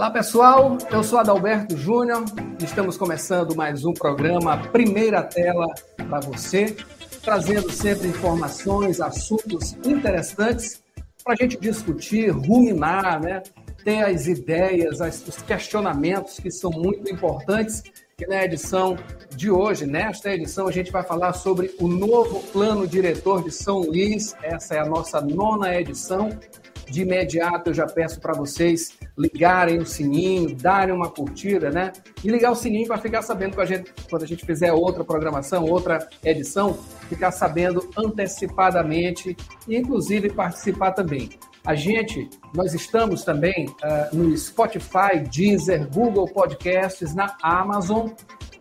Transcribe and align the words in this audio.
Olá 0.00 0.10
pessoal, 0.10 0.78
eu 0.90 1.04
sou 1.04 1.18
Adalberto 1.18 1.76
Júnior, 1.76 2.24
estamos 2.58 2.96
começando 2.96 3.54
mais 3.54 3.84
um 3.84 3.92
programa 3.92 4.56
Primeira 4.56 5.22
Tela 5.22 5.66
para 5.94 6.20
você, 6.20 6.74
trazendo 7.22 7.70
sempre 7.70 8.08
informações, 8.08 8.98
assuntos 8.98 9.74
interessantes 9.84 10.82
para 11.22 11.34
a 11.34 11.36
gente 11.36 11.60
discutir, 11.60 12.30
ruminar, 12.30 13.20
né? 13.20 13.42
ter 13.84 14.02
as 14.02 14.26
ideias, 14.26 15.00
os 15.00 15.42
questionamentos 15.42 16.40
que 16.40 16.50
são 16.50 16.70
muito 16.70 17.12
importantes. 17.12 17.82
E 18.18 18.26
na 18.26 18.42
edição 18.42 18.96
de 19.36 19.50
hoje, 19.50 19.84
nesta 19.84 20.32
edição, 20.32 20.66
a 20.66 20.72
gente 20.72 20.90
vai 20.90 21.02
falar 21.02 21.34
sobre 21.34 21.74
o 21.78 21.86
novo 21.86 22.40
plano 22.52 22.86
diretor 22.86 23.44
de 23.44 23.50
São 23.50 23.80
Luís. 23.80 24.34
Essa 24.42 24.76
é 24.76 24.78
a 24.78 24.86
nossa 24.86 25.20
nona 25.20 25.78
edição. 25.78 26.30
De 26.90 27.02
imediato, 27.02 27.70
eu 27.70 27.74
já 27.74 27.86
peço 27.86 28.20
para 28.20 28.32
vocês 28.32 28.98
ligarem 29.16 29.78
o 29.78 29.86
sininho, 29.86 30.56
darem 30.56 30.92
uma 30.92 31.08
curtida, 31.08 31.70
né? 31.70 31.92
E 32.24 32.28
ligar 32.28 32.50
o 32.50 32.56
sininho 32.56 32.88
para 32.88 32.98
ficar 32.98 33.22
sabendo 33.22 33.60
a 33.60 33.64
gente, 33.64 33.92
quando 34.10 34.24
a 34.24 34.26
gente 34.26 34.44
fizer 34.44 34.72
outra 34.72 35.04
programação, 35.04 35.64
outra 35.64 36.08
edição, 36.24 36.76
ficar 37.08 37.30
sabendo 37.30 37.88
antecipadamente 37.96 39.36
e, 39.68 39.76
inclusive, 39.76 40.30
participar 40.30 40.90
também. 40.90 41.30
A 41.64 41.76
gente, 41.76 42.28
nós 42.52 42.74
estamos 42.74 43.22
também 43.22 43.66
uh, 43.68 44.16
no 44.16 44.36
Spotify, 44.36 45.20
Deezer, 45.30 45.88
Google 45.88 46.26
Podcasts, 46.26 47.14
na 47.14 47.36
Amazon 47.40 48.08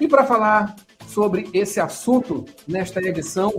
E 0.00 0.08
para 0.08 0.24
falar 0.24 0.74
sobre 1.06 1.48
esse 1.52 1.80
assunto 1.80 2.44
nesta 2.66 3.00
edição, 3.00 3.52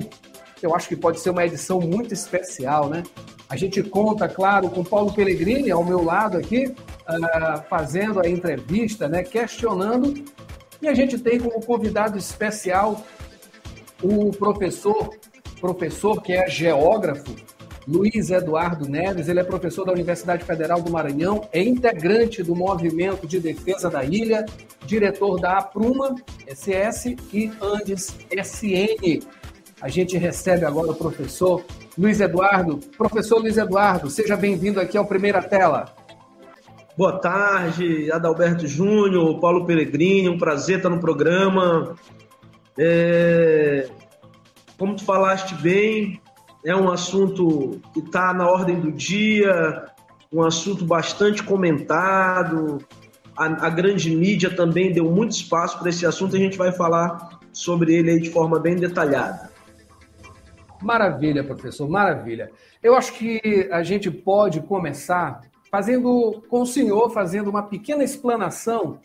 eu 0.62 0.76
acho 0.76 0.88
que 0.88 0.96
pode 0.96 1.20
ser 1.20 1.30
uma 1.30 1.46
edição 1.46 1.80
muito 1.80 2.14
especial, 2.14 2.90
né? 2.90 3.04
A 3.48 3.56
gente 3.56 3.82
conta, 3.84 4.28
claro, 4.28 4.70
com 4.70 4.84
Paulo 4.84 5.14
Pellegrini 5.14 5.70
ao 5.70 5.84
meu 5.84 6.04
lado 6.04 6.38
aqui, 6.38 6.66
uh, 6.68 7.64
fazendo 7.70 8.20
a 8.20 8.28
entrevista, 8.28 9.08
né, 9.08 9.24
questionando. 9.24 10.14
E 10.82 10.88
a 10.88 10.94
gente 10.94 11.18
tem 11.20 11.40
como 11.40 11.64
convidado 11.64 12.18
especial 12.18 13.04
o 14.02 14.32
professor, 14.32 15.16
professor 15.62 16.22
que 16.22 16.34
é 16.34 16.50
geógrafo, 16.50 17.36
Luiz 17.88 18.30
Eduardo 18.30 18.90
Neves. 18.90 19.28
Ele 19.28 19.40
é 19.40 19.44
professor 19.44 19.86
da 19.86 19.92
Universidade 19.92 20.44
Federal 20.44 20.82
do 20.82 20.92
Maranhão, 20.92 21.48
é 21.52 21.64
integrante 21.64 22.42
do 22.42 22.56
Movimento 22.56 23.28
de 23.28 23.40
Defesa 23.40 23.90
da 23.90 24.04
Ilha, 24.04 24.46
diretor 24.86 25.40
da 25.40 25.60
Apruma 25.60 26.16
SS 26.48 27.16
e 27.32 27.52
Andes 27.62 28.16
SN. 28.32 29.26
A 29.82 29.90
gente 29.90 30.18
recebe 30.18 30.66
agora 30.66 30.92
o 30.92 30.96
professor 30.96 31.64
Luiz 31.98 32.20
Eduardo. 32.20 32.80
Professor 32.98 33.40
Luiz 33.40 33.58
Eduardo, 33.58 34.10
seja 34.10 34.36
bem-vindo 34.36 34.80
aqui 34.80 34.98
ao 34.98 35.06
Primeira 35.06 35.42
Tela. 35.42 35.94
Boa 36.98 37.20
tarde, 37.20 38.10
Adalberto 38.10 38.66
Júnior, 38.66 39.40
Paulo 39.42 39.66
Peregrini, 39.66 40.30
um 40.30 40.38
prazer 40.38 40.78
estar 40.78 40.90
no 40.90 41.00
programa. 41.00 41.96
É, 42.78 43.90
como 44.78 44.96
tu 44.96 45.04
falaste 45.04 45.54
bem, 45.56 46.22
é 46.66 46.76
um 46.76 46.90
assunto 46.90 47.80
que 47.94 48.00
está 48.00 48.34
na 48.34 48.50
ordem 48.50 48.80
do 48.80 48.92
dia, 48.92 49.86
um 50.34 50.42
assunto 50.42 50.84
bastante 50.84 51.44
comentado. 51.44 52.80
A, 53.38 53.68
a, 53.68 53.70
grande 53.70 54.10
mídia 54.16 54.50
também 54.50 54.92
deu 54.92 55.06
muito 55.12 55.34
espaço 55.34 55.78
para 55.78 55.90
esse 55.90 56.08
assunto 56.08 56.36
e 56.36 56.40
a 56.40 56.44
gente 56.44 56.58
vai 56.58 56.72
falar 56.72 57.40
sobre 57.54 57.94
ele 57.94 58.20
de 58.20 58.32
forma 58.32 58.60
bem 58.60 58.76
detalhada. 58.76 59.52
Maravilha, 60.82 61.44
professor, 61.44 61.88
maravilha. 61.88 62.50
Eu 62.82 62.96
acho 62.96 63.14
que 63.14 63.70
a 63.72 63.84
gente 63.84 64.10
pode 64.10 64.60
começar 64.62 65.42
fazendo 65.70 66.44
com 66.50 66.62
o 66.62 66.66
senhor, 66.66 67.12
fazendo 67.12 67.48
uma 67.48 67.62
pequena 67.62 68.04
explanação 68.04 69.00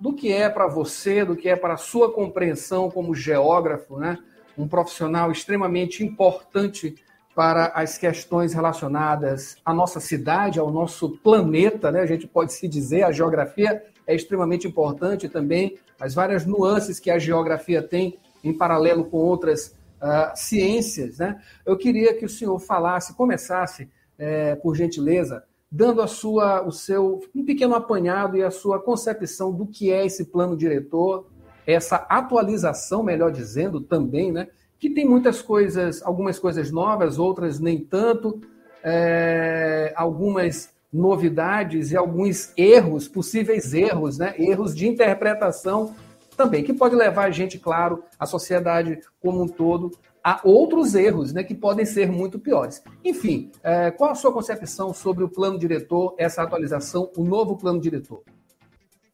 do 0.00 0.12
que 0.12 0.32
é 0.32 0.48
para 0.48 0.66
você, 0.66 1.24
do 1.24 1.36
que 1.36 1.48
é 1.48 1.54
para 1.54 1.74
a 1.74 1.78
sua 1.78 2.12
compreensão 2.12 2.90
como 2.90 3.14
geógrafo, 3.14 3.98
né? 3.98 4.18
um 4.56 4.68
profissional 4.68 5.30
extremamente 5.30 6.04
importante 6.04 6.94
para 7.34 7.66
as 7.74 7.98
questões 7.98 8.54
relacionadas 8.54 9.56
à 9.64 9.74
nossa 9.74 9.98
cidade, 9.98 10.58
ao 10.58 10.70
nosso 10.70 11.10
planeta, 11.18 11.90
né? 11.90 12.00
A 12.00 12.06
gente 12.06 12.26
pode 12.26 12.52
se 12.52 12.68
dizer, 12.68 13.02
a 13.02 13.12
geografia 13.12 13.82
é 14.06 14.14
extremamente 14.14 14.68
importante 14.68 15.28
também, 15.28 15.76
as 15.98 16.14
várias 16.14 16.46
nuances 16.46 17.00
que 17.00 17.10
a 17.10 17.18
geografia 17.18 17.82
tem 17.82 18.18
em 18.42 18.52
paralelo 18.52 19.04
com 19.04 19.16
outras 19.16 19.74
uh, 20.00 20.36
ciências, 20.36 21.18
né? 21.18 21.40
Eu 21.66 21.76
queria 21.76 22.14
que 22.14 22.24
o 22.24 22.28
senhor 22.28 22.58
falasse, 22.60 23.14
começasse, 23.14 23.88
é, 24.16 24.54
por 24.54 24.76
gentileza, 24.76 25.42
dando 25.70 26.00
a 26.00 26.06
sua, 26.06 26.62
o 26.62 26.70
seu 26.70 27.20
um 27.34 27.44
pequeno 27.44 27.74
apanhado 27.74 28.36
e 28.36 28.44
a 28.44 28.50
sua 28.50 28.80
concepção 28.80 29.52
do 29.52 29.66
que 29.66 29.90
é 29.92 30.06
esse 30.06 30.26
plano 30.26 30.56
diretor, 30.56 31.26
essa 31.66 31.96
atualização, 32.08 33.02
melhor 33.02 33.32
dizendo, 33.32 33.80
também, 33.80 34.30
né? 34.30 34.48
Que 34.84 34.90
tem 34.90 35.08
muitas 35.08 35.40
coisas, 35.40 36.02
algumas 36.02 36.38
coisas 36.38 36.70
novas, 36.70 37.18
outras 37.18 37.58
nem 37.58 37.78
tanto, 37.78 38.42
é, 38.82 39.94
algumas 39.96 40.74
novidades 40.92 41.90
e 41.90 41.96
alguns 41.96 42.52
erros, 42.54 43.08
possíveis 43.08 43.72
erros, 43.72 44.18
né? 44.18 44.34
Erros 44.36 44.76
de 44.76 44.86
interpretação 44.86 45.94
também, 46.36 46.62
que 46.62 46.74
pode 46.74 46.94
levar 46.94 47.24
a 47.24 47.30
gente, 47.30 47.58
claro, 47.58 48.04
a 48.18 48.26
sociedade 48.26 49.00
como 49.22 49.42
um 49.42 49.48
todo, 49.48 49.90
há 50.22 50.42
outros 50.44 50.94
erros 50.94 51.32
né, 51.32 51.42
que 51.42 51.54
podem 51.54 51.86
ser 51.86 52.12
muito 52.12 52.38
piores. 52.38 52.82
Enfim, 53.02 53.50
é, 53.62 53.90
qual 53.90 54.10
a 54.10 54.14
sua 54.14 54.34
concepção 54.34 54.92
sobre 54.92 55.24
o 55.24 55.30
plano 55.30 55.58
diretor, 55.58 56.14
essa 56.18 56.42
atualização, 56.42 57.10
o 57.16 57.24
novo 57.24 57.56
plano 57.56 57.80
diretor? 57.80 58.22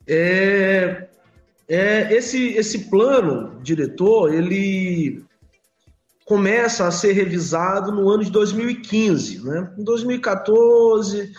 É, 0.04 1.06
é, 1.68 2.12
esse, 2.12 2.56
esse 2.56 2.90
plano 2.90 3.60
diretor, 3.62 4.34
ele 4.34 5.29
começa 6.30 6.86
a 6.86 6.92
ser 6.92 7.10
revisado 7.10 7.90
no 7.90 8.08
ano 8.08 8.24
de 8.24 8.30
2015, 8.30 9.44
né? 9.44 9.74
em 9.76 9.82
2014, 9.82 11.32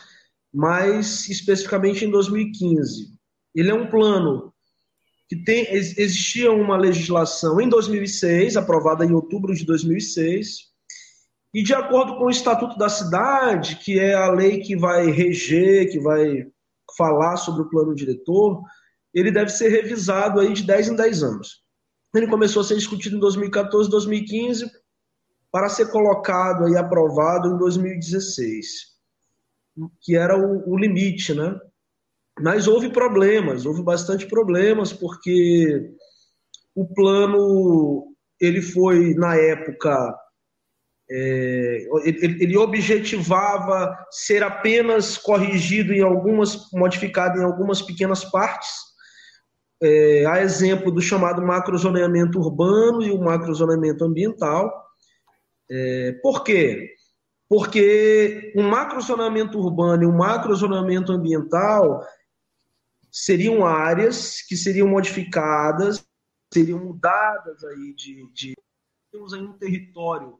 mais 0.53 1.29
especificamente 1.29 2.03
em 2.03 2.11
2015. 2.11 3.07
Ele 3.55 3.71
é 3.71 3.73
um 3.73 3.89
plano 3.89 4.53
que 5.29 5.45
tem, 5.45 5.65
existia 5.73 6.51
uma 6.51 6.75
legislação 6.75 7.61
em 7.61 7.69
2006, 7.69 8.57
aprovada 8.57 9.05
em 9.05 9.13
outubro 9.13 9.55
de 9.55 9.65
2006, 9.65 10.57
e 11.53 11.63
de 11.63 11.73
acordo 11.73 12.17
com 12.17 12.25
o 12.25 12.29
Estatuto 12.29 12.77
da 12.77 12.89
Cidade, 12.89 13.77
que 13.77 13.97
é 13.97 14.13
a 14.13 14.29
lei 14.29 14.59
que 14.59 14.75
vai 14.75 15.09
reger, 15.09 15.89
que 15.89 16.01
vai 16.01 16.47
falar 16.97 17.37
sobre 17.37 17.61
o 17.61 17.69
plano 17.69 17.95
diretor, 17.95 18.61
ele 19.13 19.31
deve 19.31 19.51
ser 19.51 19.69
revisado 19.69 20.41
aí 20.41 20.51
de 20.51 20.63
10 20.63 20.89
em 20.89 20.95
10 20.97 21.23
anos. 21.23 21.61
Ele 22.13 22.27
começou 22.27 22.61
a 22.61 22.65
ser 22.65 22.75
discutido 22.75 23.15
em 23.15 23.19
2014, 23.21 23.89
2015, 23.89 24.80
para 25.51 25.69
ser 25.69 25.91
colocado 25.91 26.69
e 26.69 26.77
aprovado 26.77 27.49
em 27.49 27.57
2016, 27.57 28.65
que 30.01 30.15
era 30.15 30.37
o, 30.37 30.71
o 30.71 30.77
limite, 30.77 31.33
né? 31.33 31.59
Mas 32.39 32.67
houve 32.67 32.89
problemas, 32.89 33.65
houve 33.65 33.83
bastante 33.83 34.25
problemas, 34.25 34.93
porque 34.93 35.91
o 36.73 36.85
plano 36.93 38.07
ele 38.39 38.61
foi, 38.61 39.13
na 39.13 39.35
época, 39.35 40.15
é, 41.09 41.87
ele, 42.05 42.43
ele, 42.43 42.57
objetivava 42.57 43.93
ser 44.09 44.41
apenas 44.41 45.17
corrigido 45.17 45.93
em 45.93 46.01
algumas, 46.01 46.71
modificado 46.71 47.37
em 47.37 47.43
algumas 47.43 47.81
pequenas 47.81 48.23
partes, 48.23 48.69
é, 49.83 50.25
a 50.25 50.41
exemplo 50.41 50.91
do 50.91 51.01
chamado 51.01 51.41
macrozoneamento 51.41 52.39
urbano 52.39 53.01
e 53.03 53.11
o 53.11 53.19
macrozoneamento 53.19 54.05
ambiental. 54.05 54.71
É, 55.73 56.19
por 56.21 56.43
quê? 56.43 56.95
Porque 57.47 58.51
o 58.57 58.61
macrozoneamento 58.61 59.57
urbano 59.57 60.03
e 60.03 60.05
o 60.05 60.11
macrozoneamento 60.11 61.13
ambiental 61.13 62.05
seriam 63.09 63.65
áreas 63.65 64.41
que 64.41 64.57
seriam 64.57 64.87
modificadas, 64.87 66.05
seriam 66.53 66.79
mudadas 66.79 67.63
aí 67.63 67.93
de, 67.95 68.29
de 68.33 68.53
temos 69.11 69.33
aí 69.33 69.41
um 69.41 69.53
território 69.53 70.37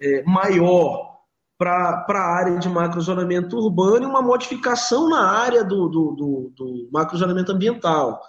é, 0.00 0.24
maior 0.24 1.14
para 1.56 2.04
a 2.08 2.36
área 2.36 2.58
de 2.58 2.68
macrozonamento 2.68 3.56
urbano 3.56 4.04
e 4.04 4.08
uma 4.08 4.22
modificação 4.22 5.08
na 5.08 5.30
área 5.30 5.62
do, 5.62 5.88
do, 5.88 6.12
do, 6.12 6.52
do 6.56 6.88
macrozonamento 6.92 7.52
ambiental. 7.52 8.20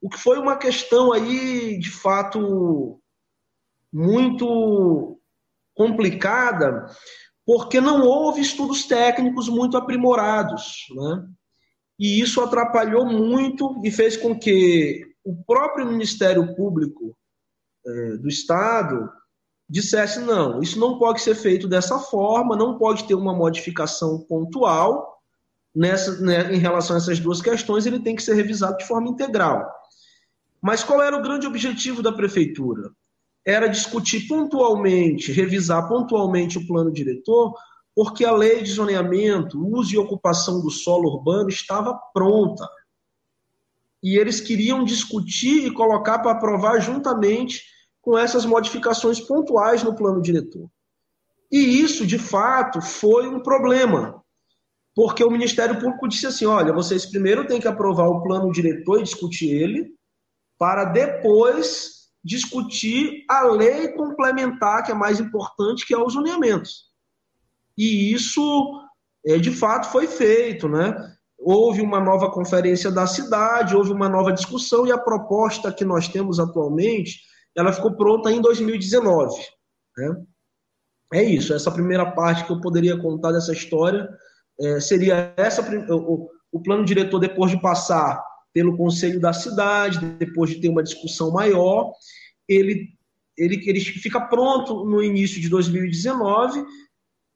O 0.00 0.08
que 0.08 0.18
foi 0.18 0.38
uma 0.38 0.56
questão 0.56 1.12
aí, 1.12 1.78
de 1.78 1.90
fato, 1.90 3.00
muito 3.92 5.21
complicada, 5.82 6.86
porque 7.44 7.80
não 7.80 8.02
houve 8.02 8.40
estudos 8.40 8.84
técnicos 8.84 9.48
muito 9.48 9.76
aprimorados. 9.76 10.86
Né? 10.94 11.26
E 11.98 12.20
isso 12.20 12.40
atrapalhou 12.40 13.04
muito 13.04 13.80
e 13.84 13.90
fez 13.90 14.16
com 14.16 14.38
que 14.38 15.04
o 15.24 15.34
próprio 15.44 15.86
Ministério 15.86 16.54
Público 16.54 17.16
é, 17.84 18.16
do 18.16 18.28
Estado 18.28 19.10
dissesse: 19.68 20.20
não, 20.20 20.62
isso 20.62 20.78
não 20.78 20.98
pode 20.98 21.20
ser 21.20 21.34
feito 21.34 21.66
dessa 21.66 21.98
forma, 21.98 22.56
não 22.56 22.78
pode 22.78 23.04
ter 23.08 23.14
uma 23.14 23.34
modificação 23.34 24.20
pontual 24.20 25.20
nessa, 25.74 26.20
né, 26.20 26.54
em 26.54 26.58
relação 26.58 26.94
a 26.94 26.98
essas 26.98 27.18
duas 27.18 27.42
questões, 27.42 27.86
ele 27.86 27.98
tem 27.98 28.14
que 28.14 28.22
ser 28.22 28.34
revisado 28.34 28.78
de 28.78 28.86
forma 28.86 29.08
integral. 29.08 29.68
Mas 30.60 30.84
qual 30.84 31.02
era 31.02 31.16
o 31.16 31.22
grande 31.22 31.46
objetivo 31.46 32.02
da 32.02 32.12
prefeitura? 32.12 32.92
Era 33.44 33.66
discutir 33.66 34.26
pontualmente, 34.28 35.32
revisar 35.32 35.88
pontualmente 35.88 36.58
o 36.58 36.66
plano 36.66 36.92
diretor, 36.92 37.54
porque 37.94 38.24
a 38.24 38.32
lei 38.32 38.62
de 38.62 38.72
zoneamento, 38.72 39.60
uso 39.60 39.94
e 39.94 39.98
ocupação 39.98 40.60
do 40.60 40.70
solo 40.70 41.08
urbano 41.08 41.48
estava 41.48 41.94
pronta. 42.14 42.66
E 44.02 44.16
eles 44.16 44.40
queriam 44.40 44.84
discutir 44.84 45.66
e 45.66 45.72
colocar 45.72 46.20
para 46.20 46.32
aprovar 46.32 46.80
juntamente 46.80 47.62
com 48.00 48.18
essas 48.18 48.44
modificações 48.44 49.20
pontuais 49.20 49.82
no 49.82 49.94
plano 49.94 50.20
diretor. 50.20 50.68
E 51.50 51.80
isso, 51.80 52.06
de 52.06 52.18
fato, 52.18 52.80
foi 52.80 53.28
um 53.28 53.40
problema, 53.40 54.22
porque 54.94 55.22
o 55.22 55.30
Ministério 55.30 55.78
Público 55.78 56.08
disse 56.08 56.26
assim: 56.26 56.46
olha, 56.46 56.72
vocês 56.72 57.06
primeiro 57.06 57.46
têm 57.46 57.60
que 57.60 57.68
aprovar 57.68 58.08
o 58.08 58.22
plano 58.22 58.50
diretor 58.50 58.98
e 59.00 59.04
discutir 59.04 59.50
ele, 59.50 59.94
para 60.58 60.84
depois 60.84 62.01
discutir 62.24 63.24
a 63.28 63.42
lei 63.44 63.88
complementar, 63.88 64.84
que 64.84 64.92
é 64.92 64.94
mais 64.94 65.18
importante, 65.18 65.86
que 65.86 65.94
é 65.94 65.98
os 65.98 66.12
zoneamentos. 66.12 66.90
E 67.76 68.12
isso, 68.12 68.80
é, 69.26 69.38
de 69.38 69.50
fato, 69.50 69.90
foi 69.90 70.06
feito, 70.06 70.68
né? 70.68 70.94
Houve 71.38 71.80
uma 71.80 71.98
nova 71.98 72.30
conferência 72.30 72.90
da 72.90 73.06
cidade, 73.06 73.74
houve 73.74 73.90
uma 73.90 74.08
nova 74.08 74.32
discussão, 74.32 74.86
e 74.86 74.92
a 74.92 74.98
proposta 74.98 75.72
que 75.72 75.84
nós 75.84 76.06
temos 76.08 76.38
atualmente 76.38 77.20
ela 77.54 77.72
ficou 77.72 77.94
pronta 77.94 78.30
em 78.30 78.40
2019. 78.40 79.40
Né? 79.96 80.22
É 81.14 81.22
isso, 81.22 81.52
essa 81.52 81.70
primeira 81.70 82.10
parte 82.12 82.44
que 82.44 82.52
eu 82.52 82.60
poderia 82.60 82.96
contar 82.96 83.32
dessa 83.32 83.52
história 83.52 84.08
é, 84.60 84.80
seria 84.80 85.34
essa 85.36 85.62
o, 85.92 86.30
o 86.50 86.62
plano 86.62 86.84
diretor 86.84 87.18
depois 87.18 87.50
de 87.50 87.60
passar 87.60 88.22
pelo 88.52 88.76
conselho 88.76 89.20
da 89.20 89.32
cidade, 89.32 89.98
depois 90.18 90.50
de 90.50 90.60
ter 90.60 90.68
uma 90.68 90.82
discussão 90.82 91.30
maior, 91.30 91.92
ele, 92.48 92.88
ele, 93.36 93.62
ele 93.68 93.80
fica 93.80 94.20
pronto 94.20 94.84
no 94.84 95.02
início 95.02 95.40
de 95.40 95.48
2019, 95.48 96.64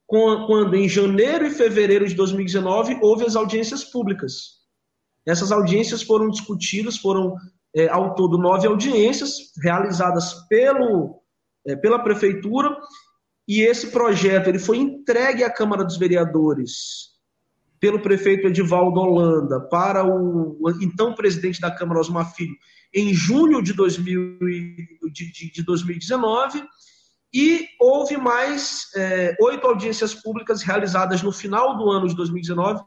quando 0.07 0.77
em 0.77 0.89
janeiro 0.89 1.47
e 1.47 1.51
fevereiro 1.51 2.07
de 2.07 2.15
2019 2.15 2.99
houve 3.03 3.25
as 3.25 3.35
audiências 3.35 3.83
públicas. 3.85 4.57
Essas 5.27 5.51
audiências 5.51 6.03
foram 6.03 6.29
discutidas, 6.29 6.97
foram 6.97 7.35
é, 7.75 7.89
ao 7.89 8.15
todo 8.15 8.39
nove 8.39 8.67
audiências 8.67 9.53
realizadas 9.61 10.47
pelo, 10.49 11.21
é, 11.67 11.75
pela 11.75 11.99
prefeitura 11.99 12.77
e 13.49 13.61
esse 13.61 13.91
projeto 13.91 14.49
ele 14.49 14.59
foi 14.59 14.79
entregue 14.79 15.43
à 15.45 15.51
Câmara 15.51 15.85
dos 15.85 15.97
Vereadores 15.97 17.16
pelo 17.79 18.01
prefeito 18.01 18.47
Edivaldo 18.47 19.01
Holanda 19.01 19.61
para 19.61 20.05
o 20.05 20.59
então 20.81 21.15
presidente 21.15 21.61
da 21.61 21.71
Câmara 21.71 22.01
Osmar 22.01 22.35
Filho 22.35 22.57
em 22.95 23.13
junho 23.13 23.63
de, 23.63 23.73
2000, 23.73 24.39
de, 25.13 25.33
de, 25.33 25.53
de 25.53 25.63
2019 25.63 26.65
e 27.33 27.69
houve 27.79 28.17
mais 28.17 28.91
é, 28.97 29.37
oito 29.41 29.67
audiências 29.67 30.15
públicas 30.15 30.63
realizadas 30.63 31.23
no 31.23 31.31
final 31.31 31.77
do 31.77 31.91
ano 31.91 32.09
de 32.09 32.17
2019, 32.17 32.83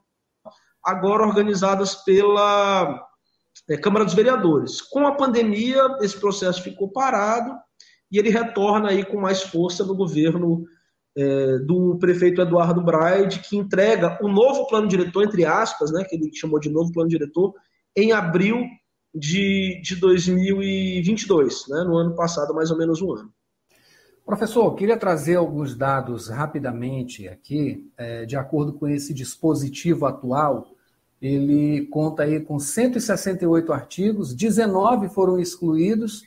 agora 0.83 1.27
organizadas 1.27 1.95
pela 1.95 3.07
é, 3.69 3.77
Câmara 3.77 4.05
dos 4.05 4.15
Vereadores. 4.15 4.81
Com 4.81 5.05
a 5.05 5.15
pandemia, 5.15 5.97
esse 6.01 6.19
processo 6.19 6.63
ficou 6.63 6.89
parado 6.89 7.55
e 8.11 8.17
ele 8.17 8.29
retorna 8.29 8.89
aí 8.89 9.05
com 9.05 9.19
mais 9.19 9.43
força 9.43 9.85
no 9.85 9.95
governo 9.95 10.65
é, 11.17 11.57
do 11.59 11.97
prefeito 11.97 12.41
Eduardo 12.41 12.81
Braide, 12.81 13.39
que 13.39 13.57
entrega 13.57 14.17
o 14.21 14.27
novo 14.27 14.67
plano 14.67 14.87
diretor, 14.87 15.23
entre 15.23 15.45
aspas, 15.45 15.91
né, 15.91 16.03
que 16.03 16.15
ele 16.15 16.33
chamou 16.33 16.59
de 16.59 16.69
novo 16.69 16.91
plano 16.91 17.09
diretor, 17.09 17.53
em 17.95 18.11
abril 18.11 18.63
de, 19.13 19.81
de 19.83 19.95
2022, 19.95 21.67
né, 21.67 21.83
no 21.83 21.97
ano 21.97 22.15
passado, 22.15 22.53
mais 22.53 22.71
ou 22.71 22.77
menos 22.77 23.01
um 23.01 23.13
ano. 23.13 23.31
Professor, 24.25 24.75
queria 24.75 24.95
trazer 24.95 25.35
alguns 25.35 25.75
dados 25.75 26.29
rapidamente 26.29 27.27
aqui, 27.27 27.89
é, 27.97 28.25
de 28.25 28.35
acordo 28.35 28.73
com 28.73 28.87
esse 28.87 29.13
dispositivo 29.13 30.05
atual 30.05 30.67
ele 31.21 31.85
conta 31.87 32.23
aí 32.23 32.39
com 32.39 32.57
168 32.57 33.73
artigos, 33.73 34.33
19 34.33 35.09
foram 35.09 35.39
excluídos, 35.39 36.23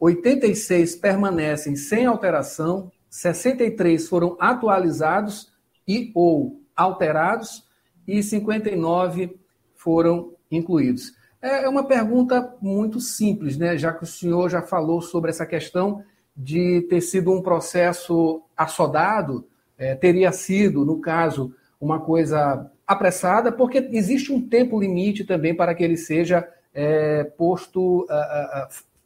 86 0.00 0.96
permanecem 0.96 1.76
sem 1.76 2.06
alteração, 2.06 2.90
63 3.14 4.08
foram 4.08 4.36
atualizados 4.40 5.52
e 5.86 6.10
ou 6.16 6.60
alterados 6.74 7.64
e 8.08 8.20
59 8.20 9.38
foram 9.76 10.32
incluídos. 10.50 11.14
É, 11.40 11.62
é 11.62 11.68
uma 11.68 11.86
pergunta 11.86 12.56
muito 12.60 12.98
simples, 12.98 13.56
né? 13.56 13.78
Já 13.78 13.92
que 13.92 14.02
o 14.02 14.06
senhor 14.06 14.50
já 14.50 14.62
falou 14.62 15.00
sobre 15.00 15.30
essa 15.30 15.46
questão 15.46 16.02
de 16.36 16.80
ter 16.90 17.00
sido 17.00 17.30
um 17.30 17.40
processo 17.40 18.42
assodado, 18.56 19.46
é, 19.78 19.94
teria 19.94 20.32
sido, 20.32 20.84
no 20.84 21.00
caso, 21.00 21.54
uma 21.80 22.00
coisa 22.00 22.68
apressada, 22.84 23.52
porque 23.52 23.88
existe 23.92 24.32
um 24.32 24.42
tempo 24.42 24.80
limite 24.80 25.22
também 25.22 25.54
para 25.54 25.72
que 25.72 25.84
ele 25.84 25.96
seja 25.96 26.48
é, 26.74 27.22
posto, 27.22 28.08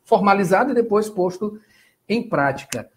formalizado 0.03 0.71
e 0.71 0.75
depois 0.75 1.11
posto 1.11 1.61
em 2.09 2.27
prática. 2.27 2.89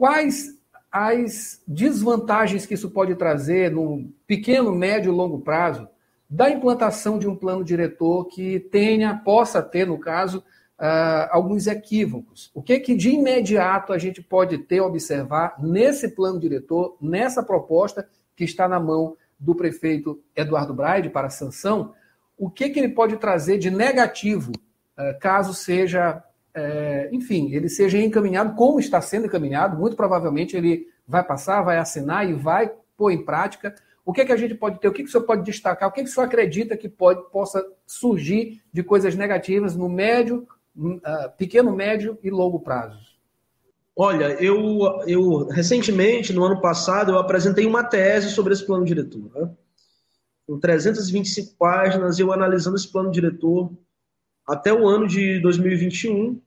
Quais 0.00 0.58
as 0.90 1.62
desvantagens 1.68 2.64
que 2.64 2.72
isso 2.72 2.90
pode 2.90 3.14
trazer 3.16 3.70
no 3.70 4.10
pequeno, 4.26 4.74
médio 4.74 5.12
e 5.12 5.14
longo 5.14 5.40
prazo 5.40 5.86
da 6.28 6.48
implantação 6.48 7.18
de 7.18 7.28
um 7.28 7.36
plano 7.36 7.62
diretor 7.62 8.24
que 8.24 8.58
tenha, 8.58 9.14
possa 9.22 9.62
ter, 9.62 9.86
no 9.86 9.98
caso, 9.98 10.38
uh, 10.38 11.28
alguns 11.30 11.66
equívocos? 11.66 12.50
O 12.54 12.62
que, 12.62 12.80
que 12.80 12.96
de 12.96 13.10
imediato 13.10 13.92
a 13.92 13.98
gente 13.98 14.22
pode 14.22 14.56
ter, 14.56 14.80
observar 14.80 15.56
nesse 15.62 16.08
plano 16.08 16.40
diretor, 16.40 16.96
nessa 16.98 17.42
proposta 17.42 18.08
que 18.34 18.44
está 18.44 18.66
na 18.66 18.80
mão 18.80 19.18
do 19.38 19.54
prefeito 19.54 20.18
Eduardo 20.34 20.72
Braide 20.72 21.10
para 21.10 21.28
sanção, 21.28 21.92
o 22.38 22.48
que, 22.48 22.70
que 22.70 22.80
ele 22.80 22.94
pode 22.94 23.18
trazer 23.18 23.58
de 23.58 23.70
negativo, 23.70 24.52
eh, 24.96 25.12
caso 25.20 25.52
seja, 25.52 26.24
eh, 26.54 27.08
enfim, 27.12 27.52
ele 27.54 27.68
seja 27.68 27.98
encaminhado, 27.98 28.54
como 28.54 28.80
está 28.80 29.00
sendo 29.00 29.26
encaminhado, 29.26 29.78
muito 29.78 29.96
provavelmente 29.96 30.56
ele 30.56 30.86
vai 31.06 31.24
passar, 31.24 31.62
vai 31.62 31.78
assinar 31.78 32.28
e 32.28 32.32
vai 32.32 32.72
pôr 32.96 33.10
em 33.12 33.24
prática. 33.24 33.74
O 34.04 34.12
que, 34.12 34.24
que 34.24 34.32
a 34.32 34.36
gente 34.36 34.54
pode 34.54 34.80
ter? 34.80 34.88
O 34.88 34.92
que, 34.92 35.02
que 35.02 35.08
o 35.08 35.12
senhor 35.12 35.24
pode 35.24 35.44
destacar? 35.44 35.88
O 35.88 35.92
que, 35.92 36.02
que 36.02 36.08
o 36.08 36.12
senhor 36.12 36.26
acredita 36.26 36.76
que 36.76 36.88
pode, 36.88 37.22
possa 37.30 37.64
surgir 37.86 38.62
de 38.72 38.82
coisas 38.82 39.14
negativas 39.14 39.76
no 39.76 39.88
médio, 39.88 40.46
uh, 40.76 41.36
pequeno, 41.36 41.74
médio 41.74 42.18
e 42.22 42.30
longo 42.30 42.60
prazo? 42.60 42.98
Olha, 43.94 44.32
eu, 44.42 45.02
eu 45.06 45.46
recentemente, 45.48 46.32
no 46.32 46.44
ano 46.44 46.60
passado, 46.60 47.12
eu 47.12 47.18
apresentei 47.18 47.66
uma 47.66 47.84
tese 47.84 48.30
sobre 48.30 48.52
esse 48.52 48.64
plano 48.64 48.84
diretor. 48.84 49.30
Né? 49.34 49.50
Com 50.46 50.58
325 50.58 51.54
páginas, 51.58 52.18
eu 52.18 52.32
analisando 52.32 52.76
esse 52.76 52.90
plano 52.90 53.10
diretor 53.10 53.70
até 54.50 54.72
o 54.72 54.86
ano 54.86 55.06
de 55.06 55.40
2021. 55.40 56.40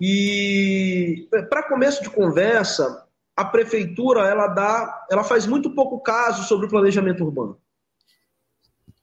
E, 0.00 1.28
para 1.50 1.68
começo 1.68 2.02
de 2.02 2.10
conversa, 2.10 3.06
a 3.34 3.44
prefeitura 3.44 4.20
ela 4.28 4.46
dá, 4.46 5.06
ela 5.10 5.24
faz 5.24 5.46
muito 5.46 5.74
pouco 5.74 6.00
caso 6.00 6.44
sobre 6.44 6.66
o 6.66 6.70
planejamento 6.70 7.24
urbano. 7.24 7.60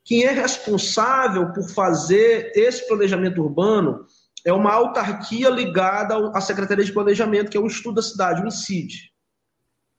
Quem 0.04 0.24
é 0.24 0.32
responsável 0.32 1.52
por 1.54 1.70
fazer 1.70 2.52
esse 2.56 2.88
planejamento 2.88 3.42
urbano 3.42 4.06
é 4.46 4.52
uma 4.52 4.72
autarquia 4.72 5.50
ligada 5.50 6.16
à 6.36 6.42
Secretaria 6.42 6.84
de 6.84 6.92
Planejamento, 6.92 7.50
que 7.50 7.58
é 7.58 7.60
o 7.60 7.68
Estudo 7.68 7.96
da 7.96 8.02
Cidade, 8.02 8.42
o 8.42 8.48
INCID. 8.48 9.14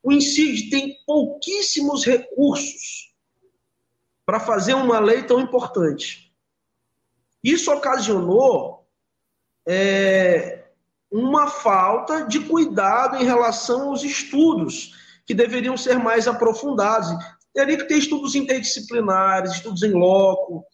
O 0.03 0.13
INCID 0.13 0.69
tem 0.69 0.97
pouquíssimos 1.07 2.05
recursos 2.05 3.15
para 4.27 4.39
fazer 4.39 4.75
uma 4.75 4.99
lei 4.99 5.23
tão 5.23 5.41
importante. 5.41 6.24
Isso 7.45 7.71
ocasionou 7.71 8.87
é, 9.69 10.65
uma 11.13 11.47
falta 11.47 12.27
de 12.27 12.41
cuidado 12.41 13.17
em 13.17 13.25
relação 13.25 13.91
aos 13.91 14.03
estudos, 14.03 14.95
que 15.27 15.35
deveriam 15.35 15.77
ser 15.77 15.99
mais 15.99 16.27
aprofundados. 16.27 17.11
Teria 17.53 17.77
que 17.77 17.85
ter 17.85 17.99
estudos 17.99 18.35
interdisciplinares, 18.35 19.53
estudos 19.53 19.83
em 19.83 19.93
loco, 19.93 20.65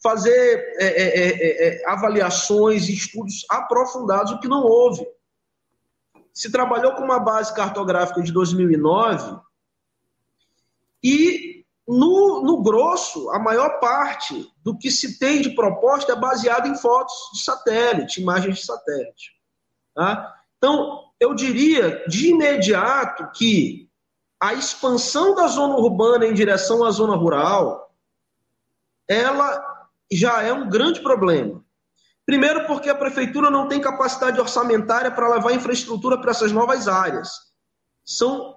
fazer 0.00 0.74
é 0.78 0.86
é, 0.86 1.02
é, 1.02 1.28
é, 1.28 1.82
é, 1.82 1.88
avaliações 1.90 2.88
e 2.88 2.94
estudos 2.94 3.44
aprofundados, 3.50 4.32
o 4.32 4.40
que 4.40 4.48
não 4.48 4.62
houve. 4.62 5.04
Se 6.32 6.50
trabalhou 6.50 6.94
com 6.94 7.02
uma 7.02 7.18
base 7.18 7.52
cartográfica 7.54 8.22
de 8.22 8.32
2009 8.32 9.36
e, 11.02 11.49
no, 11.90 12.40
no 12.42 12.62
grosso, 12.62 13.30
a 13.30 13.38
maior 13.40 13.80
parte 13.80 14.48
do 14.62 14.78
que 14.78 14.92
se 14.92 15.18
tem 15.18 15.40
de 15.40 15.50
proposta 15.56 16.12
é 16.12 16.16
baseado 16.16 16.68
em 16.68 16.76
fotos 16.76 17.12
de 17.32 17.42
satélite, 17.42 18.20
imagens 18.20 18.58
de 18.58 18.64
satélite. 18.64 19.32
Tá? 19.92 20.36
Então, 20.56 21.00
eu 21.18 21.34
diria 21.34 22.04
de 22.06 22.28
imediato 22.28 23.28
que 23.32 23.90
a 24.40 24.54
expansão 24.54 25.34
da 25.34 25.48
zona 25.48 25.74
urbana 25.74 26.26
em 26.26 26.32
direção 26.32 26.84
à 26.84 26.92
zona 26.92 27.16
rural, 27.16 27.92
ela 29.08 29.60
já 30.12 30.42
é 30.42 30.52
um 30.52 30.68
grande 30.68 31.00
problema. 31.00 31.60
Primeiro, 32.24 32.68
porque 32.68 32.88
a 32.88 32.94
prefeitura 32.94 33.50
não 33.50 33.66
tem 33.66 33.80
capacidade 33.80 34.40
orçamentária 34.40 35.10
para 35.10 35.28
levar 35.28 35.52
infraestrutura 35.52 36.20
para 36.20 36.30
essas 36.30 36.52
novas 36.52 36.86
áreas. 36.86 37.32
São, 38.04 38.54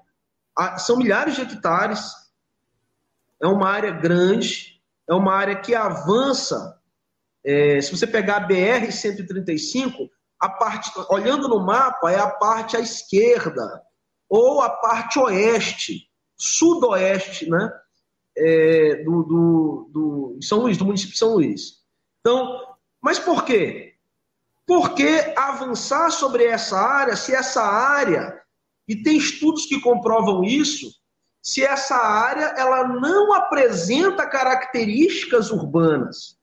são 0.77 0.97
milhares 0.97 1.35
de 1.35 1.41
hectares, 1.41 2.22
é 3.41 3.47
uma 3.47 3.69
área 3.69 3.91
grande, 3.91 4.81
é 5.09 5.13
uma 5.13 5.33
área 5.33 5.55
que 5.55 5.75
avança. 5.75 6.79
É, 7.45 7.81
se 7.81 7.91
você 7.91 8.07
pegar 8.07 8.37
a 8.37 8.47
BR-135, 8.47 10.09
a 10.39 10.49
parte, 10.49 10.91
olhando 11.09 11.47
no 11.47 11.65
mapa, 11.65 12.11
é 12.11 12.19
a 12.19 12.29
parte 12.29 12.77
à 12.77 12.79
esquerda, 12.79 13.81
ou 14.29 14.61
a 14.61 14.69
parte 14.69 15.19
oeste, 15.19 16.09
sudoeste, 16.37 17.49
né? 17.49 17.71
é, 18.37 19.03
do, 19.03 19.23
do, 19.23 19.89
do 19.91 20.39
São 20.41 20.59
Luís, 20.59 20.77
do 20.77 20.85
município 20.85 21.13
de 21.13 21.19
São 21.19 21.35
Luís. 21.35 21.83
Então, 22.19 22.59
mas 23.01 23.19
por 23.19 23.45
quê? 23.45 23.95
Porque 24.65 25.33
avançar 25.35 26.09
sobre 26.11 26.45
essa 26.45 26.77
área, 26.77 27.15
se 27.15 27.33
essa 27.35 27.61
área, 27.61 28.41
e 28.87 28.95
tem 28.95 29.17
estudos 29.17 29.65
que 29.65 29.81
comprovam 29.81 30.43
isso, 30.43 30.87
se 31.43 31.63
essa 31.63 31.95
área 31.95 32.55
ela 32.57 32.87
não 32.87 33.33
apresenta 33.33 34.25
características 34.25 35.51
urbanas. 35.51 36.39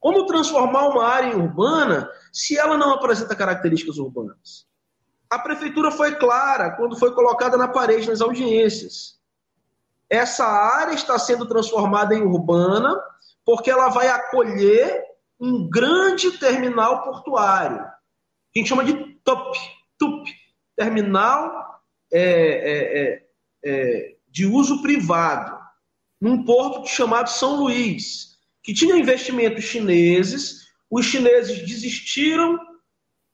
Como 0.00 0.26
transformar 0.26 0.88
uma 0.88 1.06
área 1.06 1.28
em 1.28 1.36
urbana 1.36 2.10
se 2.32 2.56
ela 2.56 2.76
não 2.76 2.94
apresenta 2.94 3.36
características 3.36 3.98
urbanas? 3.98 4.66
A 5.28 5.38
prefeitura 5.38 5.92
foi 5.92 6.16
clara 6.16 6.72
quando 6.72 6.98
foi 6.98 7.14
colocada 7.14 7.56
na 7.56 7.68
parede 7.68 8.08
nas 8.08 8.20
audiências 8.20 9.20
essa 10.10 10.44
área 10.44 10.92
está 10.92 11.16
sendo 11.18 11.46
transformada 11.46 12.14
em 12.14 12.22
urbana 12.22 13.00
porque 13.44 13.70
ela 13.70 13.88
vai 13.88 14.08
acolher 14.08 15.04
um 15.40 15.70
grande 15.70 16.32
terminal 16.32 17.02
portuário, 17.02 17.80
a 17.80 18.58
gente 18.58 18.68
chama 18.68 18.84
de 18.84 18.92
TUP, 19.24 19.56
TUP 19.96 20.28
terminal 20.76 21.80
é, 22.12 22.20
é, 22.20 23.02
é, 23.02 23.26
é, 23.64 24.14
de 24.28 24.46
uso 24.46 24.82
privado, 24.82 25.58
num 26.20 26.44
porto 26.44 26.86
chamado 26.86 27.28
São 27.28 27.56
Luís, 27.56 28.36
que 28.62 28.74
tinha 28.74 28.96
investimentos 28.96 29.64
chineses, 29.64 30.66
os 30.90 31.06
chineses 31.06 31.66
desistiram 31.66 32.58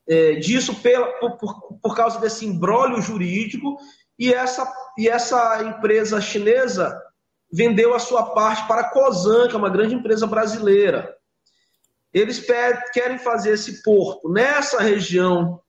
é, 0.08 0.34
disso 0.34 0.74
pela, 0.82 1.06
por, 1.18 1.36
por, 1.82 1.96
causa 1.96 2.20
desse 2.20 2.46
imbróglio 2.46 3.02
jurídico 3.02 3.76
e 4.18 4.32
essa, 4.32 4.72
e 4.96 5.08
essa 5.08 5.62
empresa 5.64 6.20
chinesa 6.20 6.96
vendeu 7.52 7.94
a 7.94 7.98
sua 7.98 8.34
parte 8.34 8.66
para 8.68 8.82
a 8.82 8.90
Cosan, 8.90 9.48
que 9.48 9.54
é 9.54 9.58
uma 9.58 9.70
grande 9.70 9.94
empresa 9.94 10.26
brasileira. 10.26 11.14
Eles 12.12 12.44
querem 12.92 13.18
fazer 13.18 13.52
esse 13.52 13.82
porto 13.82 14.28
nessa 14.30 14.80
região 14.80 15.60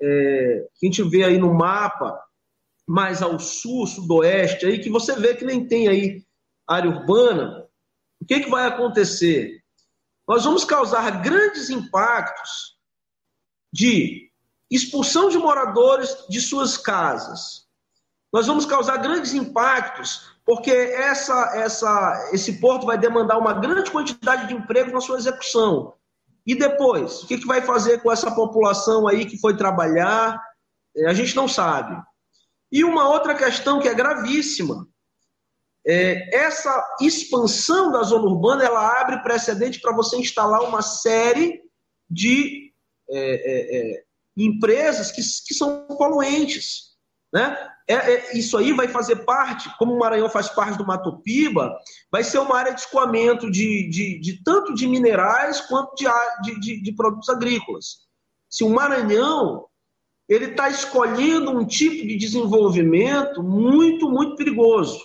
é, 0.00 0.66
que 0.74 0.86
a 0.86 0.90
gente 0.90 1.02
vê 1.08 1.24
aí 1.24 1.38
no 1.38 1.54
mapa, 1.54 2.18
mais 2.86 3.22
ao 3.22 3.38
sul, 3.38 3.86
sudoeste, 3.86 4.66
aí, 4.66 4.78
que 4.78 4.90
você 4.90 5.14
vê 5.16 5.34
que 5.34 5.44
nem 5.44 5.66
tem 5.66 5.88
aí 5.88 6.24
área 6.68 6.90
urbana. 6.90 7.66
O 8.20 8.24
que, 8.24 8.40
que 8.40 8.50
vai 8.50 8.66
acontecer? 8.66 9.60
Nós 10.26 10.44
vamos 10.44 10.64
causar 10.64 11.22
grandes 11.22 11.70
impactos 11.70 12.76
de 13.72 14.30
expulsão 14.70 15.28
de 15.28 15.38
moradores 15.38 16.26
de 16.28 16.40
suas 16.40 16.76
casas, 16.76 17.66
nós 18.32 18.46
vamos 18.46 18.64
causar 18.64 18.96
grandes 18.96 19.34
impactos, 19.34 20.32
porque 20.44 20.70
essa, 20.70 21.52
essa, 21.54 22.30
esse 22.32 22.58
porto 22.58 22.86
vai 22.86 22.96
demandar 22.96 23.36
uma 23.36 23.52
grande 23.52 23.90
quantidade 23.90 24.48
de 24.48 24.54
empregos 24.54 24.92
na 24.92 25.00
sua 25.02 25.18
execução. 25.18 25.92
E 26.46 26.54
depois, 26.54 27.22
o 27.22 27.26
que, 27.26 27.38
que 27.38 27.46
vai 27.46 27.60
fazer 27.60 28.00
com 28.00 28.10
essa 28.10 28.34
população 28.34 29.06
aí 29.06 29.26
que 29.26 29.38
foi 29.38 29.54
trabalhar? 29.54 30.42
É, 30.96 31.06
a 31.08 31.12
gente 31.12 31.36
não 31.36 31.46
sabe. 31.46 32.02
E 32.72 32.82
uma 32.82 33.06
outra 33.06 33.34
questão 33.34 33.78
que 33.78 33.86
é 33.86 33.94
gravíssima. 33.94 34.88
É, 35.86 36.36
essa 36.36 36.96
expansão 37.00 37.92
da 37.92 38.02
zona 38.02 38.24
urbana 38.24 38.64
ela 38.64 39.00
abre 39.00 39.22
precedente 39.22 39.80
para 39.80 39.94
você 39.94 40.16
instalar 40.16 40.62
uma 40.62 40.80
série 40.80 41.60
de 42.08 42.72
é, 43.10 43.18
é, 43.18 43.96
é 43.98 44.04
empresas 44.36 45.10
que, 45.10 45.20
que 45.46 45.54
são 45.54 45.86
poluentes. 45.86 46.92
Né? 47.32 47.56
É, 47.88 47.94
é, 47.94 48.38
isso 48.38 48.56
aí 48.56 48.72
vai 48.72 48.88
fazer 48.88 49.24
parte, 49.24 49.70
como 49.78 49.94
o 49.94 49.98
Maranhão 49.98 50.30
faz 50.30 50.48
parte 50.48 50.78
do 50.78 50.86
Mato 50.86 51.20
Piba, 51.22 51.76
vai 52.10 52.22
ser 52.22 52.38
uma 52.38 52.56
área 52.56 52.72
de 52.72 52.80
escoamento 52.80 53.50
de, 53.50 53.88
de, 53.90 54.18
de 54.20 54.42
tanto 54.42 54.74
de 54.74 54.86
minerais 54.86 55.60
quanto 55.62 55.94
de, 55.94 56.60
de, 56.60 56.82
de 56.82 56.92
produtos 56.92 57.28
agrícolas. 57.28 58.06
Se 58.48 58.64
o 58.64 58.70
Maranhão 58.70 59.66
ele 60.28 60.46
está 60.46 60.68
escolhendo 60.68 61.50
um 61.50 61.66
tipo 61.66 62.06
de 62.06 62.16
desenvolvimento 62.16 63.42
muito, 63.42 64.08
muito 64.08 64.36
perigoso. 64.36 64.98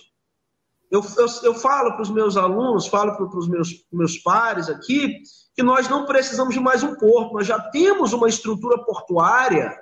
Eu, 0.90 1.02
eu, 1.16 1.26
eu 1.42 1.54
falo 1.54 1.92
para 1.92 2.02
os 2.02 2.10
meus 2.10 2.36
alunos, 2.36 2.86
falo 2.86 3.14
para 3.16 3.38
os 3.38 3.48
meus, 3.48 3.84
meus 3.92 4.16
pares 4.18 4.68
aqui, 4.70 5.20
que 5.54 5.62
nós 5.62 5.88
não 5.88 6.06
precisamos 6.06 6.54
de 6.54 6.60
mais 6.60 6.82
um 6.82 6.94
porto, 6.94 7.34
nós 7.34 7.46
já 7.46 7.58
temos 7.58 8.12
uma 8.12 8.28
estrutura 8.28 8.78
portuária 8.84 9.76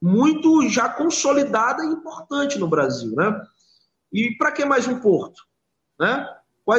muito 0.00 0.68
já 0.68 0.88
consolidada 0.88 1.84
e 1.84 1.88
importante 1.88 2.58
no 2.58 2.68
Brasil, 2.68 3.14
né? 3.14 3.38
E 4.12 4.36
para 4.38 4.52
que 4.52 4.64
mais 4.64 4.86
um 4.86 5.00
porto, 5.00 5.42
né? 5.98 6.26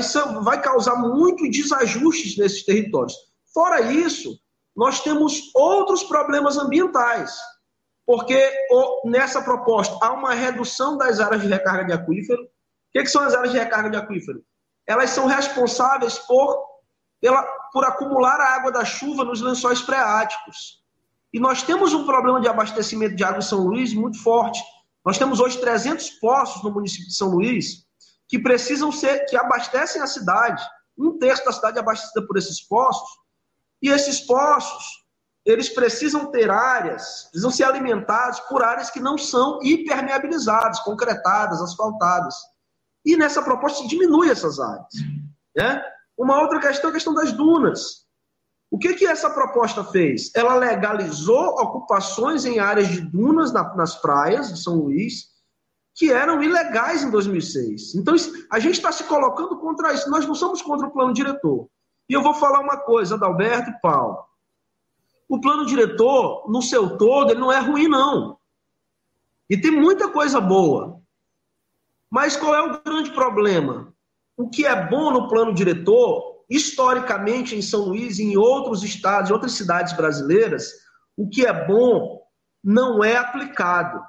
São, 0.03 0.43
vai 0.43 0.61
causar 0.61 0.95
muito 0.95 1.49
desajustes 1.49 2.37
nesses 2.37 2.63
territórios. 2.63 3.13
Fora 3.53 3.81
isso, 3.81 4.39
nós 4.75 5.01
temos 5.01 5.51
outros 5.53 6.03
problemas 6.03 6.57
ambientais, 6.57 7.37
porque 8.09 8.51
nessa 9.05 9.39
proposta 9.39 9.95
há 10.01 10.11
uma 10.11 10.33
redução 10.33 10.97
das 10.97 11.19
áreas 11.19 11.43
de 11.43 11.47
recarga 11.47 11.85
de 11.85 11.93
aquífero. 11.93 12.41
O 12.41 12.47
que, 12.91 13.03
que 13.03 13.07
são 13.07 13.21
as 13.21 13.35
áreas 13.35 13.51
de 13.51 13.59
recarga 13.59 13.87
de 13.87 13.97
aquífero? 13.97 14.43
Elas 14.87 15.11
são 15.11 15.27
responsáveis 15.27 16.17
por, 16.17 16.59
pela, 17.21 17.43
por 17.71 17.85
acumular 17.85 18.41
a 18.41 18.55
água 18.55 18.71
da 18.71 18.83
chuva 18.83 19.23
nos 19.23 19.41
lençóis 19.41 19.81
freáticos. 19.81 20.83
E 21.31 21.39
nós 21.39 21.61
temos 21.61 21.93
um 21.93 22.03
problema 22.03 22.41
de 22.41 22.47
abastecimento 22.47 23.15
de 23.15 23.23
água 23.23 23.37
em 23.37 23.43
São 23.43 23.59
Luís 23.59 23.93
muito 23.93 24.19
forte. 24.23 24.59
Nós 25.05 25.19
temos 25.19 25.39
hoje 25.39 25.59
300 25.59 26.09
poços 26.19 26.63
no 26.63 26.71
município 26.71 27.09
de 27.09 27.15
São 27.15 27.29
Luís 27.29 27.85
que 28.27 28.39
precisam 28.39 28.91
ser, 28.91 29.19
que 29.25 29.37
abastecem 29.37 30.01
a 30.01 30.07
cidade. 30.07 30.67
Um 30.97 31.19
terço 31.19 31.45
da 31.45 31.51
cidade 31.51 31.77
é 31.77 31.81
abastecida 31.81 32.25
por 32.25 32.39
esses 32.39 32.59
poços. 32.59 33.07
E 33.83 33.89
esses 33.89 34.19
poços, 34.19 34.83
eles 35.51 35.69
precisam 35.69 36.27
ter 36.27 36.49
áreas, 36.51 37.23
precisam 37.31 37.51
ser 37.51 37.63
alimentados 37.63 38.39
por 38.41 38.63
áreas 38.63 38.89
que 38.89 38.99
não 38.99 39.17
são 39.17 39.59
hipermeabilizadas, 39.63 40.79
concretadas, 40.81 41.61
asfaltadas. 41.61 42.35
E 43.05 43.15
nessa 43.15 43.41
proposta 43.41 43.87
diminui 43.87 44.29
essas 44.29 44.59
áreas. 44.59 44.93
Né? 45.55 45.83
Uma 46.17 46.41
outra 46.41 46.59
questão 46.59 46.89
é 46.89 46.91
a 46.91 46.93
questão 46.93 47.13
das 47.13 47.31
dunas. 47.31 48.05
O 48.71 48.77
que, 48.77 48.93
que 48.93 49.07
essa 49.07 49.29
proposta 49.29 49.83
fez? 49.83 50.29
Ela 50.35 50.53
legalizou 50.55 51.59
ocupações 51.59 52.45
em 52.45 52.59
áreas 52.59 52.87
de 52.87 53.01
dunas 53.01 53.51
na, 53.51 53.75
nas 53.75 53.95
praias 53.95 54.53
de 54.53 54.61
São 54.61 54.75
Luís, 54.75 55.29
que 55.95 56.11
eram 56.11 56.43
ilegais 56.43 57.03
em 57.03 57.09
2006. 57.09 57.95
Então, 57.95 58.15
a 58.51 58.59
gente 58.59 58.75
está 58.75 58.91
se 58.91 59.03
colocando 59.05 59.57
contra 59.57 59.93
isso. 59.93 60.09
Nós 60.09 60.25
não 60.25 60.35
somos 60.35 60.61
contra 60.61 60.87
o 60.87 60.91
plano 60.91 61.13
diretor. 61.13 61.67
E 62.07 62.13
eu 62.13 62.21
vou 62.21 62.33
falar 62.33 62.59
uma 62.59 62.77
coisa, 62.77 63.15
Adalberto 63.15 63.71
e 63.71 63.81
Paulo. 63.81 64.28
O 65.29 65.39
plano 65.39 65.63
diretor, 65.67 66.49
no 66.49 66.59
seu 66.59 66.97
todo, 66.97 67.29
ele 67.29 67.39
não 67.39 67.51
é 67.51 67.59
ruim, 67.59 67.87
não. 67.87 68.39
E 69.47 69.55
tem 69.55 69.69
muita 69.69 70.09
coisa 70.09 70.41
boa. 70.41 70.99
Mas 72.09 72.35
qual 72.35 72.55
é 72.55 72.61
o 72.63 72.81
grande 72.81 73.11
problema? 73.11 73.93
O 74.35 74.49
que 74.49 74.65
é 74.65 74.89
bom 74.89 75.11
no 75.11 75.27
plano 75.27 75.53
diretor, 75.53 76.43
historicamente 76.49 77.55
em 77.55 77.61
São 77.61 77.85
Luís 77.85 78.17
e 78.17 78.23
em 78.23 78.37
outros 78.37 78.83
estados, 78.83 79.29
em 79.29 79.33
outras 79.33 79.51
cidades 79.51 79.93
brasileiras, 79.95 80.71
o 81.15 81.29
que 81.29 81.45
é 81.45 81.67
bom 81.67 82.19
não 82.63 83.03
é 83.03 83.15
aplicado. 83.15 84.01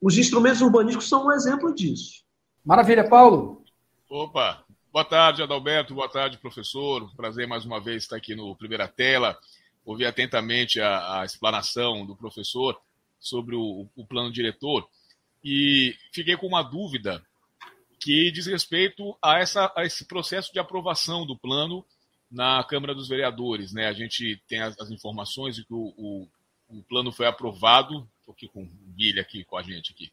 Os 0.00 0.18
instrumentos 0.18 0.60
urbanísticos 0.60 1.08
são 1.08 1.26
um 1.26 1.32
exemplo 1.32 1.72
disso. 1.72 2.24
Maravilha, 2.64 3.08
Paulo. 3.08 3.62
Opa, 4.10 4.64
boa 4.92 5.04
tarde, 5.04 5.42
Adalberto, 5.42 5.94
boa 5.94 6.08
tarde, 6.08 6.38
professor. 6.38 7.14
Prazer 7.14 7.46
mais 7.46 7.64
uma 7.64 7.80
vez 7.80 8.02
estar 8.02 8.16
aqui 8.16 8.34
no 8.34 8.56
Primeira 8.56 8.88
Tela. 8.88 9.38
Ouvi 9.84 10.06
atentamente 10.06 10.80
a, 10.80 11.20
a 11.20 11.24
explanação 11.24 12.06
do 12.06 12.16
professor 12.16 12.80
sobre 13.18 13.54
o, 13.54 13.88
o 13.94 14.06
plano 14.06 14.32
diretor 14.32 14.88
e 15.44 15.94
fiquei 16.12 16.36
com 16.36 16.46
uma 16.46 16.62
dúvida 16.62 17.22
que 18.00 18.30
diz 18.30 18.46
respeito 18.46 19.16
a, 19.22 19.38
essa, 19.38 19.72
a 19.76 19.84
esse 19.84 20.06
processo 20.06 20.52
de 20.52 20.58
aprovação 20.58 21.26
do 21.26 21.36
plano 21.36 21.84
na 22.30 22.62
Câmara 22.64 22.94
dos 22.94 23.08
Vereadores. 23.08 23.72
Né? 23.72 23.86
A 23.86 23.92
gente 23.92 24.40
tem 24.48 24.60
as, 24.60 24.78
as 24.80 24.90
informações 24.90 25.56
de 25.56 25.64
que 25.64 25.72
o, 25.72 25.94
o, 25.96 26.28
o, 26.68 26.82
plano 26.82 27.12
foi 27.12 27.26
aprovado, 27.26 28.08
estou 28.18 28.32
aqui 28.32 28.48
com 28.48 28.62
o 28.62 28.92
Guilherme 28.94 29.20
aqui 29.20 29.44
com 29.44 29.56
a 29.56 29.62
gente 29.62 29.92
aqui, 29.92 30.10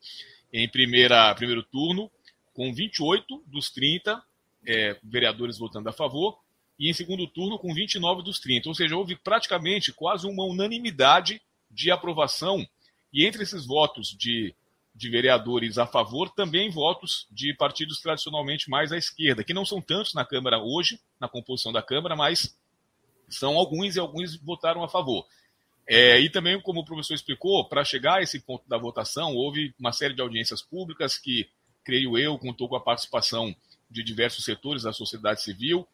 em 0.54 0.68
primeira, 0.70 1.34
primeiro 1.36 1.64
turno, 1.64 2.12
com 2.54 2.74
28 2.74 3.44
dos 3.48 3.70
30 3.72 4.22
é, 4.66 5.00
vereadores 5.04 5.58
votando 5.58 5.90
a 5.90 5.94
favor, 5.94 6.38
e 6.82 6.90
em 6.90 6.94
segundo 6.94 7.28
turno 7.28 7.60
com 7.60 7.74
29 7.74 8.24
dos 8.24 8.40
30. 8.40 8.68
Ou 8.68 8.76
seja, 8.76 8.98
houve 8.98 9.16
praticamente 9.16 9.94
quase 9.94 10.28
uma 10.28 10.44
unanimidade 10.44 11.40
de 11.70 11.92
aprovação, 11.92 12.68
e 13.14 13.26
entre 13.26 13.44
esses 13.44 13.66
votos 13.66 14.10
de 14.10 14.54
de 14.94 15.10
vereadores 15.10 15.78
a 15.78 15.88
favor, 15.88 16.30
também 16.30 16.70
votos 16.70 17.26
de 17.32 17.54
partidos 17.54 18.00
tradicionalmente 18.02 18.70
mais 18.70 18.92
à 18.92 18.98
esquerda, 18.98 19.44
que 19.44 19.54
não 19.54 19.66
são 19.66 19.82
tantos 19.82 20.14
na 20.14 20.26
Câmara 20.26 20.60
hoje, 20.60 21.00
na 21.20 21.30
composição 21.30 21.72
da 21.72 21.82
Câmara, 21.82 22.16
mas 22.16 22.56
são 23.30 23.58
alguns 23.58 23.96
e 23.96 24.00
alguns 24.00 24.36
votaram 24.36 24.84
a 24.84 24.90
favor. 24.90 25.26
É, 25.88 26.20
e 26.20 26.30
também, 26.30 26.60
como 26.62 26.82
o 26.82 26.86
professor 26.86 27.14
explicou, 27.14 27.68
para 27.68 27.84
chegar 27.84 28.20
a 28.20 28.22
esse 28.22 28.40
ponto 28.40 28.68
da 28.68 28.78
votação, 28.78 29.36
houve 29.36 29.74
uma 29.80 29.92
série 29.92 30.14
de 30.14 30.22
audiências 30.22 30.62
públicas 30.62 31.18
que, 31.18 31.50
creio 31.84 32.18
eu, 32.18 32.38
contou 32.38 32.68
com 32.68 32.76
a 32.76 32.82
participação 32.82 33.56
de 33.90 34.04
diversos 34.04 34.44
setores 34.44 34.84
da 34.84 34.94
sociedade 34.94 35.42
civil. 35.42 35.88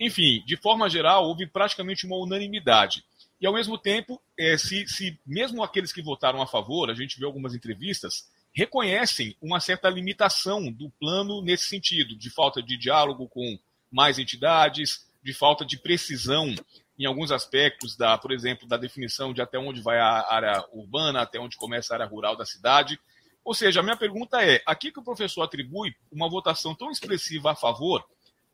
Enfim, 0.00 0.42
de 0.46 0.56
forma 0.56 0.88
geral, 0.88 1.28
houve 1.28 1.46
praticamente 1.46 2.06
uma 2.06 2.16
unanimidade. 2.16 3.04
E, 3.38 3.46
ao 3.46 3.52
mesmo 3.52 3.76
tempo, 3.76 4.20
é, 4.38 4.56
se, 4.56 4.88
se 4.88 5.18
mesmo 5.26 5.62
aqueles 5.62 5.92
que 5.92 6.00
votaram 6.00 6.40
a 6.40 6.46
favor, 6.46 6.90
a 6.90 6.94
gente 6.94 7.18
vê 7.18 7.26
algumas 7.26 7.54
entrevistas, 7.54 8.26
reconhecem 8.52 9.36
uma 9.42 9.60
certa 9.60 9.90
limitação 9.90 10.72
do 10.72 10.88
plano 10.98 11.42
nesse 11.42 11.64
sentido, 11.64 12.16
de 12.16 12.30
falta 12.30 12.62
de 12.62 12.78
diálogo 12.78 13.28
com 13.28 13.58
mais 13.92 14.18
entidades, 14.18 15.06
de 15.22 15.34
falta 15.34 15.66
de 15.66 15.78
precisão 15.78 16.54
em 16.98 17.04
alguns 17.04 17.30
aspectos 17.30 17.96
da, 17.96 18.16
por 18.16 18.32
exemplo, 18.32 18.66
da 18.66 18.76
definição 18.76 19.32
de 19.32 19.40
até 19.40 19.58
onde 19.58 19.80
vai 19.80 19.98
a 19.98 20.32
área 20.32 20.64
urbana, 20.72 21.22
até 21.22 21.38
onde 21.38 21.56
começa 21.56 21.92
a 21.92 21.96
área 21.96 22.06
rural 22.06 22.36
da 22.36 22.44
cidade. 22.44 22.98
Ou 23.44 23.54
seja, 23.54 23.80
a 23.80 23.82
minha 23.82 23.96
pergunta 23.96 24.42
é: 24.42 24.62
aqui 24.66 24.92
que 24.92 25.00
o 25.00 25.04
professor 25.04 25.42
atribui 25.42 25.94
uma 26.10 26.28
votação 26.28 26.74
tão 26.74 26.90
expressiva 26.90 27.52
a 27.52 27.56
favor 27.56 28.04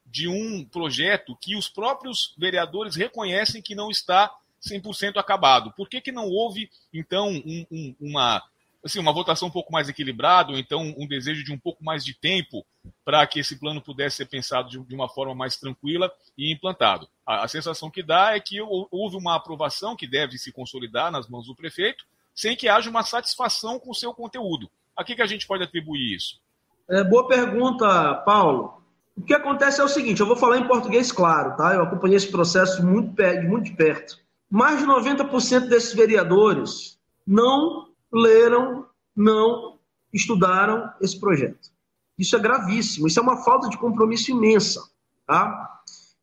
de 0.07 0.29
um 0.29 0.65
projeto 0.65 1.37
que 1.41 1.57
os 1.57 1.69
próprios 1.69 2.35
vereadores 2.39 2.95
reconhecem 2.95 3.61
que 3.61 3.75
não 3.75 3.91
está 3.91 4.33
100% 4.63 5.17
acabado? 5.17 5.73
Por 5.73 5.89
que, 5.89 6.01
que 6.01 6.13
não 6.13 6.29
houve, 6.29 6.71
então, 6.93 7.31
um, 7.31 7.67
um, 7.71 7.95
uma 8.01 8.43
assim, 8.87 9.01
uma 9.01 9.13
votação 9.13 9.49
um 9.49 9.51
pouco 9.51 9.73
mais 9.73 9.89
equilibrada, 9.89 10.53
ou 10.53 10.59
então 10.59 10.95
um 10.97 11.07
desejo 11.07 11.45
de 11.45 11.53
um 11.53 11.59
pouco 11.59 11.85
mais 11.85 12.05
de 12.05 12.15
tempo 12.15 12.65
para 13.05 13.27
que 13.27 13.41
esse 13.41 13.59
plano 13.59 13.83
pudesse 13.83 14.17
ser 14.17 14.27
pensado 14.27 14.71
de, 14.71 14.79
de, 14.79 14.95
uma 14.95 15.09
forma 15.09 15.35
mais 15.35 15.57
tranquila 15.57 16.11
e 16.39 16.53
implantado. 16.53 17.09
A, 17.27 17.45
a, 17.45 17.49
sensação 17.49 17.91
que 17.91 18.03
dá 18.03 18.37
é 18.37 18.41
que 18.41 18.61
houve 18.61 19.17
uma 19.17 19.35
aprovação 19.35 19.97
que 19.97 20.07
deve 20.07 20.39
se 20.39 20.53
consolidar 20.53 21.11
nas 21.11 21.29
mãos 21.29 21.47
do 21.47 21.55
prefeito, 21.55 22.05
sem 22.35 22.57
que 22.57 22.69
haja 22.69 22.89
uma 22.89 23.03
satisfação 23.03 23.79
com 23.79 23.91
o 23.91 23.95
seu 23.95 24.15
conteúdo. 24.15 24.71
A 24.97 25.03
que, 25.03 25.17
que 25.17 25.23
a 25.23 25.27
gente 25.27 25.47
pode 25.47 25.65
atribuir 25.65 26.15
isso? 26.15 26.41
É, 26.89 27.03
boa 27.03 27.27
pergunta, 27.27 28.15
Paulo. 28.25 28.83
O 29.17 29.23
que 29.23 29.33
acontece 29.33 29.81
é 29.81 29.85
o 29.85 29.89
seguinte, 29.89 30.21
eu 30.21 30.27
vou 30.27 30.37
falar 30.37 30.59
em 30.59 30.69
português 30.69 31.11
claro, 31.11 31.57
tá? 31.57 31.75
Eu 31.75 31.83
acompanhei 31.83 32.17
esse 32.17 32.31
processo 32.31 32.85
muito, 32.85 33.15
muito 33.49 33.65
de 33.65 33.73
perto. 33.73 34.19
Mais 34.51 34.79
de 34.79 34.87
90% 34.87 35.69
desses 35.69 35.95
vereadores 35.95 36.99
não 37.27 37.89
leram, 38.13 38.87
não 39.17 39.79
estudaram 40.13 40.93
esse 41.01 41.19
projeto. 41.19 41.71
Isso 42.19 42.37
é 42.37 42.39
gravíssimo, 42.39 43.07
isso 43.07 43.19
é 43.19 43.23
uma 43.23 43.43
falta 43.43 43.69
de 43.69 43.79
compromisso 43.79 44.31
imensa. 44.31 44.81
Tá? 45.27 45.81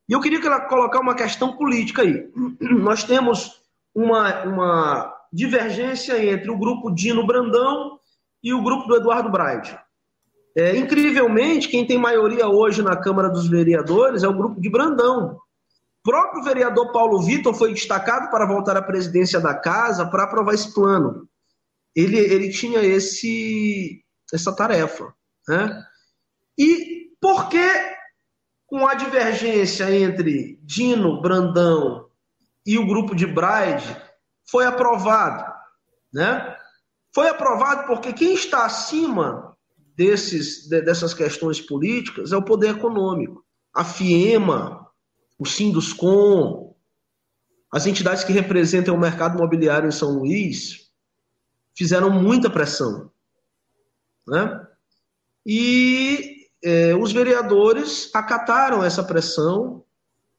E 0.08 0.14
eu 0.14 0.22
queria 0.22 0.40
colocar 0.62 1.00
uma 1.00 1.16
questão 1.16 1.58
política 1.58 2.04
aí. 2.04 2.32
Nós 2.62 3.04
temos 3.04 3.62
uma, 3.94 4.44
uma 4.44 5.14
divergência 5.32 6.24
entre 6.32 6.50
o 6.50 6.58
grupo 6.58 6.92
Dino 6.92 7.26
Brandão 7.26 8.00
e 8.42 8.54
o 8.54 8.62
grupo 8.62 8.88
do 8.88 8.96
Eduardo 8.96 9.30
Braide. 9.32 9.78
É, 10.56 10.76
incrivelmente, 10.76 11.68
quem 11.68 11.86
tem 11.86 11.98
maioria 11.98 12.48
hoje 12.48 12.82
na 12.82 12.96
Câmara 12.96 13.30
dos 13.30 13.48
Vereadores 13.48 14.24
é 14.24 14.28
o 14.28 14.38
grupo 14.38 14.62
de 14.62 14.70
Brandão. 14.70 15.38
O 16.00 16.04
próprio 16.04 16.44
vereador 16.44 16.92
Paulo 16.92 17.22
Vitor 17.22 17.54
foi 17.54 17.74
destacado 17.74 18.30
para 18.30 18.46
voltar 18.46 18.78
à 18.78 18.82
presidência 18.82 19.40
da 19.40 19.54
casa 19.54 20.06
para 20.06 20.24
aprovar 20.24 20.54
esse 20.54 20.74
plano 20.74 21.28
ele, 21.96 22.18
ele 22.18 22.50
tinha 22.50 22.82
esse, 22.82 24.04
essa 24.34 24.56
tarefa. 24.56 25.14
Né? 25.48 25.86
E 26.58 27.12
por 27.22 27.50
que, 27.50 27.68
com 28.66 28.88
a 28.88 28.96
divergência 28.96 29.92
entre 29.96 30.60
Dino, 30.64 31.22
Brandão 31.22 32.10
e 32.66 32.78
o 32.78 32.88
grupo 32.88 33.16
de 33.16 33.28
Bride, 33.28 34.02
foi 34.50 34.66
aprovado? 34.66 35.54
Né? 36.12 36.56
Foi 37.14 37.30
aprovado 37.30 37.86
porque 37.86 38.14
quem 38.14 38.34
está 38.34 38.66
acima 38.66 39.53
desses, 39.96 40.68
dessas 40.68 41.14
questões 41.14 41.62
políticas 41.62 42.32
é 42.32 42.38
o 42.38 42.44
poder 42.44 42.76
econômico. 42.76 43.44
A 43.74 43.84
FIEMA, 43.84 44.88
o 45.38 45.46
Sinduscom, 45.46 46.76
as 47.72 47.88
entidades 47.88 48.24
que 48.24 48.32
representam 48.32 48.96
o 48.96 49.00
mercado 49.00 49.38
imobiliário 49.38 49.88
em 49.88 49.92
São 49.92 50.20
Luís, 50.20 50.92
fizeram 51.76 52.10
muita 52.10 52.50
pressão. 52.50 53.12
Né? 54.28 54.68
E 55.46 56.48
é, 56.64 56.96
os 56.96 57.12
vereadores 57.12 58.10
acataram 58.14 58.84
essa 58.84 59.04
pressão, 59.04 59.84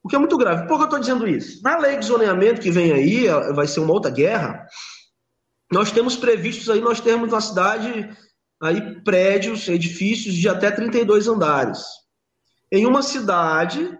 o 0.01 0.07
que 0.07 0.15
é 0.15 0.19
muito 0.19 0.37
grave. 0.37 0.67
Por 0.67 0.77
que 0.77 0.83
eu 0.83 0.85
estou 0.85 0.99
dizendo 0.99 1.27
isso? 1.27 1.61
Na 1.61 1.77
lei 1.77 1.97
de 1.97 2.05
zoneamento 2.05 2.61
que 2.61 2.71
vem 2.71 2.93
aí, 2.93 3.27
vai 3.53 3.67
ser 3.67 3.81
uma 3.81 3.93
outra 3.93 4.11
guerra, 4.11 4.65
nós 5.71 5.91
temos 5.91 6.15
previstos 6.15 6.69
aí, 6.69 6.79
nós 6.79 7.01
temos 7.01 7.31
na 7.31 7.41
cidade 7.41 8.09
aí 8.61 9.01
prédios, 9.01 9.67
edifícios 9.67 10.35
de 10.35 10.47
até 10.47 10.71
32 10.71 11.27
andares. 11.27 11.83
Em 12.71 12.85
uma 12.85 13.01
cidade 13.01 13.97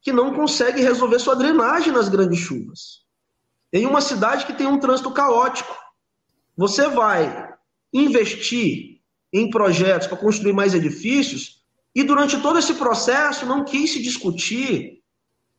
que 0.00 0.12
não 0.12 0.34
consegue 0.34 0.80
resolver 0.80 1.18
sua 1.18 1.36
drenagem 1.36 1.92
nas 1.92 2.08
grandes 2.08 2.38
chuvas. 2.38 3.02
Em 3.72 3.86
uma 3.86 4.00
cidade 4.00 4.46
que 4.46 4.52
tem 4.52 4.66
um 4.66 4.78
trânsito 4.78 5.10
caótico. 5.10 5.76
Você 6.56 6.88
vai 6.88 7.52
investir 7.92 9.00
em 9.32 9.50
projetos 9.50 10.06
para 10.06 10.16
construir 10.16 10.52
mais 10.52 10.74
edifícios 10.74 11.62
e 11.94 12.02
durante 12.02 12.40
todo 12.40 12.58
esse 12.58 12.74
processo 12.74 13.46
não 13.46 13.64
quis 13.64 13.92
se 13.92 14.02
discutir 14.02 15.02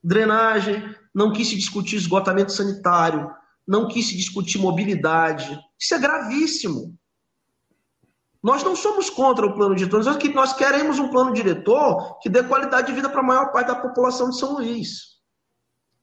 drenagem, 0.04 0.84
não 1.14 1.32
quis 1.32 1.50
se 1.50 1.56
discutir 1.56 1.98
esgotamento 1.98 2.52
sanitário, 2.52 3.30
não 3.68 3.88
quis 3.88 4.08
se 4.08 4.18
discutir 4.18 4.58
mobilidade. 4.58 5.60
Isso 5.80 5.94
é 5.94 6.00
gravíssimo. 6.00 6.98
Nós 8.42 8.64
não 8.64 8.76
somos 8.76 9.10
contra 9.10 9.46
o 9.46 9.54
plano 9.54 9.76
diretor, 9.76 10.04
nós 10.34 10.54
queremos 10.54 10.98
um 10.98 11.10
plano 11.10 11.34
diretor 11.34 12.20
que 12.20 12.30
dê 12.30 12.42
qualidade 12.42 12.88
de 12.88 12.94
vida 12.94 13.10
para 13.10 13.20
a 13.20 13.24
maior 13.24 13.52
parte 13.52 13.68
da 13.68 13.76
população 13.76 14.30
de 14.30 14.40
São 14.40 14.54
Luís. 14.54 15.10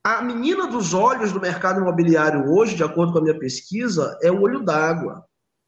A 0.03 0.21
menina 0.21 0.67
dos 0.67 0.93
olhos 0.93 1.33
do 1.33 1.41
mercado 1.41 1.81
imobiliário 1.81 2.51
hoje, 2.53 2.75
de 2.75 2.83
acordo 2.83 3.11
com 3.11 3.19
a 3.19 3.21
minha 3.21 3.37
pesquisa, 3.37 4.17
é 4.21 4.31
o 4.31 4.41
olho 4.41 4.63
d'água. 4.63 5.25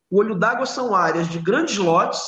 O 0.10 0.20
olho 0.20 0.36
d'água 0.36 0.66
são 0.66 0.96
áreas 0.96 1.28
de 1.28 1.40
grandes 1.40 1.78
lotes 1.78 2.22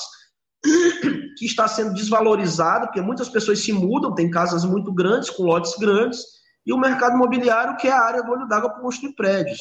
que 1.37 1.45
está 1.45 1.67
sendo 1.67 1.93
desvalorizado, 1.93 2.87
porque 2.87 3.01
muitas 3.01 3.29
pessoas 3.29 3.59
se 3.63 3.71
mudam, 3.71 4.13
tem 4.13 4.29
casas 4.29 4.65
muito 4.65 4.91
grandes, 4.91 5.29
com 5.29 5.43
lotes 5.43 5.75
grandes, 5.77 6.19
e 6.65 6.73
o 6.73 6.77
mercado 6.77 7.15
imobiliário, 7.15 7.77
que 7.77 7.87
é 7.87 7.91
a 7.91 8.01
área 8.01 8.23
do 8.23 8.31
olho 8.31 8.47
d'água 8.47 8.71
para 8.71 8.81
construir 8.81 9.13
prédios. 9.13 9.59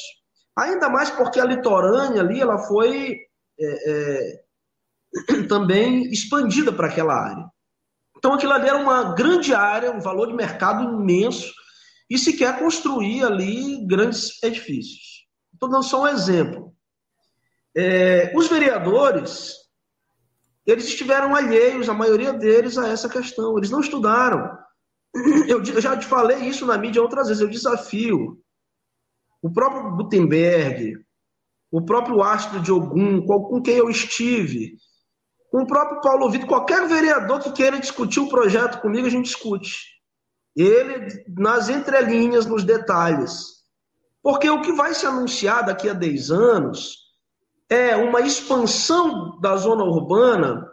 Ainda 0.57 0.89
mais 0.89 1.11
porque 1.11 1.39
a 1.39 1.45
litorânea 1.45 2.21
ali 2.21 2.41
ela 2.41 2.59
foi 2.59 3.17
é, 3.59 3.91
é, 3.91 4.41
também 5.49 6.11
expandida 6.11 6.73
para 6.73 6.89
aquela 6.89 7.15
área. 7.15 7.51
Então 8.17 8.35
aquilo 8.35 8.53
ali 8.53 8.69
era 8.69 8.79
uma 8.79 9.15
grande 9.15 9.55
área, 9.55 9.93
um 9.93 10.01
valor 10.01 10.27
de 10.27 10.35
mercado 10.35 10.83
imenso, 11.01 11.53
e 12.09 12.19
se 12.19 12.37
quer 12.37 12.59
construir 12.59 13.25
ali 13.25 13.87
grandes 13.87 14.43
edifícios. 14.43 15.27
Estou 15.53 15.69
dando 15.69 15.85
só 15.85 16.03
um 16.03 16.09
exemplo. 16.09 16.75
É, 17.77 18.33
os 18.37 18.49
vereadores, 18.49 19.55
eles 20.67 20.85
estiveram 20.85 21.35
alheios, 21.35 21.89
a 21.89 21.95
maioria 21.95 22.33
deles, 22.33 22.77
a 22.77 22.89
essa 22.89 23.09
questão. 23.09 23.57
Eles 23.57 23.71
não 23.71 23.81
estudaram. 23.81 24.59
Eu, 25.49 25.63
eu 25.63 25.81
já 25.81 25.97
te 25.97 26.07
falei 26.07 26.39
isso 26.39 26.65
na 26.67 26.79
mídia 26.79 27.03
outras 27.03 27.29
vezes. 27.29 27.43
Eu 27.43 27.49
desafio 27.49 28.41
o 29.43 29.51
próprio 29.51 29.97
Gutenberg, 29.97 31.05
o 31.71 31.83
próprio 31.83 32.23
Astro 32.23 32.61
de 32.61 32.71
Ogum, 32.71 33.25
com 33.25 33.63
quem 33.63 33.77
eu 33.77 33.89
estive, 33.89 34.77
com 35.51 35.63
o 35.63 35.67
próprio 35.67 36.01
Paulo 36.01 36.31
Vitor, 36.31 36.49
qualquer 36.49 36.87
vereador 36.87 37.41
que 37.41 37.51
queira 37.53 37.81
discutir 37.81 38.21
o 38.21 38.29
projeto 38.29 38.81
comigo, 38.81 39.07
a 39.07 39.11
gente 39.11 39.25
discute. 39.25 39.79
Ele, 40.57 41.25
nas 41.37 41.69
entrelinhas, 41.69 42.47
nos 42.47 42.63
detalhes. 42.63 43.61
Porque 44.23 44.49
o 44.49 44.61
que 44.61 44.73
vai 44.73 44.95
se 44.95 45.07
anunciar 45.07 45.65
daqui 45.65 45.89
a 45.89 45.93
10 45.93 46.31
anos 46.31 46.97
é 47.69 47.97
uma 47.97 48.21
expansão 48.21 49.41
da 49.41 49.57
zona 49.57 49.85
urbana 49.85 50.71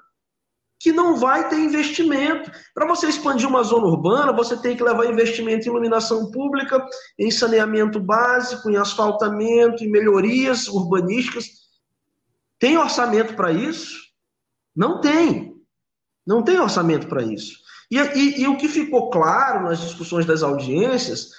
que 0.79 0.91
não 0.91 1.17
vai 1.17 1.49
ter 1.49 1.57
investimento. 1.57 2.51
Para 2.73 2.87
você 2.87 3.07
expandir 3.07 3.47
uma 3.47 3.63
zona 3.63 3.87
urbana, 3.87 4.31
você 4.31 4.55
tem 4.57 4.77
que 4.77 4.83
levar 4.83 5.05
investimento 5.05 5.67
em 5.67 5.71
iluminação 5.71 6.29
pública, 6.29 6.85
em 7.17 7.31
saneamento 7.31 7.99
básico, 7.99 8.69
em 8.69 8.77
asfaltamento, 8.77 9.83
em 9.83 9.89
melhorias 9.89 10.67
urbanísticas. 10.67 11.45
Tem 12.59 12.77
orçamento 12.77 13.35
para 13.35 13.51
isso? 13.51 14.06
Não 14.77 15.01
tem. 15.01 15.55
Não 16.25 16.43
tem 16.43 16.59
orçamento 16.59 17.07
para 17.07 17.23
isso. 17.23 17.57
E, 17.89 17.97
e, 17.97 18.41
e, 18.41 18.47
o 18.47 18.57
que 18.57 18.67
ficou 18.67 19.09
claro 19.09 19.63
nas 19.63 19.79
discussões 19.79 20.25
das 20.25 20.43
audiências 20.43 21.31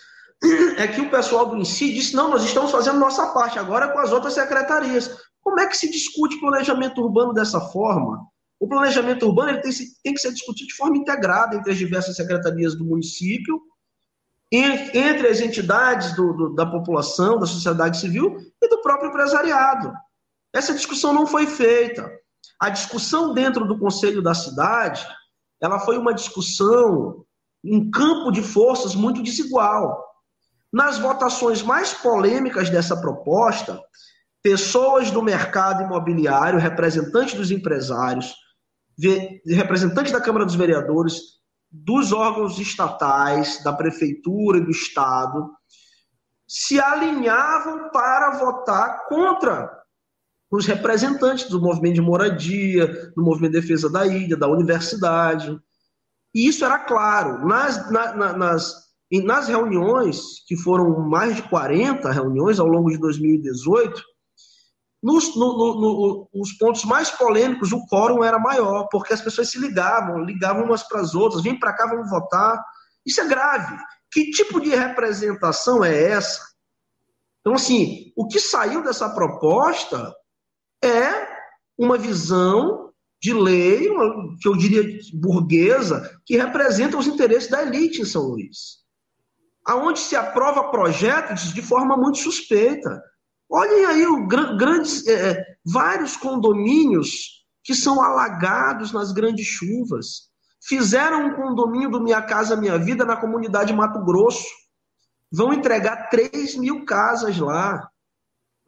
é 0.77 0.89
que 0.89 1.01
o 1.01 1.11
pessoal 1.11 1.47
do 1.47 1.57
INSI 1.57 1.95
disse: 1.95 2.17
não, 2.17 2.31
nós 2.31 2.43
estamos 2.43 2.73
fazendo 2.73 2.99
nossa 2.99 3.29
parte 3.29 3.59
agora 3.59 3.93
com 3.93 3.99
as 4.01 4.11
outras 4.11 4.35
secretarias. 4.35 5.17
Como 5.41 5.61
é 5.61 5.67
que 5.67 5.77
se 5.77 5.89
discute 5.89 6.41
planejamento 6.41 7.01
urbano 7.01 7.33
dessa 7.33 7.61
forma? 7.61 8.27
O 8.59 8.67
planejamento 8.67 9.25
urbano 9.25 9.61
tem, 9.61 9.73
tem, 10.03 10.15
que 10.15 10.21
ser 10.21 10.33
discutido 10.33 10.69
de 10.69 10.75
forma 10.75 10.97
integrada 10.97 11.55
entre 11.55 11.71
as 11.71 11.79
diversas 11.79 12.17
secretarias 12.17 12.75
do 12.75 12.85
município, 12.85 13.61
entre 14.51 15.29
as 15.29 15.41
entidades 15.41 16.13
do, 16.17 16.33
do, 16.33 16.55
da 16.55 16.67
população, 16.67 17.39
da 17.39 17.47
sociedade 17.47 18.01
civil 18.01 18.37
e 18.61 18.69
do 18.69 18.83
próprio 18.83 19.11
empresariado. 19.11 19.93
Essa 20.53 20.75
discussão 20.75 21.13
não 21.13 21.27
foi 21.27 21.47
feita. 21.47 22.11
A 22.61 22.71
discussão 22.71 23.33
dentro 23.33 23.67
do 23.67 23.79
conselho 23.79 24.21
da 24.21 24.35
cidade, 24.35 25.07
ela 25.61 25.79
foi 25.79 25.97
uma 25.97 26.13
discussão 26.13 27.25
em 27.65 27.91
campo 27.91 28.31
de 28.31 28.43
forças 28.43 28.95
muito 28.95 29.23
desigual. 29.23 30.05
Nas 30.73 30.99
votações 30.99 31.63
mais 31.63 31.95
polêmicas 31.95 32.69
dessa 32.69 33.01
proposta, 33.01 33.81
pessoas 34.43 35.11
do 35.11 35.23
mercado 35.23 35.83
imobiliário, 35.83 36.59
representantes 36.59 37.35
dos 37.35 37.51
empresários, 37.51 38.35
representantes 39.47 40.13
da 40.13 40.21
Câmara 40.21 40.45
dos 40.45 40.55
Vereadores, 40.55 41.39
dos 41.71 42.13
órgãos 42.13 42.59
estatais, 42.59 43.63
da 43.63 43.73
prefeitura 43.73 44.59
e 44.59 44.65
do 44.65 44.71
estado, 44.71 45.51
se 46.47 46.81
alinhavam 46.81 47.91
para 47.91 48.39
votar 48.39 49.07
contra 49.07 49.78
os 50.51 50.67
representantes 50.67 51.49
do 51.49 51.61
movimento 51.61 51.97
de 51.97 52.01
moradia, 52.01 52.87
do 53.15 53.23
movimento 53.23 53.53
de 53.53 53.61
defesa 53.61 53.91
da 53.91 54.07
ilha, 54.07 54.37
da 54.37 54.49
universidade. 54.49 55.59
E 56.35 56.49
isso 56.49 56.65
era 56.65 56.79
claro. 56.79 57.47
Nas, 57.47 57.91
na, 57.91 58.33
nas, 58.33 58.75
nas 59.25 59.49
reuniões, 59.49 60.45
que 60.47 60.57
foram 60.57 61.09
mais 61.09 61.37
de 61.37 61.43
40 61.43 62.11
reuniões 62.11 62.59
ao 62.59 62.67
longo 62.67 62.91
de 62.91 62.99
2018, 62.99 64.03
nos, 65.03 65.37
no, 65.37 65.57
no, 65.57 65.81
no, 65.81 66.29
os 66.35 66.53
pontos 66.55 66.85
mais 66.85 67.11
polêmicos, 67.11 67.71
o 67.71 67.87
quórum 67.87 68.25
era 68.25 68.39
maior, 68.39 68.89
porque 68.91 69.13
as 69.13 69.21
pessoas 69.21 69.49
se 69.49 69.59
ligavam, 69.59 70.25
ligavam 70.25 70.65
umas 70.65 70.83
para 70.83 71.01
as 71.01 71.15
outras, 71.15 71.43
vem 71.43 71.59
para 71.59 71.73
cá, 71.73 71.87
vamos 71.87 72.11
votar. 72.11 72.61
Isso 73.07 73.21
é 73.21 73.29
grave. 73.29 73.77
Que 74.11 74.31
tipo 74.31 74.61
de 74.61 74.71
representação 74.71 75.85
é 75.85 76.11
essa? 76.11 76.41
Então, 77.41 77.55
assim, 77.55 78.13
o 78.17 78.27
que 78.27 78.41
saiu 78.41 78.83
dessa 78.83 79.09
proposta 79.11 80.13
é 80.83 81.29
uma 81.77 81.97
visão 81.97 82.93
de 83.21 83.33
lei, 83.33 83.89
uma, 83.89 84.37
que 84.41 84.49
eu 84.49 84.57
diria 84.57 84.83
burguesa, 85.15 86.19
que 86.25 86.37
representa 86.37 86.97
os 86.97 87.07
interesses 87.07 87.51
da 87.51 87.63
elite 87.63 88.03
em 88.03 88.05
São 88.05 88.23
Luís. 88.23 88.79
Aonde 89.67 89.99
se 89.99 90.17
aprova 90.17 90.71
projetos 90.71 91.53
de 91.53 91.61
forma 91.61 91.97
muito 91.97 92.19
suspeita. 92.19 93.03
Olhem 93.51 93.85
aí 93.87 94.07
o, 94.07 94.27
grandes, 94.27 95.07
é, 95.07 95.31
é, 95.31 95.45
vários 95.65 96.17
condomínios 96.17 97.39
que 97.65 97.75
são 97.75 98.03
alagados 98.03 98.93
nas 98.93 99.13
grandes 99.13 99.47
chuvas. 99.47 100.29
Fizeram 100.67 101.27
um 101.27 101.35
condomínio 101.35 101.91
do 101.91 102.01
Minha 102.01 102.23
Casa 102.23 102.57
Minha 102.57 102.79
Vida 102.79 103.05
na 103.05 103.17
comunidade 103.17 103.73
Mato 103.73 104.03
Grosso. 104.05 104.47
Vão 105.31 105.53
entregar 105.53 106.09
3 106.09 106.57
mil 106.57 106.85
casas 106.85 107.39
lá. 107.39 107.89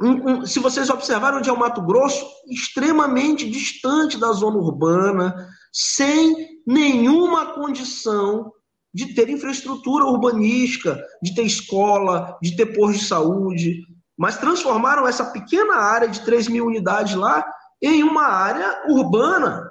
Um, 0.00 0.30
um, 0.30 0.46
se 0.46 0.58
vocês 0.58 0.88
observaram 0.88 1.38
onde 1.38 1.50
é 1.50 1.52
o 1.52 1.58
Mato 1.58 1.82
Grosso, 1.82 2.26
extremamente 2.48 3.48
distante 3.48 4.16
da 4.16 4.32
zona 4.32 4.56
urbana, 4.56 5.48
sem 5.70 6.60
nenhuma 6.66 7.52
condição 7.52 8.50
de 8.92 9.14
ter 9.14 9.28
infraestrutura 9.28 10.06
urbanística, 10.06 10.98
de 11.22 11.34
ter 11.34 11.42
escola, 11.42 12.38
de 12.42 12.56
ter 12.56 12.74
posto 12.74 12.98
de 12.98 13.04
saúde, 13.04 13.86
mas 14.16 14.38
transformaram 14.38 15.06
essa 15.06 15.24
pequena 15.26 15.76
área 15.76 16.08
de 16.08 16.24
3 16.24 16.48
mil 16.48 16.66
unidades 16.66 17.14
lá 17.14 17.44
em 17.80 18.02
uma 18.02 18.24
área 18.24 18.82
urbana. 18.88 19.70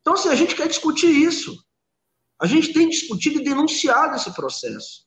Então, 0.00 0.14
assim, 0.14 0.28
a 0.28 0.34
gente 0.34 0.54
quer 0.54 0.68
discutir 0.68 1.10
isso. 1.10 1.56
A 2.40 2.46
gente 2.46 2.72
tem 2.72 2.88
discutido 2.88 3.40
e 3.40 3.44
denunciado 3.44 4.16
esse 4.16 4.32
processo. 4.34 5.06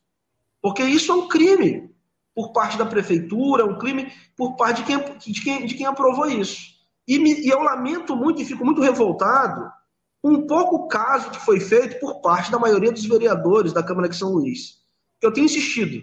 Porque 0.60 0.82
isso 0.82 1.12
é 1.12 1.14
um 1.14 1.28
crime 1.28 1.90
por 2.34 2.52
parte 2.52 2.78
da 2.78 2.86
prefeitura, 2.86 3.64
um 3.64 3.78
crime 3.78 4.12
por 4.36 4.56
parte 4.56 4.82
de 4.82 4.86
quem, 4.86 5.18
de 5.18 5.40
quem, 5.40 5.66
de 5.66 5.74
quem 5.74 5.86
aprovou 5.86 6.26
isso. 6.26 6.70
E, 7.06 7.18
me, 7.18 7.40
e 7.40 7.48
eu 7.48 7.62
lamento 7.62 8.14
muito 8.14 8.40
e 8.40 8.44
fico 8.44 8.64
muito 8.64 8.80
revoltado 8.80 9.70
com 10.22 10.30
um 10.30 10.46
pouco 10.46 10.86
caso 10.86 11.30
que 11.30 11.40
foi 11.40 11.58
feito 11.58 11.98
por 11.98 12.20
parte 12.20 12.50
da 12.50 12.58
maioria 12.58 12.92
dos 12.92 13.04
vereadores 13.04 13.72
da 13.72 13.82
Câmara 13.82 14.08
de 14.08 14.16
São 14.16 14.32
Luís. 14.32 14.80
Eu 15.20 15.32
tenho 15.32 15.46
insistido. 15.46 16.02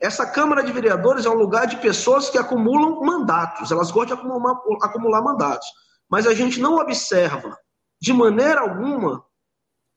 Essa 0.00 0.26
Câmara 0.26 0.62
de 0.62 0.70
Vereadores 0.70 1.26
é 1.26 1.30
um 1.30 1.34
lugar 1.34 1.66
de 1.66 1.76
pessoas 1.78 2.30
que 2.30 2.38
acumulam 2.38 3.00
mandatos, 3.00 3.72
elas 3.72 3.90
gostam 3.90 4.16
de 4.16 4.22
acumular, 4.22 4.56
acumular 4.82 5.22
mandatos. 5.22 5.66
Mas 6.08 6.26
a 6.26 6.34
gente 6.34 6.60
não 6.60 6.76
observa, 6.76 7.58
de 8.00 8.12
maneira 8.12 8.60
alguma, 8.60 9.24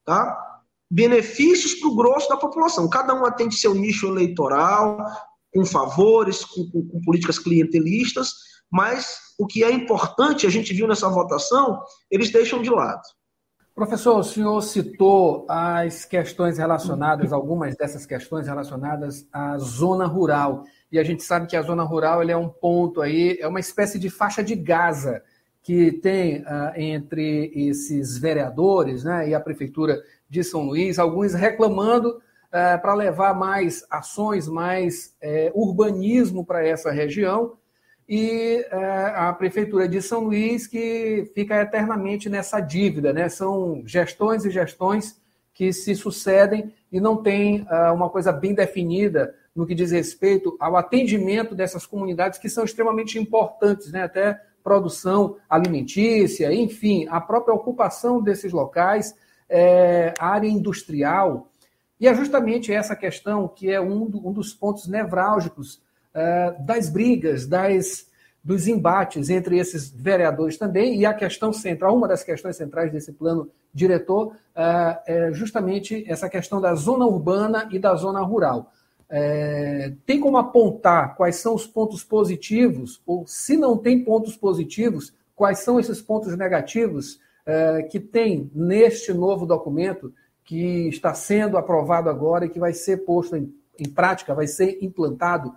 tá? 0.04 0.52
benefícios 0.91 1.76
para 1.76 1.88
o 1.88 1.95
grosso 1.95 2.28
da 2.28 2.36
população. 2.36 2.89
Cada 2.89 3.13
um 3.13 3.26
atende 3.26 3.56
seu 3.56 3.74
nicho 3.74 4.08
eleitoral, 4.08 4.97
com 5.54 5.66
favores, 5.66 6.46
com, 6.46 6.70
com, 6.70 6.88
com 6.88 7.02
políticas 7.02 7.38
clientelistas, 7.38 8.34
mas 8.72 9.18
o 9.38 9.46
que 9.46 9.64
é 9.64 9.72
importante, 9.72 10.48
a 10.48 10.50
gente 10.50 10.74
viu 10.74 10.88
nessa 10.88 11.10
votação, 11.10 11.82
eles 12.10 12.32
deixam 12.32 12.62
de 12.62 12.70
lado. 12.70 13.02
Professor, 13.74 14.20
o 14.20 14.24
senhor 14.24 14.62
citou 14.62 15.46
as 15.50 16.06
questões 16.06 16.58
relacionadas, 16.58 17.32
algumas 17.32 17.76
dessas 17.76 18.06
questões 18.06 18.46
relacionadas 18.46 19.28
à 19.32 19.58
zona 19.58 20.06
rural. 20.06 20.66
E 20.92 21.00
a 21.00 21.04
gente 21.04 21.24
sabe 21.24 21.48
que 21.48 21.56
a 21.56 21.62
zona 21.62 21.84
rural 21.84 22.22
é 22.22 22.36
um 22.36 22.50
ponto 22.50 23.02
aí, 23.02 23.38
é 23.40 23.48
uma 23.48 23.60
espécie 23.60 23.98
de 23.98 24.10
faixa 24.10 24.44
de 24.44 24.56
Gaza 24.56 25.24
que 25.64 25.92
tem 25.92 26.42
uh, 26.42 26.74
entre 26.76 27.52
esses 27.56 28.18
vereadores 28.18 29.04
né, 29.04 29.30
e 29.30 29.34
a 29.34 29.40
Prefeitura 29.40 30.02
de 30.30 30.44
São 30.44 30.64
Luís, 30.64 31.00
alguns 31.00 31.34
reclamando 31.34 32.22
uh, 32.52 32.82
para 32.82 32.94
levar 32.94 33.34
mais 33.34 33.86
ações, 33.90 34.48
mais 34.48 35.16
uh, 35.24 35.60
urbanismo 35.60 36.46
para 36.46 36.66
essa 36.66 36.92
região, 36.92 37.58
e 38.14 38.66
é, 38.70 39.14
a 39.16 39.32
Prefeitura 39.32 39.88
de 39.88 40.02
São 40.02 40.26
Luís 40.26 40.68
que 40.68 41.32
fica 41.34 41.62
eternamente 41.62 42.28
nessa 42.28 42.60
dívida, 42.60 43.14
né? 43.14 43.30
São 43.30 43.84
gestões 43.86 44.44
e 44.44 44.52
gestões 44.52 45.18
que 45.54 45.72
se 45.72 45.96
sucedem 45.96 46.74
e 46.92 47.00
não 47.00 47.24
tem 47.24 47.66
é, 47.70 47.90
uma 47.90 48.10
coisa 48.10 48.34
bem 48.34 48.54
definida 48.54 49.34
no 49.56 49.66
que 49.66 49.74
diz 49.74 49.92
respeito 49.92 50.58
ao 50.60 50.76
atendimento 50.76 51.56
dessas 51.56 51.86
comunidades 51.86 52.38
que 52.38 52.50
são 52.50 52.66
extremamente 52.66 53.18
importantes, 53.18 53.94
né? 53.94 54.04
Até 54.04 54.42
produção 54.62 55.38
alimentícia, 55.50 56.54
enfim, 56.54 57.08
a 57.10 57.22
própria 57.22 57.56
ocupação 57.56 58.22
desses 58.22 58.52
locais, 58.52 59.16
é, 59.48 60.14
área 60.20 60.50
industrial. 60.50 61.50
E 62.02 62.08
é 62.08 62.16
justamente 62.16 62.74
essa 62.74 62.96
questão 62.96 63.48
que 63.48 63.70
é 63.70 63.80
um, 63.80 64.06
do, 64.08 64.28
um 64.28 64.34
dos 64.34 64.56
pontos 64.56 64.88
nevrálgicos 64.88 65.76
uh, 66.16 66.66
das 66.66 66.90
brigas, 66.90 67.46
das, 67.46 68.08
dos 68.44 68.68
embates 68.68 69.30
entre 69.30 69.60
esses 69.60 69.92
vereadores 69.92 70.58
também, 70.58 71.00
e 71.00 71.06
a 71.06 71.14
questão 71.14 71.54
central, 71.54 71.96
uma 71.96 72.08
das 72.08 72.24
questões 72.24 72.58
centrais 72.58 72.92
desse 72.92 73.12
plano 73.12 73.48
diretor, 73.72 74.30
uh, 74.30 74.98
é 75.06 75.32
justamente 75.32 76.04
essa 76.08 76.28
questão 76.28 76.60
da 76.60 76.74
zona 76.74 77.06
urbana 77.06 77.70
e 77.72 77.78
da 77.78 77.94
zona 77.94 78.22
rural. 78.22 78.74
É, 79.14 79.92
tem 80.06 80.22
como 80.22 80.38
apontar 80.38 81.16
quais 81.18 81.36
são 81.36 81.54
os 81.54 81.68
pontos 81.68 82.02
positivos, 82.02 83.02
ou 83.06 83.28
se 83.28 83.58
não 83.58 83.78
tem 83.78 84.04
pontos 84.04 84.38
positivos, 84.38 85.14
quais 85.36 85.60
são 85.60 85.80
esses 85.80 86.02
pontos 86.02 86.36
negativos 86.38 87.20
é, 87.46 87.84
que 87.84 88.00
tem 88.00 88.50
neste 88.56 89.14
novo 89.14 89.46
documento 89.46 90.14
que 90.52 90.90
está 90.90 91.14
sendo 91.14 91.58
aprovado 91.58 92.10
agora 92.10 92.44
e 92.44 92.50
que 92.50 92.60
vai 92.60 92.74
ser 92.74 93.06
posto 93.06 93.38
em, 93.38 93.56
em 93.80 93.90
prática, 93.90 94.36
vai 94.36 94.48
ser 94.48 94.80
implantado, 94.84 95.56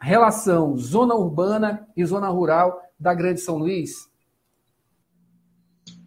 relação 0.00 0.78
zona 0.78 1.14
urbana 1.14 1.86
e 1.94 2.02
zona 2.06 2.26
rural 2.28 2.82
da 2.98 3.12
Grande 3.12 3.42
São 3.42 3.58
Luís? 3.58 4.10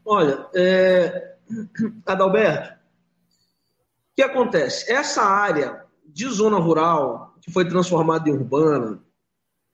Olha, 0.03 0.47
é... 0.55 1.35
Adalberto, 2.07 2.73
o 2.73 4.15
que 4.15 4.23
acontece? 4.23 4.91
Essa 4.91 5.21
área 5.21 5.85
de 6.03 6.27
zona 6.27 6.57
rural, 6.57 7.35
que 7.39 7.51
foi 7.51 7.69
transformada 7.69 8.27
em 8.27 8.33
urbana, 8.33 8.99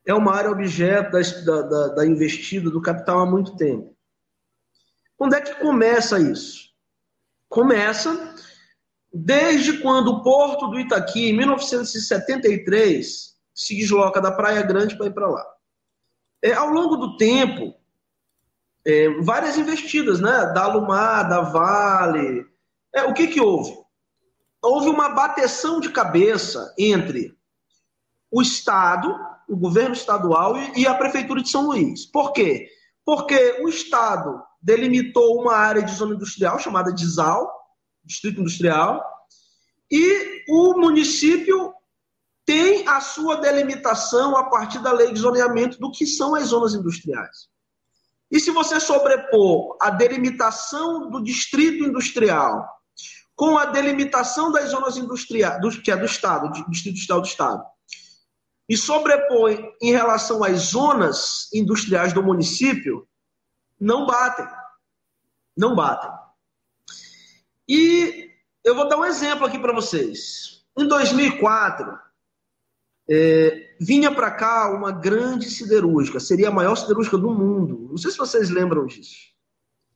é 0.05 0.13
uma 0.13 0.35
área 0.35 0.51
objeto 0.51 1.11
da, 1.45 1.61
da, 1.61 1.87
da 1.95 2.05
investida 2.05 2.69
do 2.69 2.81
capital 2.81 3.19
há 3.19 3.25
muito 3.25 3.55
tempo. 3.55 3.95
Quando 5.15 5.35
é 5.35 5.39
que 5.39 5.55
começa 5.61 6.19
isso? 6.19 6.73
Começa 7.47 8.35
desde 9.13 9.79
quando 9.79 10.09
o 10.09 10.23
porto 10.23 10.67
do 10.67 10.79
Itaqui, 10.79 11.29
em 11.29 11.33
1973, 11.33 13.35
se 13.53 13.75
desloca 13.75 14.21
da 14.21 14.31
Praia 14.31 14.61
Grande 14.61 14.97
para 14.97 15.07
ir 15.07 15.13
para 15.13 15.27
lá. 15.27 15.45
É, 16.41 16.53
ao 16.53 16.69
longo 16.69 16.95
do 16.95 17.17
tempo, 17.17 17.75
é, 18.85 19.09
várias 19.21 19.57
investidas, 19.57 20.19
né? 20.19 20.45
Da 20.53 20.67
Lumar, 20.67 21.27
da 21.27 21.41
Vale. 21.41 22.45
É, 22.93 23.03
o 23.03 23.13
que, 23.13 23.27
que 23.27 23.41
houve? 23.41 23.77
Houve 24.61 24.89
uma 24.89 25.09
bateção 25.09 25.79
de 25.79 25.89
cabeça 25.89 26.73
entre 26.77 27.37
o 28.31 28.41
Estado, 28.41 29.13
o 29.47 29.55
governo 29.55 29.93
estadual 29.93 30.57
e, 30.57 30.81
e 30.81 30.87
a 30.87 30.93
Prefeitura 30.93 31.41
de 31.41 31.49
São 31.49 31.67
Luís. 31.67 32.05
Por 32.05 32.31
quê? 32.31 32.69
Porque 33.05 33.59
o 33.61 33.67
Estado 33.67 34.41
delimitou 34.61 35.41
uma 35.41 35.55
área 35.55 35.81
de 35.81 35.93
zona 35.93 36.15
industrial 36.15 36.59
chamada 36.59 36.93
de 36.93 37.05
ZAL, 37.05 37.58
Distrito 38.03 38.41
Industrial, 38.41 39.03
e 39.91 40.43
o 40.49 40.77
município 40.77 41.73
tem 42.45 42.87
a 42.87 42.99
sua 42.99 43.35
delimitação 43.35 44.35
a 44.35 44.49
partir 44.49 44.79
da 44.79 44.91
lei 44.91 45.11
de 45.11 45.19
zoneamento 45.19 45.79
do 45.79 45.91
que 45.91 46.05
são 46.05 46.35
as 46.35 46.47
zonas 46.47 46.73
industriais. 46.73 47.47
E 48.31 48.39
se 48.39 48.51
você 48.51 48.79
sobrepor 48.79 49.77
a 49.81 49.89
delimitação 49.89 51.09
do 51.09 51.23
distrito 51.23 51.83
industrial 51.83 52.67
com 53.35 53.57
a 53.57 53.65
delimitação 53.65 54.51
das 54.51 54.69
zonas 54.69 54.97
industriais, 54.97 55.61
do, 55.61 55.69
que 55.81 55.91
é 55.91 55.95
do 55.95 56.05
Estado, 56.05 56.49
do 56.49 56.69
Distrito 56.69 56.95
Industrial 56.95 57.21
do 57.21 57.27
Estado, 57.27 57.63
e 58.67 58.75
sobrepõe 58.75 59.73
em 59.81 59.91
relação 59.91 60.43
às 60.43 60.59
zonas 60.59 61.47
industriais 61.53 62.13
do 62.13 62.21
município, 62.21 63.07
não 63.79 64.05
batem. 64.05 64.45
Não 65.57 65.73
batem. 65.73 66.11
E 67.69 68.31
eu 68.65 68.73
vou 68.73 68.89
dar 68.89 68.97
um 68.97 69.05
exemplo 69.05 69.45
aqui 69.45 69.59
para 69.59 69.71
vocês. 69.71 70.65
Em 70.75 70.87
2004, 70.87 71.99
é, 73.07 73.75
vinha 73.79 74.11
para 74.11 74.31
cá 74.31 74.71
uma 74.71 74.91
grande 74.91 75.51
siderúrgica, 75.51 76.19
seria 76.19 76.47
a 76.47 76.51
maior 76.51 76.75
siderúrgica 76.75 77.15
do 77.15 77.29
mundo. 77.29 77.87
Não 77.91 77.97
sei 77.97 78.09
se 78.09 78.17
vocês 78.17 78.49
lembram 78.49 78.87
disso. 78.87 79.29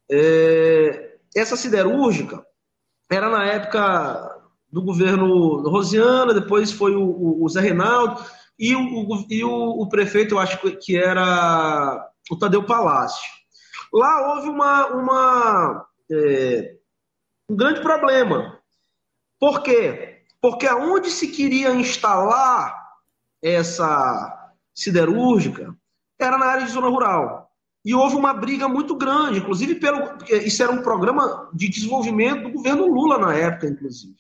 É, 0.07 1.17
essa 1.35 1.57
siderúrgica 1.57 2.45
era 3.09 3.27
na 3.27 3.43
época 3.43 4.39
do 4.71 4.83
governo 4.83 5.67
Rosiana, 5.67 6.31
depois 6.31 6.71
foi 6.71 6.95
o, 6.95 7.43
o 7.43 7.49
Zé 7.49 7.61
Reinaldo 7.61 8.23
e, 8.59 8.75
o, 8.75 9.25
e 9.31 9.43
o, 9.43 9.81
o, 9.81 9.89
prefeito, 9.89 10.35
eu 10.35 10.39
acho 10.39 10.59
que 10.77 10.95
era 10.95 12.07
o 12.29 12.37
Tadeu 12.37 12.63
Palácio. 12.63 13.31
Lá 13.91 14.35
houve 14.35 14.49
uma, 14.49 14.87
uma 14.87 15.87
é, 16.11 16.75
um 17.49 17.55
grande 17.55 17.81
problema. 17.81 18.59
Por 19.39 19.61
quê? 19.61 20.21
Porque 20.41 20.67
aonde 20.67 21.09
se 21.09 21.27
queria 21.27 21.73
instalar 21.73 22.75
essa 23.41 24.51
siderúrgica 24.73 25.75
era 26.19 26.37
na 26.37 26.45
área 26.45 26.65
de 26.65 26.71
zona 26.71 26.87
rural. 26.87 27.49
E 27.85 27.93
houve 27.93 28.15
uma 28.15 28.33
briga 28.33 28.67
muito 28.67 28.95
grande, 28.95 29.39
inclusive 29.39 29.75
pelo. 29.75 30.17
Isso 30.29 30.63
era 30.63 30.71
um 30.71 30.81
programa 30.81 31.49
de 31.53 31.67
desenvolvimento 31.67 32.43
do 32.43 32.51
governo 32.53 32.87
Lula 32.87 33.17
na 33.17 33.33
época, 33.35 33.67
inclusive. 33.67 34.15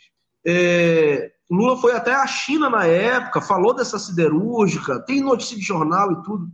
É, 0.45 1.31
Lula 1.49 1.77
foi 1.77 1.93
até 1.93 2.13
a 2.13 2.27
China 2.27 2.69
na 2.69 2.85
época, 2.85 3.39
falou 3.39 3.73
dessa 3.73 3.97
siderúrgica, 3.97 4.99
tem 5.05 5.21
notícia 5.21 5.55
de 5.55 5.63
jornal 5.63 6.11
e 6.11 6.23
tudo. 6.23 6.47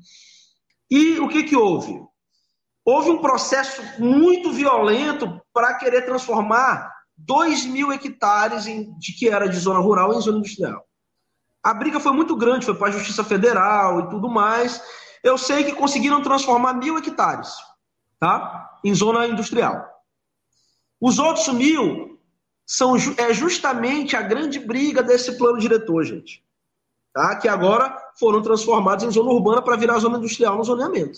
E 0.92 1.20
o 1.20 1.28
que, 1.28 1.44
que 1.44 1.56
houve? 1.56 2.00
Houve 2.86 3.10
um 3.10 3.22
processo 3.22 3.82
muito 4.00 4.52
violento 4.52 5.40
para 5.54 5.76
querer 5.76 6.06
transformar 6.06 6.92
2 7.18 7.66
mil 7.66 7.92
hectares 7.92 8.66
em, 8.68 8.98
de 8.98 9.14
que 9.14 9.30
era 9.30 9.48
de 9.48 9.60
zona 9.60 9.80
rural 9.80 10.14
em 10.14 10.22
zona 10.22 10.40
industrial. 10.40 10.86
A 11.62 11.74
briga 11.74 12.00
foi 12.00 12.14
muito 12.14 12.36
grande, 12.36 12.66
foi 12.66 12.76
para 12.76 12.88
a 12.88 12.92
Justiça 12.92 13.24
Federal 13.24 14.00
e 14.00 14.10
tudo 14.10 14.30
mais. 14.30 14.82
Eu 15.24 15.38
sei 15.38 15.64
que 15.64 15.74
conseguiram 15.74 16.22
transformar 16.22 16.74
mil 16.74 16.98
hectares 16.98 17.54
tá? 18.20 18.80
em 18.84 18.94
zona 18.94 19.28
industrial. 19.28 19.86
Os 21.02 21.20
outros 21.20 21.48
mil 21.50 22.20
são, 22.66 22.96
é 23.18 23.34
justamente 23.34 24.16
a 24.16 24.22
grande 24.22 24.60
briga 24.60 25.02
desse 25.02 25.38
plano 25.38 25.60
diretor, 25.60 26.04
gente. 26.04 26.44
Tá? 27.14 27.36
Que 27.36 27.48
agora 27.48 27.96
foram 28.20 28.42
transformados 28.42 29.04
em 29.04 29.12
zona 29.12 29.32
urbana 29.32 29.62
para 29.62 29.76
virar 29.76 30.00
zona 30.00 30.18
industrial 30.18 30.58
no 30.58 30.64
zoneamento. 30.64 31.18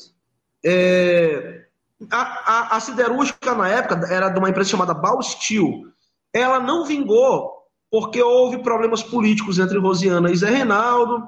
É, 0.63 1.65
a, 2.09 2.21
a, 2.21 2.77
a, 2.77 2.79
siderúrgica, 2.79 3.53
na 3.53 3.67
época, 3.67 4.07
era 4.11 4.29
de 4.29 4.39
uma 4.39 4.49
empresa 4.49 4.69
chamada 4.69 4.93
Ball 4.93 5.21
Steel. 5.21 5.91
Ela 6.33 6.59
não 6.59 6.85
vingou 6.85 7.61
porque 7.89 8.21
houve 8.21 8.63
problemas 8.63 9.03
políticos 9.03 9.59
entre 9.59 9.77
Rosiana 9.77 10.31
e 10.31 10.35
Zé 10.35 10.49
Reinaldo. 10.49 11.27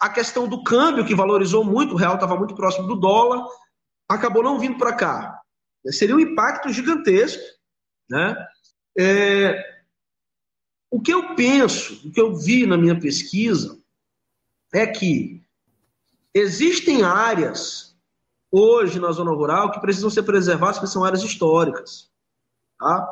A 0.00 0.08
questão 0.08 0.48
do 0.48 0.62
câmbio, 0.62 1.04
que 1.04 1.14
valorizou 1.14 1.64
muito, 1.64 1.94
o 1.94 1.96
real 1.96 2.14
estava 2.14 2.36
muito 2.36 2.54
próximo 2.54 2.86
do 2.86 2.96
dólar, 2.96 3.44
acabou 4.08 4.42
não 4.42 4.58
vindo 4.58 4.78
para 4.78 4.94
cá. 4.94 5.40
Seria 5.90 6.16
um 6.16 6.20
impacto 6.20 6.72
gigantesco. 6.72 7.42
Né? 8.08 8.34
É, 8.98 9.78
o 10.90 11.00
que 11.00 11.12
eu 11.12 11.34
penso, 11.34 12.08
o 12.08 12.12
que 12.12 12.20
eu 12.20 12.34
vi 12.34 12.66
na 12.66 12.76
minha 12.76 12.98
pesquisa, 12.98 13.78
é 14.72 14.86
que 14.86 15.42
existem 16.32 17.02
áreas 17.02 17.87
hoje 18.50 18.98
na 18.98 19.12
zona 19.12 19.30
rural 19.30 19.70
que 19.70 19.80
precisam 19.80 20.10
ser 20.10 20.22
preservadas, 20.22 20.76
porque 20.76 20.92
são 20.92 21.04
áreas 21.04 21.22
históricas. 21.22 22.10
Tá? 22.78 23.08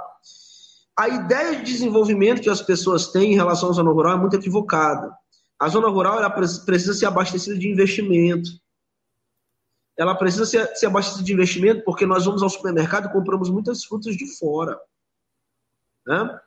A 0.98 1.08
ideia 1.08 1.56
de 1.56 1.64
desenvolvimento 1.64 2.40
que 2.40 2.48
as 2.48 2.62
pessoas 2.62 3.08
têm 3.08 3.32
em 3.32 3.36
relação 3.36 3.68
à 3.68 3.72
zona 3.72 3.90
rural 3.90 4.16
é 4.16 4.20
muito 4.20 4.36
equivocada. 4.36 5.14
A 5.58 5.68
zona 5.68 5.88
rural 5.88 6.18
ela 6.18 6.30
precisa 6.30 6.94
ser 6.94 7.06
abastecida 7.06 7.58
de 7.58 7.68
investimento. 7.68 8.50
Ela 9.96 10.14
precisa 10.14 10.44
ser, 10.44 10.66
ser 10.76 10.86
abastecida 10.86 11.24
de 11.24 11.32
investimento 11.32 11.82
porque 11.84 12.06
nós 12.06 12.24
vamos 12.24 12.42
ao 12.42 12.50
supermercado 12.50 13.06
e 13.06 13.12
compramos 13.12 13.50
muitas 13.50 13.84
frutas 13.84 14.16
de 14.16 14.26
fora. 14.38 14.78
Né? 16.06 16.40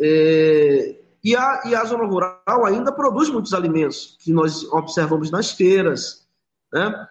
É, 0.00 1.00
e, 1.22 1.36
a, 1.36 1.62
e 1.66 1.74
a 1.74 1.84
zona 1.84 2.04
rural 2.04 2.66
ainda 2.66 2.90
produz 2.90 3.28
muitos 3.30 3.54
alimentos 3.54 4.16
que 4.20 4.32
nós 4.32 4.64
observamos 4.72 5.30
nas 5.30 5.52
feiras. 5.52 6.26
Né? 6.72 7.08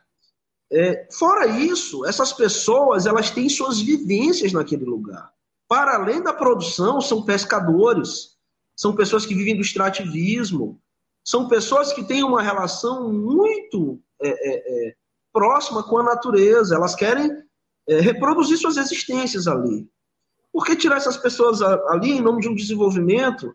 É, 0.71 1.05
fora 1.11 1.47
isso, 1.47 2.05
essas 2.05 2.31
pessoas 2.31 3.05
elas 3.05 3.29
têm 3.29 3.49
suas 3.49 3.81
vivências 3.81 4.53
naquele 4.53 4.85
lugar. 4.85 5.31
Para 5.67 5.95
além 5.95 6.21
da 6.21 6.33
produção, 6.33 7.01
são 7.01 7.23
pescadores, 7.23 8.37
são 8.75 8.95
pessoas 8.95 9.25
que 9.25 9.35
vivem 9.35 9.55
do 9.55 9.61
extrativismo, 9.61 10.79
são 11.23 11.47
pessoas 11.47 11.91
que 11.91 12.03
têm 12.03 12.23
uma 12.23 12.41
relação 12.41 13.11
muito 13.11 14.01
é, 14.21 14.29
é, 14.29 14.87
é 14.89 14.95
próxima 15.33 15.83
com 15.83 15.97
a 15.97 16.03
natureza. 16.03 16.75
Elas 16.75 16.95
querem 16.95 17.29
é, 17.87 17.99
reproduzir 17.99 18.57
suas 18.57 18.77
existências 18.77 19.47
ali. 19.47 19.87
Por 20.53 20.65
que 20.65 20.75
tirar 20.75 20.97
essas 20.97 21.17
pessoas 21.17 21.61
ali 21.61 22.11
em 22.11 22.21
nome 22.21 22.41
de 22.41 22.49
um 22.49 22.55
desenvolvimento 22.55 23.53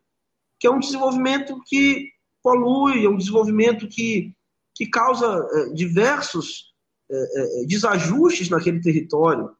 que 0.58 0.66
é 0.66 0.70
um 0.70 0.78
desenvolvimento 0.78 1.60
que 1.66 2.10
polui, 2.42 3.04
é 3.04 3.08
um 3.08 3.16
desenvolvimento 3.16 3.88
que, 3.88 4.32
que 4.74 4.86
causa 4.86 5.26
é, 5.26 5.72
diversos 5.74 6.74
é, 7.10 7.16
é, 7.16 7.62
é, 7.62 7.66
desajustes 7.66 8.48
naquele 8.48 8.80
território. 8.80 9.54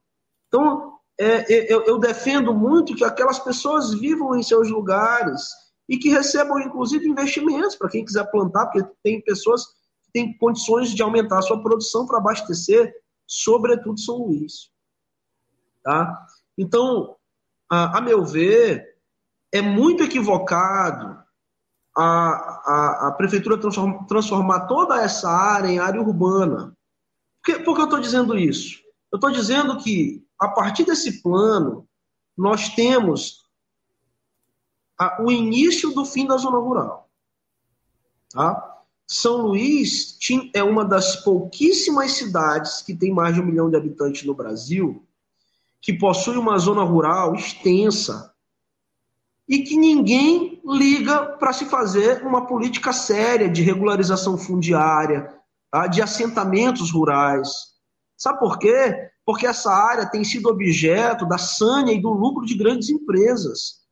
Então, 0.49 0.95
é, 1.19 1.73
eu, 1.73 1.83
eu, 1.85 1.99
defendo 1.99 2.53
muito 2.53 2.95
que 2.95 3.05
aquelas 3.05 3.39
pessoas 3.39 3.95
vivam 3.95 4.37
em 4.37 4.43
seus 4.43 4.69
lugares 4.69 5.43
e 5.89 5.97
que 5.97 6.09
recebam, 6.09 6.61
inclusive, 6.61 7.09
investimentos 7.09 7.77
para 7.77 7.89
quem 7.89 8.05
quiser 8.05 8.31
plantar, 8.31 8.67
porque 8.67 8.87
tem 9.03 9.23
pessoas 9.23 9.65
que 9.65 10.13
têm 10.13 10.37
condições 10.37 10.91
de 10.91 11.03
aumentar 11.03 11.39
a 11.39 11.43
sua 11.43 11.63
produção 11.63 12.07
para 12.07 12.19
abastecer, 12.19 12.93
sobretudo 13.27 13.99
São 13.99 14.19
Luís. 14.19 14.71
Tá? 15.83 16.27
Então, 16.59 17.17
a, 17.71 17.99
a 17.99 18.01
meu 18.01 18.25
ver, 18.25 18.97
é 19.53 19.63
muito 19.63 20.03
equivocado 20.03 21.17
a, 21.97 22.03
a, 22.05 23.09
a 23.09 23.13
prefeitura 23.13 23.59
transform, 23.59 24.05
transformar 24.07 24.67
toda 24.67 25.01
essa 25.03 25.31
área 25.31 25.69
em 25.69 25.79
área 25.79 26.01
urbana. 26.01 26.76
Por 27.47 27.55
que, 27.55 27.59
por 27.61 27.77
que 27.77 27.81
eu 27.83 27.85
estou 27.85 28.01
dizendo 28.01 28.37
isso? 28.37 28.81
Eu 29.13 29.19
estou 29.19 29.31
dizendo 29.31 29.77
que, 29.79 30.27
a 30.37 30.49
partir 30.49 30.85
desse 30.85 31.23
plano, 31.23 31.89
nós 32.37 32.71
temos 32.71 33.45
a, 34.99 35.23
o 35.23 35.31
início 35.31 35.93
do 35.93 36.05
fim 36.05 36.27
da 36.27 36.37
zona 36.39 36.59
rural. 36.59 37.09
Tá? 38.31 38.83
São 39.07 39.43
Luís 39.43 40.19
é 40.53 40.65
uma 40.65 40.85
das 40.85 41.23
pouquíssimas 41.23 42.11
cidades 42.11 42.83
que 42.83 42.93
tem 42.93 43.13
mais 43.13 43.37
de 43.37 43.41
um 43.41 43.47
milhão 43.47 43.71
de 43.71 43.77
habitantes 43.77 44.25
no 44.25 44.35
Brasil 44.35 45.07
que 45.81 45.93
possui 45.93 46.37
uma 46.37 46.59
zona 46.59 46.83
rural 46.83 47.37
extensa 47.37 48.35
e 49.49 49.61
que 49.61 49.77
ninguém 49.77 50.61
liga 50.65 51.25
para 51.37 51.53
se 51.53 51.65
fazer 51.67 52.27
uma 52.27 52.45
política 52.45 52.93
séria 52.93 53.49
de 53.49 53.63
regularização 53.63 54.37
fundiária? 54.37 55.36
De 55.91 56.01
assentamentos 56.01 56.91
rurais. 56.91 57.49
Sabe 58.17 58.39
por 58.39 58.59
quê? 58.59 59.11
Porque 59.25 59.47
essa 59.47 59.71
área 59.71 60.11
tem 60.11 60.25
sido 60.25 60.49
objeto 60.49 61.27
da 61.27 61.37
sânia 61.37 61.93
e 61.93 62.01
do 62.01 62.11
lucro 62.11 62.47
de 62.47 62.57
grandes 62.57 62.89
empresas. 62.89 63.85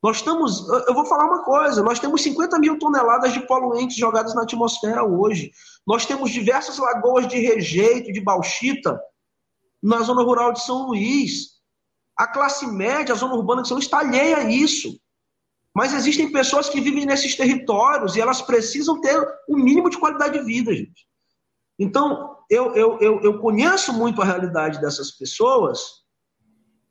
Nós 0.00 0.18
estamos, 0.18 0.68
eu 0.86 0.94
vou 0.94 1.04
falar 1.06 1.24
uma 1.24 1.42
coisa, 1.42 1.82
nós 1.82 1.98
temos 1.98 2.22
50 2.22 2.58
mil 2.60 2.78
toneladas 2.78 3.32
de 3.32 3.44
poluentes 3.46 3.96
jogadas 3.96 4.32
na 4.34 4.42
atmosfera 4.42 5.02
hoje. 5.02 5.50
Nós 5.84 6.06
temos 6.06 6.30
diversas 6.30 6.78
lagoas 6.78 7.26
de 7.26 7.38
rejeito, 7.38 8.12
de 8.12 8.20
bauxita, 8.20 9.00
na 9.82 10.00
zona 10.02 10.22
rural 10.22 10.52
de 10.52 10.62
São 10.62 10.86
Luís. 10.86 11.58
A 12.16 12.28
classe 12.28 12.66
média, 12.66 13.12
a 13.12 13.18
zona 13.18 13.34
urbana 13.34 13.62
de 13.62 13.68
São 13.68 13.76
Luís 13.76 13.86
está 13.86 13.98
alheia 13.98 14.36
a 14.36 14.44
isso. 14.44 15.00
Mas 15.74 15.92
existem 15.92 16.30
pessoas 16.30 16.68
que 16.68 16.80
vivem 16.80 17.06
nesses 17.06 17.36
territórios 17.36 18.14
e 18.14 18.20
elas 18.20 18.40
precisam 18.40 19.00
ter 19.00 19.18
o 19.48 19.56
um 19.56 19.56
mínimo 19.56 19.90
de 19.90 19.98
qualidade 19.98 20.38
de 20.38 20.44
vida, 20.44 20.72
gente. 20.74 21.07
Então, 21.78 22.36
eu, 22.50 22.74
eu, 22.74 22.98
eu, 22.98 23.20
eu 23.20 23.38
conheço 23.40 23.92
muito 23.92 24.20
a 24.20 24.24
realidade 24.24 24.80
dessas 24.80 25.10
pessoas 25.10 25.80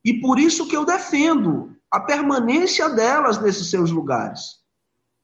e 0.05 0.21
por 0.21 0.39
isso 0.39 0.67
que 0.67 0.77
eu 0.77 0.85
defendo 0.85 1.75
a 1.91 1.99
permanência 1.99 2.89
delas 2.89 3.41
nesses 3.41 3.69
seus 3.69 3.91
lugares. 3.91 4.41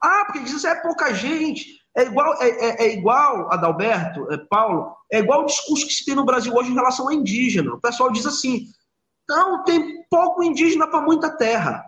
Ah, 0.02 0.24
porque 0.26 0.40
diz 0.40 0.64
é 0.66 0.76
pouca 0.76 1.14
gente. 1.14 1.82
É 1.96 2.04
igual, 2.04 2.42
é, 2.42 2.50
é, 2.50 2.88
é 2.88 2.94
igual, 2.94 3.54
Adalberto, 3.54 4.32
é, 4.34 4.38
Paulo, 4.38 4.96
é 5.12 5.20
igual 5.20 5.44
o 5.44 5.46
discurso 5.46 5.88
que 5.88 5.94
se 5.94 6.04
tem 6.04 6.16
no 6.16 6.26
Brasil 6.26 6.54
hoje 6.54 6.72
em 6.72 6.76
relação 6.76 7.08
a 7.08 7.14
indígena. 7.14 7.74
O 7.74 7.80
pessoal 7.80 8.12
diz 8.12 8.26
assim: 8.26 8.66
não, 9.30 9.64
tem 9.64 10.04
pouco 10.10 10.44
indígena 10.44 10.88
para 10.88 11.02
muita 11.02 11.30
terra. 11.30 11.86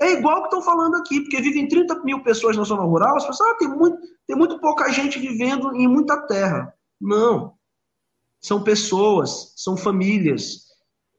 É 0.00 0.12
igual 0.12 0.42
que 0.42 0.46
estão 0.48 0.62
falando 0.62 0.96
aqui, 0.96 1.20
porque 1.20 1.40
vivem 1.40 1.68
30 1.68 2.02
mil 2.04 2.22
pessoas 2.22 2.56
na 2.56 2.64
zona 2.64 2.82
rural, 2.82 3.16
as 3.16 3.26
pessoas, 3.26 3.50
ah, 3.50 3.56
tem 3.58 3.68
muito, 3.68 3.98
tem 4.26 4.36
muito 4.36 4.60
pouca 4.60 4.90
gente 4.92 5.18
vivendo 5.18 5.74
em 5.74 5.88
muita 5.88 6.26
terra. 6.26 6.72
Não. 7.00 7.54
São 8.40 8.62
pessoas, 8.62 9.52
são 9.56 9.76
famílias. 9.76 10.66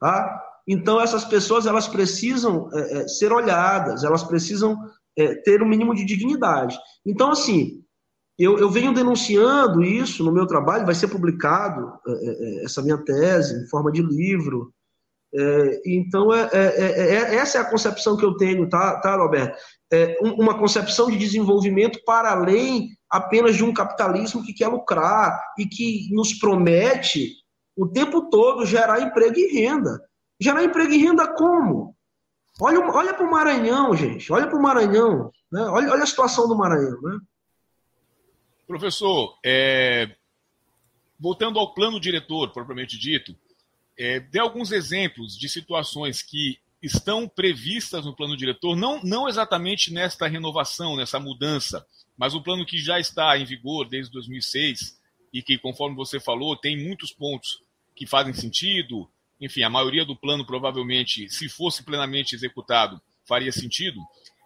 Tá? 0.00 0.42
Então, 0.66 1.00
essas 1.00 1.24
pessoas 1.24 1.66
elas 1.66 1.88
precisam 1.88 2.68
é, 2.74 2.98
é, 2.98 3.08
ser 3.08 3.32
olhadas, 3.32 4.04
elas 4.04 4.22
precisam 4.22 4.78
é, 5.16 5.34
ter 5.36 5.62
um 5.62 5.68
mínimo 5.68 5.94
de 5.94 6.04
dignidade. 6.04 6.78
Então, 7.06 7.30
assim, 7.30 7.82
eu, 8.38 8.58
eu, 8.58 8.70
venho 8.70 8.92
denunciando 8.92 9.82
isso 9.82 10.22
no 10.22 10.30
meu 10.30 10.46
trabalho, 10.46 10.84
vai 10.84 10.94
ser 10.94 11.08
publicado 11.08 11.98
é, 12.06 12.12
é, 12.12 12.64
essa 12.64 12.82
minha 12.82 12.98
tese 12.98 13.54
em 13.54 13.66
forma 13.68 13.90
de 13.90 14.02
livro. 14.02 14.72
então, 15.84 16.32
essa 16.32 17.58
é 17.58 17.60
a 17.60 17.70
concepção 17.70 18.16
que 18.16 18.24
eu 18.24 18.36
tenho, 18.36 18.68
tá, 18.68 18.98
tá 19.00 19.16
Roberto? 19.16 19.58
uma 20.20 20.58
concepção 20.58 21.10
de 21.10 21.18
desenvolvimento 21.18 22.00
para 22.04 22.32
além 22.32 22.97
apenas 23.10 23.56
de 23.56 23.64
um 23.64 23.72
capitalismo 23.72 24.44
que 24.44 24.52
quer 24.52 24.68
lucrar 24.68 25.40
e 25.58 25.66
que 25.66 26.08
nos 26.12 26.34
promete 26.34 27.36
o 27.76 27.86
tempo 27.86 28.28
todo 28.28 28.66
gerar 28.66 29.00
emprego 29.00 29.38
e 29.38 29.52
renda. 29.52 30.00
Gerar 30.40 30.64
emprego 30.64 30.92
e 30.92 30.98
renda 30.98 31.32
como? 31.34 31.96
Olha, 32.60 32.80
olha 32.80 33.14
para 33.14 33.24
o 33.24 33.30
Maranhão, 33.30 33.94
gente. 33.96 34.32
Olha 34.32 34.46
para 34.46 34.58
o 34.58 34.62
Maranhão. 34.62 35.30
Né? 35.50 35.62
Olha, 35.62 35.92
olha 35.92 36.02
a 36.02 36.06
situação 36.06 36.48
do 36.48 36.56
Maranhão. 36.56 37.00
Né? 37.00 37.18
Professor, 38.66 39.38
é... 39.44 40.14
voltando 41.18 41.58
ao 41.58 41.72
plano 41.72 42.00
diretor, 42.00 42.52
propriamente 42.52 42.98
dito, 42.98 43.34
é... 43.96 44.20
dê 44.20 44.40
alguns 44.40 44.72
exemplos 44.72 45.36
de 45.38 45.48
situações 45.48 46.20
que 46.20 46.58
estão 46.82 47.28
previstas 47.28 48.04
no 48.04 48.14
plano 48.14 48.36
diretor, 48.36 48.76
não, 48.76 49.00
não 49.02 49.28
exatamente 49.28 49.92
nesta 49.92 50.26
renovação, 50.28 50.96
nessa 50.96 51.18
mudança, 51.18 51.84
mas 52.18 52.34
o 52.34 52.42
plano 52.42 52.66
que 52.66 52.78
já 52.78 52.98
está 52.98 53.38
em 53.38 53.44
vigor 53.44 53.88
desde 53.88 54.12
2006 54.12 54.98
e 55.32 55.40
que, 55.40 55.56
conforme 55.56 55.94
você 55.94 56.18
falou, 56.18 56.56
tem 56.56 56.76
muitos 56.76 57.12
pontos 57.12 57.62
que 57.94 58.06
fazem 58.06 58.32
sentido, 58.32 59.08
enfim, 59.40 59.62
a 59.62 59.70
maioria 59.70 60.04
do 60.04 60.16
plano 60.16 60.44
provavelmente, 60.44 61.30
se 61.30 61.48
fosse 61.48 61.84
plenamente 61.84 62.34
executado, 62.34 63.00
faria 63.24 63.52
sentido. 63.52 64.00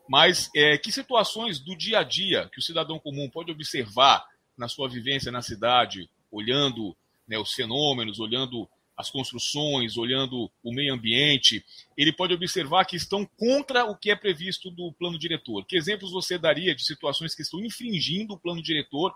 Mas 0.08 0.50
é, 0.54 0.76
que 0.76 0.92
situações 0.92 1.58
do 1.58 1.74
dia 1.74 2.00
a 2.00 2.02
dia 2.02 2.48
que 2.52 2.58
o 2.58 2.62
cidadão 2.62 2.98
comum 2.98 3.30
pode 3.30 3.50
observar 3.50 4.22
na 4.56 4.68
sua 4.68 4.88
vivência 4.88 5.32
na 5.32 5.40
cidade, 5.40 6.10
olhando 6.30 6.94
né, 7.26 7.38
os 7.38 7.54
fenômenos, 7.54 8.20
olhando 8.20 8.68
as 9.02 9.10
construções, 9.10 9.96
olhando 9.96 10.50
o 10.62 10.72
meio 10.72 10.94
ambiente, 10.94 11.64
ele 11.96 12.12
pode 12.12 12.32
observar 12.32 12.84
que 12.84 12.96
estão 12.96 13.26
contra 13.36 13.84
o 13.84 13.96
que 13.96 14.10
é 14.10 14.16
previsto 14.16 14.70
do 14.70 14.92
plano 14.92 15.18
diretor. 15.18 15.64
Que 15.66 15.76
exemplos 15.76 16.10
você 16.10 16.38
daria 16.38 16.74
de 16.74 16.84
situações 16.84 17.34
que 17.34 17.42
estão 17.42 17.60
infringindo 17.60 18.34
o 18.34 18.38
plano 18.38 18.62
diretor, 18.62 19.14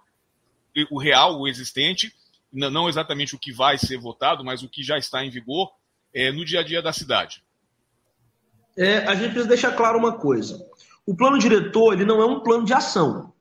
o 0.90 0.98
real, 0.98 1.40
o 1.40 1.48
existente, 1.48 2.14
não 2.52 2.88
exatamente 2.88 3.34
o 3.34 3.38
que 3.38 3.52
vai 3.52 3.78
ser 3.78 3.96
votado, 3.96 4.44
mas 4.44 4.62
o 4.62 4.68
que 4.68 4.82
já 4.82 4.98
está 4.98 5.24
em 5.24 5.30
vigor 5.30 5.72
é, 6.12 6.30
no 6.30 6.44
dia 6.44 6.60
a 6.60 6.62
dia 6.62 6.82
da 6.82 6.92
cidade. 6.92 7.42
É, 8.76 8.98
a 8.98 9.14
gente 9.14 9.30
precisa 9.30 9.48
deixar 9.48 9.72
claro 9.72 9.98
uma 9.98 10.18
coisa. 10.18 10.66
O 11.06 11.16
plano 11.16 11.38
diretor 11.38 11.94
ele 11.94 12.04
não 12.04 12.20
é 12.20 12.26
um 12.26 12.40
plano 12.40 12.64
de 12.64 12.74
ação. 12.74 13.32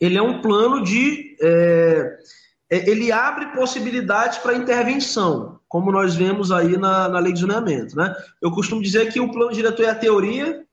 Ele 0.00 0.18
é 0.18 0.22
um 0.22 0.42
plano 0.42 0.82
de. 0.82 1.36
É, 1.40 2.18
ele 2.72 3.12
abre 3.12 3.46
possibilidades 3.52 4.38
para 4.38 4.56
intervenção, 4.56 5.60
como 5.68 5.92
nós 5.92 6.14
vemos 6.14 6.50
aí 6.50 6.78
na, 6.78 7.06
na 7.06 7.18
lei 7.18 7.32
de 7.32 7.40
zoneamento. 7.40 7.94
Né? 7.94 8.14
Eu 8.40 8.50
costumo 8.50 8.82
dizer 8.82 9.12
que 9.12 9.20
o 9.20 9.30
plano 9.30 9.52
diretor 9.52 9.84
é 9.84 9.90
a 9.90 9.94
teoria 9.94 10.64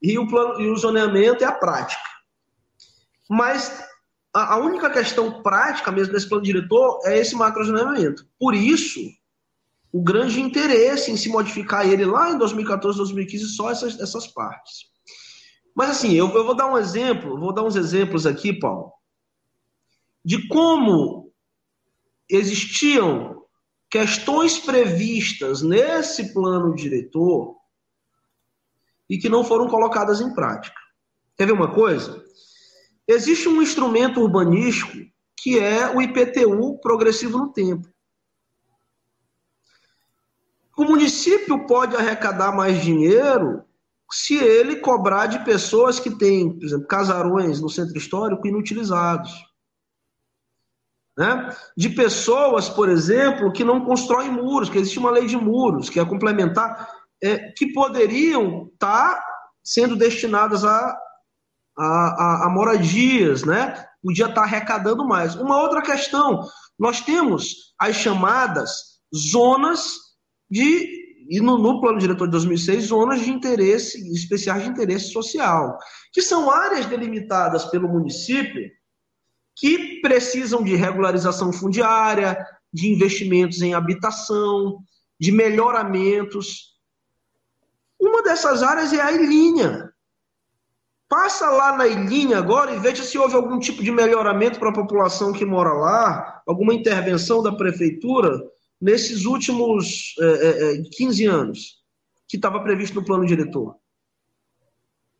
e 0.00 0.18
o, 0.18 0.26
plano, 0.26 0.58
e 0.60 0.70
o 0.70 0.76
zoneamento 0.76 1.44
é 1.44 1.46
a 1.46 1.52
prática. 1.52 2.00
Mas 3.28 3.82
a, 4.32 4.56
única 4.56 4.88
questão 4.88 5.42
prática 5.42 5.92
mesmo 5.92 6.14
desse 6.14 6.26
plano 6.26 6.42
diretor 6.42 7.00
é 7.04 7.18
esse 7.18 7.36
macrozoneamento. 7.36 8.26
Por 8.38 8.54
isso, 8.54 9.00
o 9.92 10.02
grande 10.02 10.40
interesse 10.40 11.10
em 11.10 11.18
se 11.18 11.28
modificar 11.28 11.86
ele 11.86 12.06
lá 12.06 12.30
em 12.30 12.38
2014, 12.38 12.96
2015, 12.96 13.44
só 13.48 13.70
essas, 13.70 14.00
essas 14.00 14.26
partes. 14.26 14.86
Mas 15.74 15.90
assim, 15.90 16.12
eu, 16.12 16.30
eu 16.30 16.46
vou 16.46 16.54
dar 16.54 16.66
um 16.66 16.78
exemplo, 16.78 17.38
vou 17.38 17.52
dar 17.52 17.62
uns 17.62 17.76
exemplos 17.76 18.26
aqui, 18.26 18.54
Paulo, 18.54 18.92
de 20.24 20.48
como 20.48 21.31
existiam 22.28 23.44
questões 23.90 24.58
previstas 24.58 25.62
nesse 25.62 26.32
plano 26.32 26.74
diretor 26.74 27.56
e 29.08 29.18
que 29.18 29.28
não 29.28 29.44
foram 29.44 29.68
colocadas 29.68 30.20
em 30.20 30.34
prática. 30.34 30.80
Quer 31.36 31.46
ver 31.46 31.52
uma 31.52 31.74
coisa? 31.74 32.24
Existe 33.06 33.48
um 33.48 33.60
instrumento 33.60 34.20
urbanístico 34.20 34.96
que 35.36 35.58
é 35.58 35.94
o 35.94 36.00
IPTU 36.00 36.78
progressivo 36.80 37.36
no 37.36 37.52
tempo. 37.52 37.88
O 40.76 40.84
município 40.84 41.66
pode 41.66 41.96
arrecadar 41.96 42.52
mais 42.52 42.80
dinheiro 42.82 43.64
se 44.10 44.36
ele 44.36 44.76
cobrar 44.76 45.26
de 45.26 45.44
pessoas 45.44 45.98
que 45.98 46.10
têm, 46.10 46.52
por 46.52 46.64
exemplo, 46.64 46.86
casarões 46.86 47.60
no 47.60 47.68
centro 47.68 47.96
histórico 47.96 48.46
inutilizados. 48.46 49.32
Né? 51.16 51.54
De 51.76 51.90
pessoas, 51.90 52.68
por 52.68 52.88
exemplo, 52.88 53.52
que 53.52 53.64
não 53.64 53.84
constroem 53.84 54.30
muros, 54.30 54.70
que 54.70 54.78
existe 54.78 54.98
uma 54.98 55.10
lei 55.10 55.26
de 55.26 55.36
muros, 55.36 55.90
que 55.90 56.00
é 56.00 56.04
complementar, 56.04 56.88
é, 57.22 57.52
que 57.52 57.72
poderiam 57.72 58.70
estar 58.72 59.14
tá 59.14 59.24
sendo 59.62 59.94
destinadas 59.94 60.64
a 60.64 60.98
a, 61.76 61.84
a, 61.84 62.46
a 62.46 62.50
moradias, 62.50 63.44
né? 63.44 63.84
Podia 64.02 64.26
estar 64.26 64.42
arrecadando 64.42 65.06
mais. 65.06 65.34
Uma 65.34 65.60
outra 65.60 65.80
questão, 65.80 66.40
nós 66.78 67.00
temos 67.00 67.74
as 67.78 67.96
chamadas 67.96 68.70
zonas 69.14 69.96
de 70.50 71.02
e 71.30 71.40
no, 71.40 71.56
no, 71.56 71.80
plano 71.80 71.98
diretor 71.98 72.26
de 72.26 72.32
2006, 72.32 72.86
zonas 72.86 73.20
de 73.20 73.30
interesse, 73.30 73.96
especiais 74.12 74.64
de 74.64 74.68
interesse 74.68 75.12
social, 75.12 75.78
que 76.12 76.20
são 76.20 76.50
áreas 76.50 76.84
delimitadas 76.86 77.64
pelo 77.66 77.88
município 77.88 78.68
que 79.56 80.00
precisam 80.00 80.62
de 80.62 80.74
regularização 80.74 81.52
fundiária, 81.52 82.46
de 82.72 82.88
investimentos 82.90 83.60
em 83.60 83.74
habitação, 83.74 84.82
de 85.20 85.30
melhoramentos. 85.30 86.72
Uma 88.00 88.22
dessas 88.22 88.62
áreas 88.62 88.92
é 88.92 89.00
a 89.00 89.12
Ilhinha. 89.12 89.92
Passa 91.08 91.50
lá 91.50 91.76
na 91.76 91.86
Ilhinha 91.86 92.38
agora 92.38 92.74
e 92.74 92.78
veja 92.78 93.04
se 93.04 93.18
houve 93.18 93.34
algum 93.34 93.58
tipo 93.58 93.82
de 93.82 93.92
melhoramento 93.92 94.58
para 94.58 94.70
a 94.70 94.74
população 94.74 95.32
que 95.32 95.44
mora 95.44 95.72
lá, 95.74 96.42
alguma 96.46 96.72
intervenção 96.72 97.42
da 97.42 97.52
prefeitura 97.52 98.30
nesses 98.80 99.26
últimos 99.26 100.14
é, 100.18 100.78
é, 100.78 100.82
15 100.90 101.24
é, 101.24 101.28
anos, 101.28 101.82
que 102.26 102.36
estava 102.36 102.62
previsto 102.62 102.94
no 102.94 103.04
plano 103.04 103.26
diretor. 103.26 103.76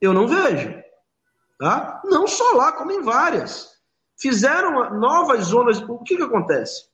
Eu 0.00 0.12
não 0.12 0.26
vejo. 0.26 0.82
Tá? 1.58 2.00
Não 2.06 2.26
só 2.26 2.52
lá, 2.54 2.72
como 2.72 2.90
em 2.90 3.02
várias. 3.02 3.71
Fizeram 4.22 5.00
novas 5.00 5.46
zonas. 5.46 5.82
O 5.82 5.98
que, 5.98 6.16
que 6.16 6.22
acontece? 6.22 6.84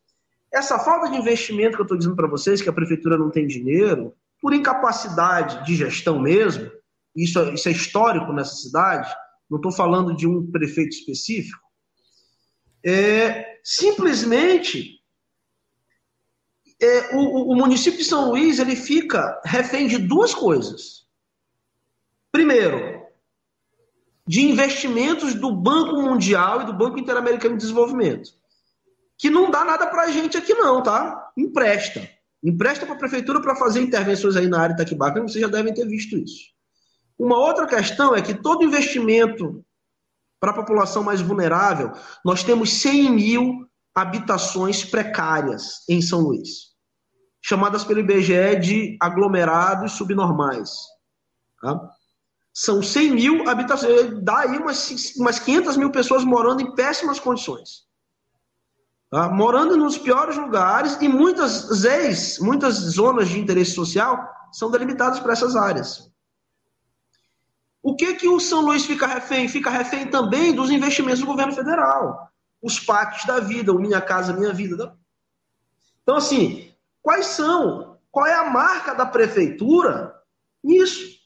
Essa 0.51 0.79
falta 0.79 1.11
de 1.11 1.19
investimento 1.19 1.77
que 1.77 1.83
eu 1.83 1.85
estou 1.85 1.99
dizendo 1.99 2.17
para 2.17 2.27
vocês, 2.27 2.63
que 2.63 2.71
a 2.71 2.73
prefeitura 2.73 3.19
não 3.19 3.31
tem 3.31 3.47
dinheiro, 3.47 4.15
por 4.41 4.55
incapacidade 4.55 5.63
de 5.67 5.77
gestão 5.77 6.19
mesmo, 6.19 6.71
isso, 7.15 7.39
é, 7.39 7.53
isso 7.53 7.69
é 7.69 7.73
histórico 7.73 8.33
nessa 8.33 8.55
cidade, 8.55 9.15
não 9.51 9.59
estou 9.59 9.71
falando 9.71 10.17
de 10.17 10.27
um 10.27 10.51
prefeito 10.51 10.97
específico, 10.97 11.61
é, 12.83 13.59
simplesmente 13.63 14.99
é, 16.81 17.15
o, 17.15 17.53
o, 17.53 17.57
município 17.57 17.99
de 17.99 18.05
São 18.05 18.31
Luís 18.31 18.59
ele 18.59 18.77
fica 18.77 19.39
refém 19.45 19.87
de 19.87 19.99
duas 19.99 20.33
coisas. 20.33 21.07
Primeiro, 22.31 22.98
de 24.29 24.43
investimentos 24.43 25.35
do 25.35 25.51
Banco 25.51 26.03
Mundial 26.03 26.61
e 26.61 26.67
do 26.67 26.75
Banco 26.75 26.99
Interamericano 26.99 27.57
de 27.57 27.63
Desenvolvimento. 27.63 28.31
Que 29.17 29.31
não 29.31 29.51
dá 29.51 29.65
nada 29.65 29.87
para 29.87 30.03
a 30.03 30.11
gente 30.11 30.37
aqui, 30.37 30.53
não, 30.53 30.83
tá? 30.83 31.33
Empresta. 31.35 32.07
Empresta 32.45 32.85
para 32.85 32.95
a 32.95 32.99
prefeitura 32.99 33.41
para 33.41 33.57
fazer 33.57 33.81
intervenções 33.81 34.37
aí 34.37 34.47
na 34.47 34.61
área 34.61 34.77
de 34.77 34.83
Itaquibacana, 34.83 35.27
vocês 35.27 35.41
já 35.41 35.51
devem 35.51 35.73
ter 35.73 35.87
visto 35.87 36.17
isso. 36.17 36.45
Uma 37.19 37.39
outra 37.39 37.67
questão 37.67 38.15
é 38.15 38.21
que 38.21 38.35
todo 38.35 38.63
investimento 38.63 39.65
para 40.39 40.51
a 40.51 40.55
população 40.55 41.03
mais 41.03 41.21
vulnerável, 41.21 41.93
nós 42.25 42.45
temos 42.45 42.73
100 42.75 43.11
mil 43.11 43.69
habitações 43.95 44.85
precárias 44.85 45.85
em 45.89 46.01
São 46.01 46.21
Luís, 46.21 46.75
chamadas 47.43 47.83
pelo 47.83 48.01
IBGE 48.01 48.57
de 48.61 48.97
aglomerados 49.01 49.93
subnormais. 49.93 50.71
Tá? 51.61 51.91
São 52.53 52.83
100 52.83 53.11
mil 53.13 53.49
habitações. 53.49 54.23
Dá 54.23 54.41
aí 54.41 54.59
umas, 54.59 55.15
umas 55.17 55.39
500 55.39 55.77
mil 55.77 55.91
pessoas 55.91 56.25
morando 56.25 56.63
em 56.63 56.75
péssimas 56.75 57.21
condições. 57.21 57.87
Tá? 59.11 59.29
Morando 59.29 59.77
nos 59.77 59.97
piores 59.97 60.37
lugares 60.37 60.99
e 61.01 61.09
muitas 61.09 61.83
vezes, 61.83 62.39
muitas 62.39 62.75
zonas 62.75 63.29
de 63.29 63.39
interesse 63.39 63.73
social 63.73 64.29
são 64.53 64.71
delimitadas 64.71 65.21
para 65.21 65.33
essas 65.33 65.57
áreas. 65.57 66.11
O 67.83 67.97
que 67.97 68.15
que 68.15 68.29
o 68.29 68.41
São 68.41 68.61
Luís 68.61 68.85
fica 68.85 69.07
refém? 69.07 69.49
Fica 69.49 69.71
refém 69.71 70.11
também 70.11 70.55
dos 70.55 70.71
investimentos 70.71 71.21
do 71.21 71.27
governo 71.27 71.55
federal. 71.55 72.31
Os 72.61 72.79
pactos 72.81 73.25
da 73.25 73.41
vida, 73.41 73.73
o 73.73 73.79
Minha 73.79 74.01
Casa 74.01 74.33
Minha 74.33 74.53
Vida. 74.53 74.97
Então, 76.03 76.17
assim, 76.17 76.73
quais 77.01 77.27
são? 77.27 77.99
Qual 78.11 78.27
é 78.27 78.35
a 78.35 78.51
marca 78.51 78.95
da 78.95 79.07
prefeitura 79.07 80.15
nisso? 80.63 81.18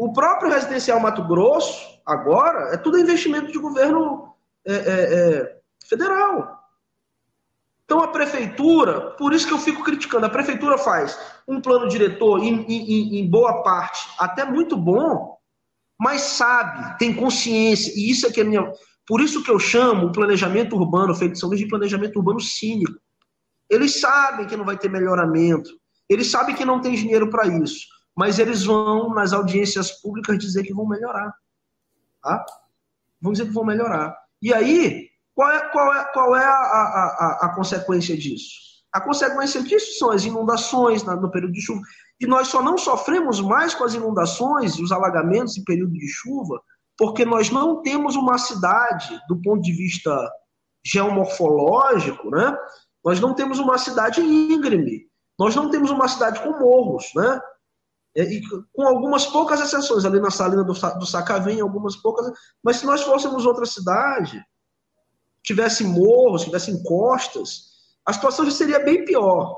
O 0.00 0.14
próprio 0.14 0.50
residencial 0.50 0.98
Mato 0.98 1.22
Grosso, 1.28 2.00
agora, 2.06 2.72
é 2.72 2.78
tudo 2.78 2.98
investimento 2.98 3.52
de 3.52 3.58
governo 3.58 4.32
é, 4.66 4.72
é, 4.72 4.78
é, 4.78 5.60
federal. 5.86 6.58
Então 7.84 8.00
a 8.00 8.08
prefeitura, 8.08 9.10
por 9.10 9.34
isso 9.34 9.46
que 9.46 9.52
eu 9.52 9.58
fico 9.58 9.84
criticando, 9.84 10.24
a 10.24 10.30
prefeitura 10.30 10.78
faz 10.78 11.18
um 11.46 11.60
plano 11.60 11.86
diretor, 11.86 12.42
em, 12.42 12.62
em, 12.62 13.20
em 13.20 13.28
boa 13.28 13.62
parte, 13.62 14.08
até 14.18 14.42
muito 14.42 14.74
bom, 14.74 15.36
mas 16.00 16.22
sabe, 16.22 16.98
tem 16.98 17.14
consciência, 17.14 17.92
e 17.94 18.10
isso 18.10 18.26
é 18.26 18.30
que 18.30 18.40
é 18.40 18.44
minha. 18.44 18.72
Por 19.06 19.20
isso 19.20 19.44
que 19.44 19.50
eu 19.50 19.58
chamo 19.58 20.06
o 20.06 20.12
planejamento 20.12 20.76
urbano, 20.76 21.14
feito 21.14 21.38
São 21.38 21.50
Luís, 21.50 21.60
de 21.60 21.68
planejamento 21.68 22.16
urbano 22.16 22.40
cínico. 22.40 22.98
Eles 23.68 24.00
sabem 24.00 24.46
que 24.46 24.56
não 24.56 24.64
vai 24.64 24.78
ter 24.78 24.88
melhoramento, 24.88 25.68
eles 26.08 26.30
sabem 26.30 26.54
que 26.54 26.64
não 26.64 26.80
tem 26.80 26.94
dinheiro 26.94 27.28
para 27.28 27.46
isso 27.46 27.99
mas 28.20 28.38
eles 28.38 28.66
vão 28.66 29.14
nas 29.14 29.32
audiências 29.32 29.92
públicas 29.92 30.38
dizer 30.38 30.62
que 30.62 30.74
vão 30.74 30.86
melhorar. 30.86 31.34
Tá? 32.22 32.44
Vão 33.18 33.32
dizer 33.32 33.46
que 33.46 33.54
vão 33.54 33.64
melhorar. 33.64 34.14
E 34.42 34.52
aí, 34.52 35.08
qual 35.34 35.50
é, 35.50 35.60
qual 35.70 35.94
é, 35.94 36.04
qual 36.12 36.36
é 36.36 36.44
a, 36.44 36.50
a, 36.50 37.38
a, 37.40 37.46
a 37.46 37.54
consequência 37.54 38.14
disso? 38.14 38.50
A 38.92 39.00
consequência 39.00 39.62
disso 39.62 39.98
são 39.98 40.10
as 40.10 40.26
inundações 40.26 41.02
no 41.02 41.30
período 41.30 41.54
de 41.54 41.62
chuva. 41.62 41.80
E 42.20 42.26
nós 42.26 42.48
só 42.48 42.62
não 42.62 42.76
sofremos 42.76 43.40
mais 43.40 43.74
com 43.74 43.84
as 43.84 43.94
inundações 43.94 44.74
e 44.74 44.82
os 44.82 44.92
alagamentos 44.92 45.56
em 45.56 45.64
período 45.64 45.94
de 45.94 46.08
chuva, 46.08 46.60
porque 46.98 47.24
nós 47.24 47.48
não 47.48 47.80
temos 47.80 48.16
uma 48.16 48.36
cidade, 48.36 49.18
do 49.30 49.40
ponto 49.40 49.62
de 49.62 49.72
vista 49.72 50.30
geomorfológico, 50.84 52.28
né? 52.28 52.54
nós 53.02 53.18
não 53.18 53.34
temos 53.34 53.58
uma 53.58 53.78
cidade 53.78 54.20
íngreme, 54.20 55.06
nós 55.38 55.56
não 55.56 55.70
temos 55.70 55.90
uma 55.90 56.06
cidade 56.06 56.38
com 56.42 56.58
morros. 56.58 57.06
Né? 57.16 57.40
É, 58.16 58.22
e 58.24 58.42
com 58.72 58.82
algumas 58.82 59.26
poucas 59.26 59.60
exceções, 59.60 60.04
ali 60.04 60.20
na 60.20 60.30
Salina 60.30 60.64
do, 60.64 60.72
do 60.72 61.06
Sacavém, 61.06 61.60
algumas 61.60 61.96
poucas, 61.96 62.32
mas 62.62 62.78
se 62.78 62.86
nós 62.86 63.02
fôssemos 63.02 63.46
outra 63.46 63.64
cidade, 63.64 64.44
tivesse 65.42 65.84
morros, 65.84 66.44
tivesse 66.44 66.70
encostas, 66.70 67.70
a 68.04 68.12
situação 68.12 68.44
já 68.44 68.50
seria 68.50 68.80
bem 68.80 69.04
pior. 69.04 69.56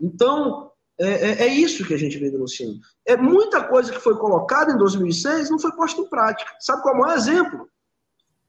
Então, 0.00 0.72
é, 0.98 1.06
é, 1.06 1.30
é, 1.42 1.46
isso 1.46 1.86
que 1.86 1.94
a 1.94 1.98
gente 1.98 2.18
vem 2.18 2.30
denunciando. 2.30 2.78
É 3.06 3.16
muita 3.16 3.62
coisa 3.64 3.92
que 3.92 4.00
foi 4.00 4.16
colocada 4.16 4.72
em 4.72 4.78
2006 4.78 5.50
não 5.50 5.58
foi 5.58 5.72
posta 5.72 6.00
em 6.00 6.08
prática. 6.08 6.50
Sabe 6.60 6.82
qual 6.82 6.94
é 6.94 6.98
o 6.98 7.00
maior 7.00 7.16
exemplo? 7.16 7.68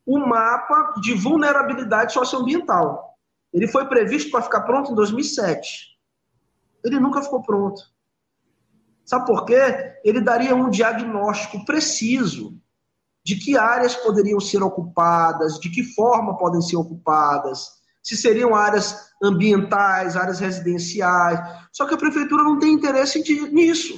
O 0.05 0.19
mapa 0.19 0.93
de 1.01 1.13
vulnerabilidade 1.13 2.13
socioambiental. 2.13 3.17
Ele 3.53 3.67
foi 3.67 3.87
previsto 3.87 4.31
para 4.31 4.41
ficar 4.41 4.61
pronto 4.61 4.91
em 4.91 4.95
2007. 4.95 5.97
Ele 6.83 6.99
nunca 6.99 7.21
ficou 7.21 7.41
pronto. 7.41 7.92
Sabe 9.05 9.25
por 9.25 9.45
quê? 9.45 9.93
Ele 10.03 10.21
daria 10.21 10.55
um 10.55 10.69
diagnóstico 10.69 11.65
preciso 11.65 12.57
de 13.23 13.35
que 13.35 13.57
áreas 13.57 13.95
poderiam 13.95 14.39
ser 14.39 14.61
ocupadas, 14.61 15.59
de 15.59 15.69
que 15.69 15.83
forma 15.83 16.37
podem 16.37 16.61
ser 16.61 16.75
ocupadas, 16.75 17.81
se 18.01 18.17
seriam 18.17 18.53
áreas 18.53 19.11
ambientais, 19.23 20.17
áreas 20.17 20.39
residenciais. 20.39 21.39
Só 21.71 21.85
que 21.87 21.93
a 21.93 21.97
prefeitura 21.97 22.43
não 22.43 22.59
tem 22.59 22.73
interesse 22.73 23.23
nisso. 23.51 23.97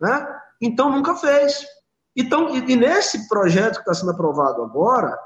Né? 0.00 0.26
Então 0.60 0.90
nunca 0.90 1.14
fez. 1.14 1.64
Então, 2.16 2.54
e, 2.54 2.76
nesse 2.76 3.28
projeto 3.28 3.74
que 3.74 3.80
está 3.80 3.94
sendo 3.94 4.10
aprovado 4.10 4.62
agora, 4.62 5.16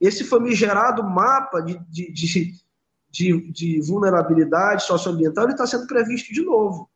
esse 0.00 0.24
famigerado 0.24 1.04
mapa 1.04 1.60
de, 1.60 1.78
de, 1.90 2.12
de, 2.12 2.54
de, 3.10 3.52
de 3.52 3.80
vulnerabilidade 3.82 4.84
socioambiental 4.84 5.48
está 5.48 5.66
sendo 5.66 5.86
previsto 5.86 6.32
de 6.32 6.42
novo. 6.42 6.90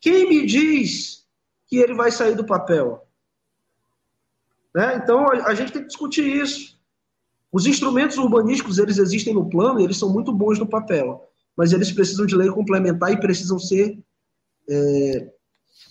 Quem 0.00 0.28
me 0.28 0.46
diz 0.46 1.26
que 1.66 1.76
ele 1.76 1.94
vai 1.94 2.10
sair 2.10 2.34
do 2.34 2.44
papel? 2.44 3.06
Né? 4.74 4.96
Então, 4.96 5.30
a, 5.30 5.54
gente 5.54 5.72
tem 5.72 5.82
que 5.82 5.88
discutir 5.88 6.24
isso. 6.24 6.78
Os 7.50 7.66
instrumentos 7.66 8.16
urbanísticos, 8.18 8.78
eles 8.78 8.98
existem 8.98 9.34
no 9.34 9.48
plano 9.48 9.80
eles 9.80 9.96
são 9.96 10.12
muito 10.12 10.32
bons 10.32 10.58
no 10.58 10.66
papel, 10.66 11.28
mas 11.56 11.72
eles 11.72 11.90
precisam 11.90 12.26
de 12.26 12.36
lei 12.36 12.48
complementar 12.50 13.10
e 13.10 13.20
precisam 13.20 13.58
ser 13.58 13.98
é, 14.68 15.32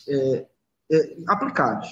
é, 0.07 0.45
é, 0.91 1.17
aplicados. 1.27 1.89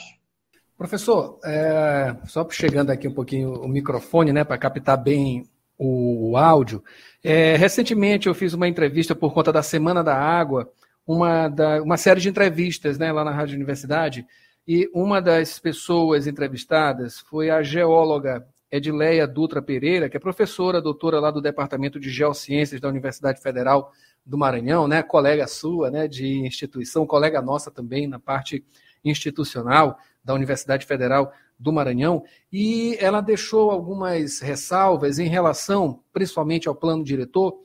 Professor, 0.78 1.40
é, 1.44 2.16
só 2.26 2.48
chegando 2.50 2.92
aqui 2.92 3.08
um 3.08 3.14
pouquinho 3.14 3.54
o 3.54 3.68
microfone, 3.68 4.32
né, 4.32 4.44
para 4.44 4.58
captar 4.58 5.02
bem 5.02 5.50
o, 5.78 6.32
o 6.32 6.38
áudio. 6.38 6.84
É, 7.24 7.56
recentemente 7.56 8.28
eu 8.28 8.36
fiz 8.36 8.54
uma 8.54 8.68
entrevista 8.68 9.16
por 9.16 9.34
conta 9.34 9.52
da 9.52 9.64
Semana 9.64 10.04
da 10.04 10.16
Água 10.16 10.72
uma, 11.06 11.48
da, 11.48 11.82
uma 11.82 11.98
série 11.98 12.20
de 12.20 12.30
entrevistas 12.30 12.98
né, 12.98 13.12
lá 13.12 13.24
na 13.24 13.32
Rádio 13.32 13.56
Universidade, 13.56 14.26
e 14.68 14.90
uma 14.94 15.22
das 15.22 15.60
pessoas 15.60 16.26
entrevistadas 16.26 17.20
foi 17.20 17.50
a 17.50 17.62
geóloga 17.62 18.46
Edileia 18.72 19.28
Dutra 19.28 19.62
Pereira, 19.62 20.10
que 20.10 20.18
é 20.18 20.20
professora, 20.20 20.82
doutora 20.82 21.20
lá 21.20 21.30
do 21.30 21.42
Departamento 21.42 22.00
de 22.00 22.10
Geociências 22.10 22.82
da 22.82 22.90
Universidade 22.90 23.42
Federal 23.42 23.92
do 24.26 24.38
Maranhão, 24.38 24.88
né, 24.88 25.04
colega 25.04 25.46
sua 25.46 25.92
né, 25.92 26.08
de 26.08 26.40
instituição, 26.46 27.06
colega 27.06 27.42
nossa 27.42 27.70
também 27.70 28.08
na 28.08 28.20
parte 28.20 28.66
institucional 29.04 29.98
da 30.24 30.34
Universidade 30.34 30.86
Federal 30.88 31.32
do 31.60 31.72
Maranhão, 31.72 32.24
e 32.52 32.98
ela 33.00 33.22
deixou 33.22 33.70
algumas 33.70 34.40
ressalvas 34.40 35.20
em 35.20 35.28
relação, 35.28 36.02
principalmente 36.12 36.68
ao 36.68 36.76
plano 36.76 37.04
diretor, 37.04 37.56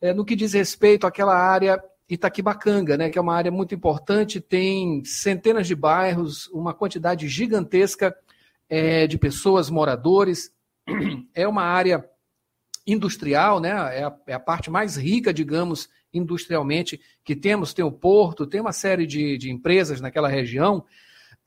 é, 0.00 0.12
no 0.12 0.24
que 0.24 0.36
diz 0.36 0.52
respeito 0.52 1.06
àquela 1.06 1.34
área 1.34 1.82
Itaquibacanga, 2.08 2.96
né, 2.96 3.08
que 3.08 3.18
é 3.18 3.20
uma 3.20 3.34
área 3.34 3.50
muito 3.50 3.74
importante, 3.74 4.40
tem 4.40 5.04
centenas 5.04 5.66
de 5.66 5.74
bairros, 5.74 6.48
uma 6.48 6.74
quantidade 6.74 7.28
gigantesca 7.28 8.14
é, 8.68 9.06
de 9.06 9.18
pessoas, 9.18 9.70
moradores. 9.70 10.52
É 11.34 11.48
uma 11.48 11.62
área 11.62 12.04
industrial, 12.86 13.60
né, 13.60 13.70
é 13.70 14.04
a, 14.04 14.14
é 14.26 14.34
a, 14.34 14.40
parte 14.40 14.70
mais 14.70 14.96
rica, 14.96 15.32
digamos, 15.32 15.88
industrialmente 16.12 17.00
que 17.24 17.34
temos. 17.34 17.72
Tem 17.72 17.84
o 17.84 17.92
porto, 17.92 18.46
tem 18.46 18.60
uma 18.60 18.72
série 18.72 19.06
de, 19.06 19.38
de 19.38 19.50
empresas 19.50 20.00
naquela 20.00 20.28
região, 20.28 20.84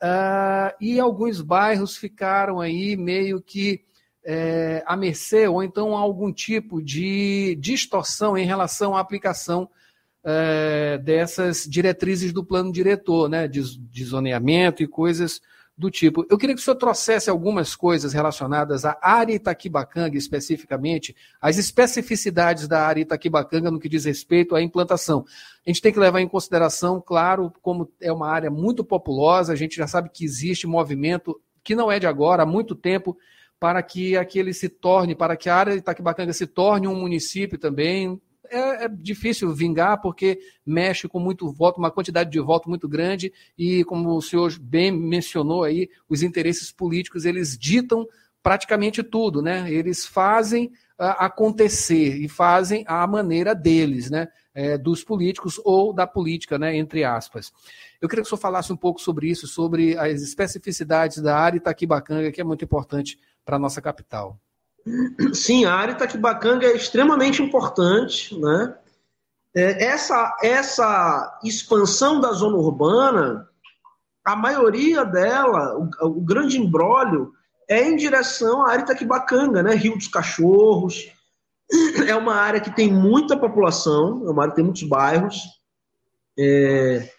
uh, 0.02 0.74
e 0.80 0.98
alguns 0.98 1.40
bairros 1.40 1.96
ficaram 1.96 2.60
aí 2.60 2.96
meio 2.96 3.40
que 3.40 3.84
é, 4.24 4.82
à 4.84 4.96
mercê 4.96 5.46
ou 5.46 5.62
então 5.62 5.94
algum 5.94 6.32
tipo 6.32 6.82
de 6.82 7.56
distorção 7.60 8.36
em 8.36 8.44
relação 8.44 8.96
à 8.96 9.00
aplicação 9.00 9.70
é, 10.28 10.98
dessas 10.98 11.64
diretrizes 11.64 12.32
do 12.32 12.44
plano 12.44 12.72
diretor, 12.72 13.28
né, 13.28 13.46
de, 13.46 13.78
de 13.78 14.04
zoneamento 14.04 14.82
e 14.82 14.88
coisas 14.88 15.40
do 15.78 15.88
tipo. 15.88 16.26
Eu 16.28 16.36
queria 16.36 16.54
que 16.54 16.60
o 16.60 16.64
senhor 16.64 16.76
trouxesse 16.76 17.30
algumas 17.30 17.76
coisas 17.76 18.12
relacionadas 18.12 18.84
à 18.84 18.98
área 19.00 19.34
Itaquibacanga 19.34 20.16
especificamente, 20.16 21.14
as 21.40 21.58
especificidades 21.58 22.66
da 22.66 22.84
área 22.84 23.02
Itaquibacanga 23.02 23.70
no 23.70 23.78
que 23.78 23.88
diz 23.88 24.04
respeito 24.04 24.56
à 24.56 24.62
implantação. 24.62 25.24
A 25.64 25.70
gente 25.70 25.82
tem 25.82 25.92
que 25.92 26.00
levar 26.00 26.20
em 26.20 26.28
consideração, 26.28 27.00
claro, 27.00 27.52
como 27.62 27.88
é 28.00 28.10
uma 28.10 28.28
área 28.28 28.50
muito 28.50 28.82
populosa, 28.82 29.52
a 29.52 29.56
gente 29.56 29.76
já 29.76 29.86
sabe 29.86 30.10
que 30.12 30.24
existe 30.24 30.66
movimento 30.66 31.40
que 31.62 31.76
não 31.76 31.92
é 31.92 32.00
de 32.00 32.06
agora, 32.06 32.42
há 32.42 32.46
muito 32.46 32.74
tempo, 32.74 33.16
para 33.60 33.80
que 33.82 34.16
aquele 34.16 34.52
se 34.52 34.68
torne, 34.68 35.14
para 35.14 35.36
que 35.36 35.48
a 35.48 35.54
área 35.54 35.74
Itaquibacanga 35.74 36.32
se 36.32 36.46
torne 36.46 36.88
um 36.88 36.96
município 36.96 37.58
também. 37.58 38.20
É, 38.50 38.84
é, 38.84 38.88
difícil 38.88 39.54
vingar 39.54 40.00
porque 40.00 40.38
mexe 40.64 41.08
com 41.08 41.18
muito 41.18 41.50
voto, 41.50 41.78
uma 41.78 41.90
quantidade 41.90 42.30
de 42.30 42.40
voto 42.40 42.68
muito 42.68 42.88
grande 42.88 43.32
e, 43.56 43.84
como 43.84 44.16
o 44.16 44.22
senhor 44.22 44.56
bem 44.58 44.90
mencionou 44.90 45.64
aí, 45.64 45.88
os 46.08 46.22
interesses 46.22 46.72
políticos 46.72 47.24
eles 47.24 47.56
ditam 47.56 48.06
praticamente 48.42 49.02
tudo, 49.02 49.42
né? 49.42 49.68
Eles 49.72 50.06
fazem 50.06 50.66
uh, 51.00 51.18
acontecer 51.18 52.16
e 52.16 52.28
fazem 52.28 52.84
à 52.86 53.04
maneira 53.06 53.54
deles, 53.54 54.08
né? 54.08 54.28
É, 54.54 54.78
dos 54.78 55.04
políticos 55.04 55.60
ou 55.64 55.92
da 55.92 56.06
política, 56.06 56.58
né? 56.58 56.76
Entre 56.76 57.02
aspas. 57.02 57.52
Eu 58.00 58.08
queria 58.08 58.22
que 58.22 58.26
o 58.26 58.30
senhor 58.30 58.40
falasse 58.40 58.72
um 58.72 58.76
pouco 58.76 59.00
sobre 59.00 59.28
isso, 59.28 59.46
sobre 59.46 59.98
as 59.98 60.22
especificidades 60.22 61.20
da 61.20 61.36
área 61.36 61.56
Itaquibacanga, 61.56 62.30
que 62.30 62.40
é 62.40 62.44
muito 62.44 62.64
importante 62.64 63.18
para 63.44 63.56
a 63.56 63.58
nossa 63.58 63.82
capital. 63.82 64.40
Sim, 65.32 65.64
a 65.64 65.74
área 65.74 65.92
Itaquibacanga 65.92 66.66
é 66.66 66.76
extremamente 66.76 67.42
importante. 67.42 68.38
Né? 68.38 68.74
É, 69.54 69.84
essa, 69.84 70.36
essa 70.42 71.38
expansão 71.42 72.20
da 72.20 72.32
zona 72.32 72.56
urbana, 72.56 73.48
a 74.24 74.36
maioria 74.36 75.04
dela, 75.04 75.76
o, 75.76 76.06
o 76.06 76.20
grande 76.20 76.58
embrólio, 76.58 77.32
é 77.68 77.82
em 77.82 77.96
direção 77.96 78.64
à 78.64 78.70
área 78.70 78.82
Itaquibacanga, 78.82 79.62
né? 79.62 79.74
Rio 79.74 79.96
dos 79.96 80.08
Cachorros. 80.08 81.10
É 82.06 82.14
uma 82.14 82.36
área 82.36 82.60
que 82.60 82.74
tem 82.74 82.92
muita 82.92 83.36
população, 83.36 84.24
é 84.24 84.30
uma 84.30 84.42
área 84.42 84.52
que 84.52 84.56
tem 84.56 84.64
muitos 84.64 84.84
bairros. 84.84 85.42
É 86.38 87.10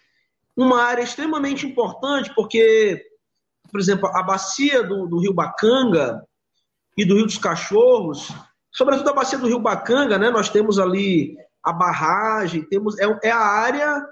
uma 0.56 0.82
área 0.82 1.02
extremamente 1.02 1.66
importante 1.66 2.32
porque 2.34 3.04
por 3.70 3.80
exemplo, 3.80 4.08
a 4.14 4.22
bacia 4.22 4.82
do, 4.82 5.06
do 5.06 5.18
Rio 5.18 5.32
Bacanga 5.32 6.26
e 6.98 7.04
do 7.04 7.14
Rio 7.14 7.26
dos 7.26 7.38
Cachorros, 7.38 8.28
sobretudo 8.72 9.08
a 9.08 9.14
bacia 9.14 9.38
do 9.38 9.46
Rio 9.46 9.60
Bacanga, 9.60 10.18
né, 10.18 10.30
nós 10.30 10.48
temos 10.48 10.80
ali 10.80 11.36
a 11.62 11.72
barragem, 11.72 12.64
temos 12.64 12.98
é, 12.98 13.06
é 13.22 13.30
a 13.30 13.38
área 13.38 14.04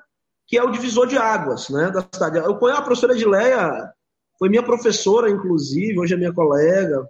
que 0.47 0.57
é 0.57 0.63
o 0.63 0.71
divisor 0.71 1.09
de 1.09 1.19
águas 1.19 1.69
né, 1.69 1.91
da 1.91 2.01
cidade. 2.03 2.39
Eu 2.39 2.57
conheço 2.57 2.81
a 2.81 2.85
professora 2.85 3.15
Edileia, 3.15 3.93
foi 4.39 4.49
minha 4.49 4.63
professora, 4.63 5.29
inclusive, 5.29 5.99
hoje 5.99 6.15
é 6.15 6.17
minha 6.17 6.33
colega. 6.33 7.05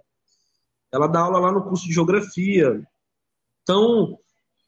Ela 0.91 1.05
dá 1.05 1.19
aula 1.19 1.37
lá 1.37 1.51
no 1.51 1.63
curso 1.63 1.85
de 1.85 1.93
geografia. 1.93 2.81
Então, 3.61 4.17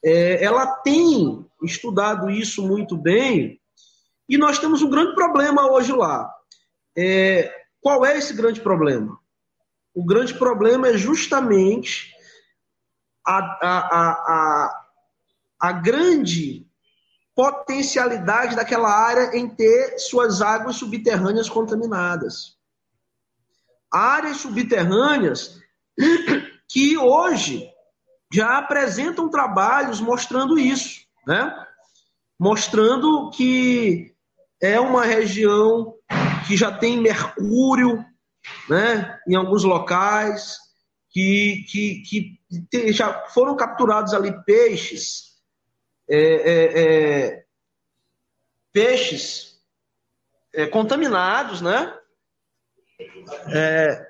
é, 0.06 0.44
ela 0.44 0.68
tem 0.68 1.44
estudado 1.64 2.30
isso 2.30 2.62
muito 2.62 2.96
bem, 2.96 3.60
e 4.28 4.38
nós 4.38 4.60
temos 4.60 4.84
um 4.84 4.90
grande 4.92 5.16
problema 5.16 5.72
hoje 5.72 5.92
lá. 5.92 6.32
É, 6.96 7.52
qual 7.82 8.06
é 8.06 8.16
esse 8.16 8.36
grande 8.36 8.62
problema? 8.62 9.18
O 9.94 10.06
grande 10.06 10.34
problema 10.34 10.88
é 10.88 10.98
justamente 10.98 12.14
a, 13.26 13.38
a, 13.38 13.80
a, 14.02 14.86
a, 15.60 15.72
grande 15.74 16.68
potencialidade 17.36 18.56
daquela 18.56 18.90
área 18.90 19.36
em 19.38 19.48
ter 19.48 19.98
suas 20.00 20.42
águas 20.42 20.76
subterrâneas 20.76 21.50
contaminadas. 21.50 22.58
Áreas 23.92 24.38
subterrâneas 24.38 25.60
que 26.68 26.98
hoje 26.98 27.70
já 28.32 28.58
apresentam 28.58 29.30
trabalhos 29.30 30.00
mostrando 30.00 30.58
isso, 30.60 31.02
né? 31.26 31.66
Mostrando 32.40 33.32
que 33.32 34.14
é 34.62 34.80
uma 34.80 35.04
região 35.04 35.96
que 36.48 36.56
já 36.56 36.72
tem 36.72 37.02
mercúrio 37.02 38.06
né, 38.70 39.20
em 39.28 39.36
alguns 39.36 39.64
locais, 39.64 40.58
que, 41.10 41.66
que, 41.68 42.40
que 42.70 42.92
já 42.94 43.28
foram 43.30 43.56
capturados 43.56 44.14
ali 44.14 44.32
peixes, 44.44 45.40
é, 46.08 46.18
é, 46.18 46.82
é, 46.82 47.46
peixes 48.72 49.60
é, 50.54 50.68
contaminados, 50.68 51.62
né? 51.62 51.96
É, 53.54 54.10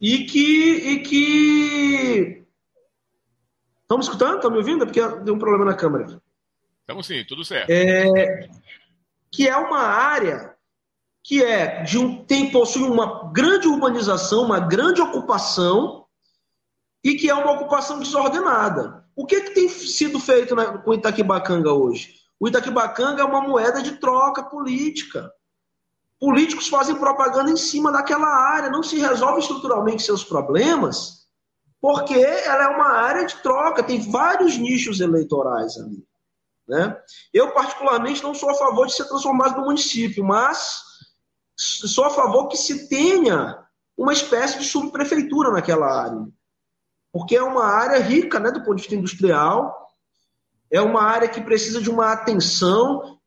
e 0.00 0.24
que 0.24 0.72
e 0.72 1.02
que 1.02 2.46
estamos 3.82 4.06
escutando? 4.06 4.36
Estão 4.36 4.50
me 4.50 4.58
ouvindo? 4.58 4.82
É 4.82 4.86
porque 4.86 5.00
deu 5.22 5.34
um 5.34 5.38
problema 5.38 5.64
na 5.64 5.74
câmera. 5.74 6.20
Estamos 6.80 7.06
sim, 7.06 7.24
tudo 7.26 7.44
certo. 7.44 7.70
É, 7.70 8.48
que 9.30 9.48
é 9.48 9.56
uma 9.56 9.80
área 9.80 10.56
que 11.22 11.44
é 11.44 11.82
de 11.82 11.98
um, 11.98 12.24
tem, 12.24 12.50
possui 12.50 12.88
uma 12.88 13.30
grande 13.32 13.68
urbanização, 13.68 14.44
uma 14.44 14.58
grande 14.58 15.02
ocupação, 15.02 16.06
e 17.04 17.14
que 17.16 17.28
é 17.28 17.34
uma 17.34 17.52
ocupação 17.52 17.98
desordenada. 17.98 19.04
O 19.14 19.26
que, 19.26 19.40
que 19.42 19.50
tem 19.50 19.68
sido 19.68 20.18
feito 20.18 20.54
na, 20.54 20.78
com 20.78 20.94
Itaquibacanga 20.94 21.72
hoje? 21.72 22.14
O 22.40 22.48
Itaquibacanga 22.48 23.22
é 23.22 23.24
uma 23.24 23.40
moeda 23.40 23.82
de 23.82 23.96
troca 23.96 24.42
política. 24.42 25.30
Políticos 26.18 26.68
fazem 26.68 26.96
propaganda 26.96 27.50
em 27.50 27.56
cima 27.56 27.92
daquela 27.92 28.26
área, 28.26 28.70
não 28.70 28.82
se 28.82 28.98
resolve 28.98 29.40
estruturalmente 29.40 30.02
seus 30.02 30.24
problemas, 30.24 31.26
porque 31.80 32.14
ela 32.14 32.64
é 32.64 32.68
uma 32.68 32.92
área 32.92 33.26
de 33.26 33.36
troca, 33.36 33.82
tem 33.82 34.10
vários 34.10 34.56
nichos 34.56 34.98
eleitorais 35.00 35.76
ali. 35.76 36.07
Né? 36.68 36.94
Eu, 37.32 37.52
particularmente, 37.52 38.22
não 38.22 38.34
sou 38.34 38.50
a 38.50 38.54
favor 38.54 38.86
de 38.86 38.92
ser 38.92 39.06
transformado 39.06 39.56
no 39.56 39.64
município, 39.64 40.22
mas 40.22 40.82
sou 41.56 42.04
a 42.04 42.10
favor 42.10 42.48
que 42.48 42.56
se 42.56 42.88
tenha 42.88 43.58
uma 43.96 44.12
espécie 44.12 44.58
de 44.58 44.64
subprefeitura 44.64 45.50
naquela 45.50 45.86
área. 45.86 46.28
Porque 47.10 47.34
é 47.34 47.42
uma 47.42 47.64
área 47.64 47.98
rica 47.98 48.38
né, 48.38 48.50
do 48.50 48.60
ponto 48.60 48.76
de 48.76 48.82
vista 48.82 48.94
industrial, 48.94 49.88
é 50.70 50.80
uma 50.80 51.02
área 51.02 51.28
que 51.28 51.40
precisa 51.40 51.80
de 51.80 51.88
uma 51.88 52.12
atenção, 52.12 53.18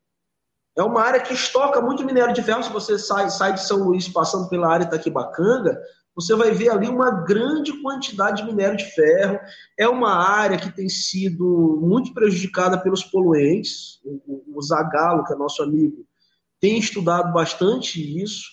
é 0.76 0.82
uma 0.82 1.02
área 1.02 1.20
que 1.20 1.34
estoca 1.34 1.80
muito 1.80 2.04
minério 2.04 2.32
de 2.32 2.42
ferro. 2.42 2.62
Se 2.62 2.72
você 2.72 2.96
sai, 2.98 3.28
sai 3.28 3.54
de 3.54 3.66
São 3.66 3.78
Luís 3.78 4.08
passando 4.08 4.48
pela 4.48 4.72
área 4.72 4.84
Itaquibacanga, 4.84 5.78
você 6.14 6.34
vai 6.34 6.50
ver 6.52 6.68
ali 6.68 6.88
uma 6.88 7.10
grande 7.24 7.72
quantidade 7.80 8.42
de 8.42 8.48
minério 8.48 8.76
de 8.76 8.84
ferro. 8.84 9.38
É 9.78 9.88
uma 9.88 10.12
área 10.12 10.58
que 10.58 10.70
tem 10.70 10.88
sido 10.88 11.78
muito 11.80 12.12
prejudicada 12.12 12.78
pelos 12.78 13.02
poluentes. 13.02 14.00
O, 14.04 14.60
Zagalo, 14.62 15.24
que 15.24 15.32
é 15.32 15.36
nosso 15.36 15.62
amigo, 15.62 16.06
tem 16.60 16.78
estudado 16.78 17.32
bastante 17.32 18.00
isso. 18.22 18.44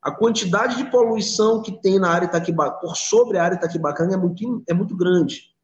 A 0.00 0.10
quantidade 0.10 0.76
de 0.76 0.90
poluição 0.90 1.62
que 1.62 1.72
tem 1.80 1.98
na 1.98 2.10
área 2.10 2.26
Itaquibacanga, 2.26 2.80
por 2.80 2.96
sobre 2.96 3.38
a 3.38 3.44
área 3.44 3.56
Itaquibacanga, 3.56 4.14
é 4.14 4.18
muito, 4.18 4.64
é 4.68 4.74
muito 4.74 4.96
grande. 4.96 5.54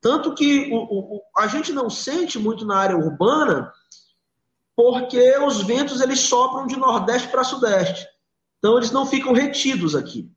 Tanto 0.00 0.32
que 0.34 0.70
o, 0.72 1.16
o, 1.16 1.22
a 1.36 1.48
gente 1.48 1.72
não 1.72 1.90
sente 1.90 2.38
muito 2.38 2.64
na 2.64 2.76
área 2.76 2.96
urbana, 2.96 3.72
porque 4.76 5.36
os 5.38 5.62
ventos 5.62 6.00
eles 6.00 6.20
sopram 6.20 6.66
de 6.66 6.76
nordeste 6.76 7.28
para 7.28 7.42
sudeste. 7.42 8.06
Então 8.58 8.76
eles 8.76 8.92
não 8.92 9.04
ficam 9.04 9.32
retidos 9.32 9.96
aqui. 9.96 10.30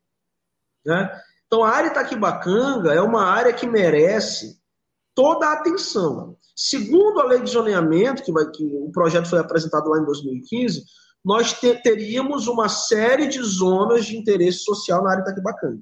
Né? 0.86 1.21
Então, 1.45 1.63
a 1.63 1.69
área 1.69 1.89
Itaquibacanga 1.89 2.93
é 2.93 3.01
uma 3.01 3.25
área 3.25 3.53
que 3.53 3.67
merece 3.67 4.59
toda 5.13 5.47
a 5.47 5.53
atenção. 5.53 6.38
Segundo 6.55 7.19
a 7.19 7.25
lei 7.25 7.41
de 7.41 7.51
zoneamento, 7.51 8.23
que, 8.23 8.32
vai, 8.32 8.49
que 8.49 8.63
o 8.63 8.91
projeto 8.91 9.29
foi 9.29 9.39
apresentado 9.39 9.89
lá 9.89 9.99
em 9.99 10.05
2015, 10.05 10.84
nós 11.23 11.53
te, 11.53 11.75
teríamos 11.82 12.47
uma 12.47 12.67
série 12.69 13.27
de 13.27 13.41
zonas 13.41 14.05
de 14.05 14.17
interesse 14.17 14.59
social 14.59 15.03
na 15.03 15.11
área 15.11 15.21
Itaquibacanga. 15.21 15.82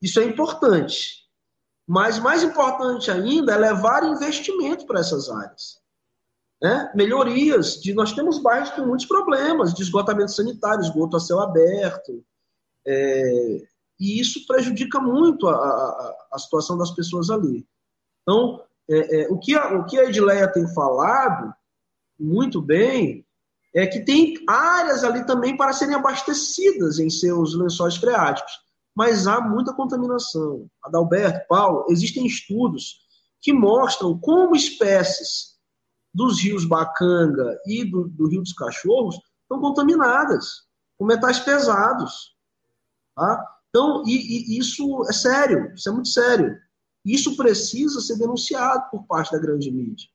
Isso 0.00 0.20
é 0.20 0.24
importante. 0.24 1.26
Mas 1.86 2.18
mais 2.18 2.42
importante 2.42 3.10
ainda 3.10 3.52
é 3.52 3.56
levar 3.56 4.04
investimento 4.04 4.86
para 4.86 5.00
essas 5.00 5.28
áreas. 5.28 5.80
Né? 6.60 6.90
Melhorias. 6.94 7.80
De, 7.80 7.94
nós 7.94 8.12
temos 8.12 8.38
bairros 8.38 8.70
com 8.70 8.86
muitos 8.86 9.06
problemas 9.06 9.72
de 9.72 9.82
esgotamento 9.82 10.32
sanitário, 10.32 10.82
esgoto 10.82 11.16
a 11.16 11.20
céu 11.20 11.40
aberto. 11.40 12.24
É, 12.86 13.62
e 13.98 14.20
isso 14.20 14.46
prejudica 14.46 15.00
muito 15.00 15.48
a, 15.48 15.54
a, 15.54 16.16
a, 16.32 16.38
situação 16.38 16.76
das 16.78 16.90
pessoas 16.90 17.30
ali. 17.30 17.66
Então, 18.22 18.62
é, 18.88 19.22
é, 19.22 19.28
o, 19.28 19.38
que 19.38 19.54
a, 19.54 19.74
o 19.78 19.86
que 19.86 19.98
a 19.98 20.04
Edileia 20.04 20.46
tem 20.52 20.66
falado 20.74 21.52
muito 22.18 22.62
bem 22.62 23.26
é 23.74 23.86
que 23.86 24.00
tem 24.00 24.34
áreas 24.48 25.04
ali 25.04 25.26
também 25.26 25.56
para 25.56 25.72
serem 25.72 25.94
abastecidas 25.94 26.98
em 26.98 27.10
seus 27.10 27.54
lençóis 27.54 27.96
freáticos 27.96 28.66
mas 28.96 29.26
há 29.26 29.42
muita 29.42 29.74
contaminação. 29.74 30.70
Adalberto, 30.82 31.46
Paulo, 31.46 31.84
existem 31.90 32.24
estudos 32.24 33.04
que 33.42 33.52
mostram 33.52 34.18
como 34.18 34.56
espécies 34.56 35.54
dos 36.14 36.40
rios 36.40 36.64
Bacanga 36.64 37.60
e 37.66 37.84
do, 37.84 38.08
do 38.08 38.26
Rio 38.26 38.40
dos 38.40 38.54
Cachorros 38.54 39.20
estão 39.42 39.60
contaminadas 39.60 40.62
com 40.96 41.04
metais 41.04 41.38
pesados. 41.38 42.34
Tá? 43.16 43.56
Então, 43.70 44.04
e, 44.06 44.54
e 44.54 44.58
isso 44.58 45.04
é 45.08 45.12
sério, 45.12 45.72
isso 45.74 45.88
é 45.88 45.92
muito 45.92 46.08
sério. 46.08 46.56
Isso 47.04 47.36
precisa 47.36 48.00
ser 48.00 48.18
denunciado 48.18 48.90
por 48.90 49.04
parte 49.06 49.32
da 49.32 49.38
grande 49.38 49.70
mídia. 49.70 50.08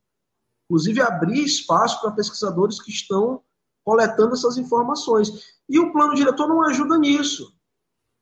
Inclusive, 0.66 1.02
abrir 1.02 1.43
espaço 1.43 1.99
para 2.02 2.12
pesquisadores 2.12 2.82
que 2.82 2.91
estão 2.91 3.41
coletando 3.84 4.34
essas 4.34 4.58
informações. 4.58 5.30
E 5.68 5.80
o 5.80 5.91
plano 5.91 6.16
diretor 6.16 6.47
não 6.47 6.62
ajuda 6.64 6.97
nisso. 6.97 7.54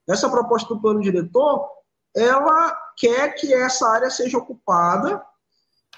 Essa 0.08 0.30
proposta 0.30 0.74
do 0.74 0.82
plano 0.82 1.02
diretor, 1.02 1.68
ela 2.16 2.76
quer 2.98 3.36
que 3.36 3.54
essa 3.54 3.88
área 3.88 4.10
seja 4.10 4.38
ocupada 4.38 5.24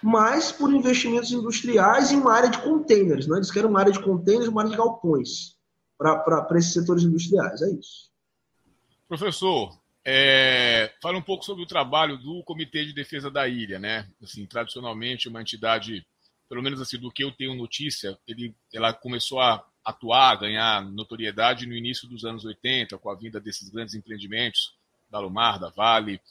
mais 0.04 0.52
por 0.52 0.74
investimentos 0.74 1.32
industriais 1.32 2.12
em 2.12 2.18
uma 2.20 2.34
área 2.34 2.50
de 2.50 2.62
containers. 2.62 3.28
Né? 3.28 3.38
Eles 3.38 3.52
querem 3.52 3.70
uma 3.70 3.80
área 3.80 3.92
de 3.92 4.04
containers, 4.04 4.50
uma 4.50 4.62
área 4.62 4.72
de 4.72 4.78
galpões 4.78 5.56
para 5.98 6.58
esses 6.58 6.74
setores 6.74 7.04
industriais. 7.04 7.62
É 7.62 7.70
isso. 7.70 8.11
Professor, 9.12 9.78
é, 10.06 10.90
fala 11.02 11.18
um 11.18 11.22
pouco 11.22 11.44
sobre 11.44 11.62
o 11.62 11.68
trabalho 11.68 12.18
do 12.18 12.42
Comitê 12.46 12.86
de 12.86 12.94
Defesa 12.94 13.30
da 13.30 13.46
Ilha, 13.46 13.78
né? 13.78 14.08
Assim, 14.24 14.46
tradicionalmente 14.46 15.28
uma 15.28 15.42
entidade, 15.42 16.08
pelo 16.48 16.64
menos 16.64 16.80
assim 16.80 16.98
do 16.98 17.12
que 17.12 17.22
eu 17.22 17.30
tenho 17.30 17.54
notícia, 17.54 18.18
ele, 18.26 18.56
ela 18.74 18.94
começou 18.94 19.42
a 19.42 19.68
atuar, 19.84 20.40
ganhar 20.40 20.90
notoriedade 20.94 21.66
no 21.66 21.76
início 21.76 22.08
dos 22.08 22.24
anos 22.24 22.46
80, 22.46 22.98
com 23.00 23.10
a 23.10 23.16
vinda 23.16 23.38
desses 23.38 23.68
grandes 23.68 23.96
empreendimentos 23.96 24.74
da 25.10 25.20
Lumar, 25.20 25.60
da 25.60 25.68
Vale. 25.68 26.22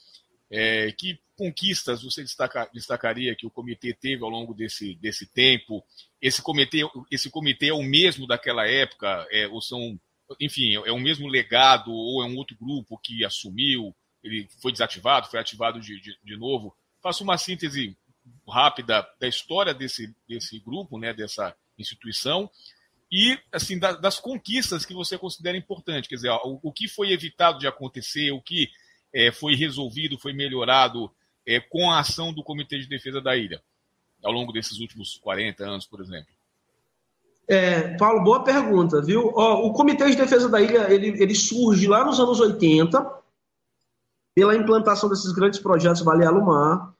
É, 0.50 0.90
que 0.92 1.20
conquistas 1.36 2.02
você 2.02 2.22
destaca, 2.22 2.66
destacaria 2.72 3.36
que 3.36 3.46
o 3.46 3.50
comitê 3.50 3.92
teve 3.92 4.24
ao 4.24 4.30
longo 4.30 4.54
desse, 4.54 4.94
desse 4.94 5.26
tempo? 5.26 5.84
Esse 6.18 6.40
comitê, 6.40 6.80
esse 7.10 7.28
comitê 7.28 7.68
é 7.68 7.74
o 7.74 7.82
mesmo 7.82 8.26
daquela 8.26 8.66
época? 8.66 9.26
É, 9.30 9.46
ou 9.48 9.60
são, 9.60 10.00
enfim, 10.38 10.74
é 10.74 10.92
o 10.92 11.00
mesmo 11.00 11.26
legado 11.26 11.92
ou 11.92 12.22
é 12.22 12.26
um 12.26 12.36
outro 12.36 12.56
grupo 12.56 12.98
que 12.98 13.24
assumiu? 13.24 13.94
Ele 14.22 14.48
foi 14.60 14.70
desativado, 14.70 15.28
foi 15.28 15.40
ativado 15.40 15.80
de, 15.80 16.00
de, 16.00 16.18
de 16.22 16.36
novo? 16.36 16.76
Faça 17.02 17.24
uma 17.24 17.38
síntese 17.38 17.96
rápida 18.46 19.06
da 19.18 19.26
história 19.26 19.72
desse, 19.72 20.14
desse 20.28 20.58
grupo, 20.60 20.98
né, 20.98 21.14
dessa 21.14 21.56
instituição, 21.78 22.50
e 23.10 23.38
assim 23.50 23.78
da, 23.78 23.92
das 23.92 24.20
conquistas 24.20 24.84
que 24.84 24.94
você 24.94 25.18
considera 25.18 25.56
importante, 25.56 26.08
quer 26.08 26.16
dizer, 26.16 26.30
o, 26.30 26.60
o, 26.62 26.72
que 26.72 26.86
foi 26.86 27.10
evitado 27.10 27.58
de 27.58 27.66
acontecer, 27.66 28.30
o 28.30 28.40
que 28.40 28.70
é, 29.12 29.32
foi 29.32 29.54
resolvido, 29.54 30.18
foi 30.18 30.32
melhorado 30.32 31.10
é, 31.46 31.58
com 31.58 31.90
a 31.90 32.00
ação 32.00 32.32
do 32.32 32.44
Comitê 32.44 32.78
de 32.78 32.86
Defesa 32.86 33.20
da 33.20 33.36
Ilha, 33.36 33.62
ao 34.22 34.30
longo 34.30 34.52
desses 34.52 34.78
últimos 34.78 35.16
40 35.16 35.64
anos, 35.64 35.86
por 35.86 36.00
exemplo. 36.00 36.32
É, 37.50 37.96
Paulo, 37.96 38.22
boa 38.22 38.44
pergunta, 38.44 39.02
viu? 39.02 39.32
Ó, 39.34 39.66
o 39.66 39.72
Comitê 39.72 40.08
de 40.08 40.16
Defesa 40.16 40.48
da 40.48 40.60
Ilha 40.60 40.88
ele, 40.88 41.20
ele 41.20 41.34
surge 41.34 41.88
lá 41.88 42.04
nos 42.04 42.20
anos 42.20 42.38
80 42.38 43.04
pela 44.32 44.54
implantação 44.54 45.08
desses 45.08 45.32
grandes 45.32 45.58
projetos 45.58 46.02
Vale 46.02 46.24
Alumar, 46.24 46.94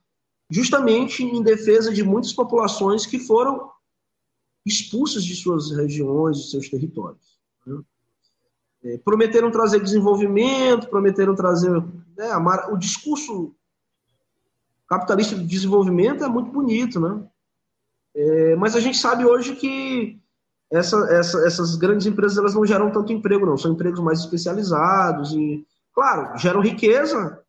justamente 0.51 1.23
em 1.23 1.41
defesa 1.41 1.93
de 1.95 2.03
muitas 2.03 2.33
populações 2.33 3.07
que 3.07 3.21
foram 3.21 3.71
expulsas 4.67 5.23
de 5.23 5.37
suas 5.37 5.71
regiões, 5.71 6.39
de 6.39 6.51
seus 6.51 6.69
territórios. 6.69 7.39
Né? 7.65 7.81
É, 8.83 8.99
prometeram 8.99 9.53
trazer 9.53 9.81
desenvolvimento, 9.81 10.89
prometeram 10.89 11.37
trazer. 11.37 11.71
Né, 11.71 12.29
o 12.73 12.77
discurso 12.77 13.55
capitalista 14.89 15.37
de 15.37 15.47
desenvolvimento 15.47 16.25
é 16.25 16.29
muito 16.29 16.51
bonito, 16.51 16.99
né? 16.99 17.25
É, 18.17 18.57
mas 18.57 18.75
a 18.75 18.81
gente 18.81 18.99
sabe 18.99 19.25
hoje 19.25 19.55
que 19.55 20.21
essa, 20.73 20.97
essa, 21.11 21.47
essas 21.47 21.75
grandes 21.77 22.07
empresas 22.07 22.39
elas 22.39 22.55
não 22.55 22.65
geram 22.65 22.91
tanto 22.91 23.13
emprego, 23.13 23.47
não. 23.47 23.57
São 23.57 23.73
empregos 23.73 24.01
mais 24.01 24.21
especializados 24.21 25.33
e, 25.33 25.67
claro, 25.93 26.37
geram 26.39 26.61
riqueza, 26.61 27.43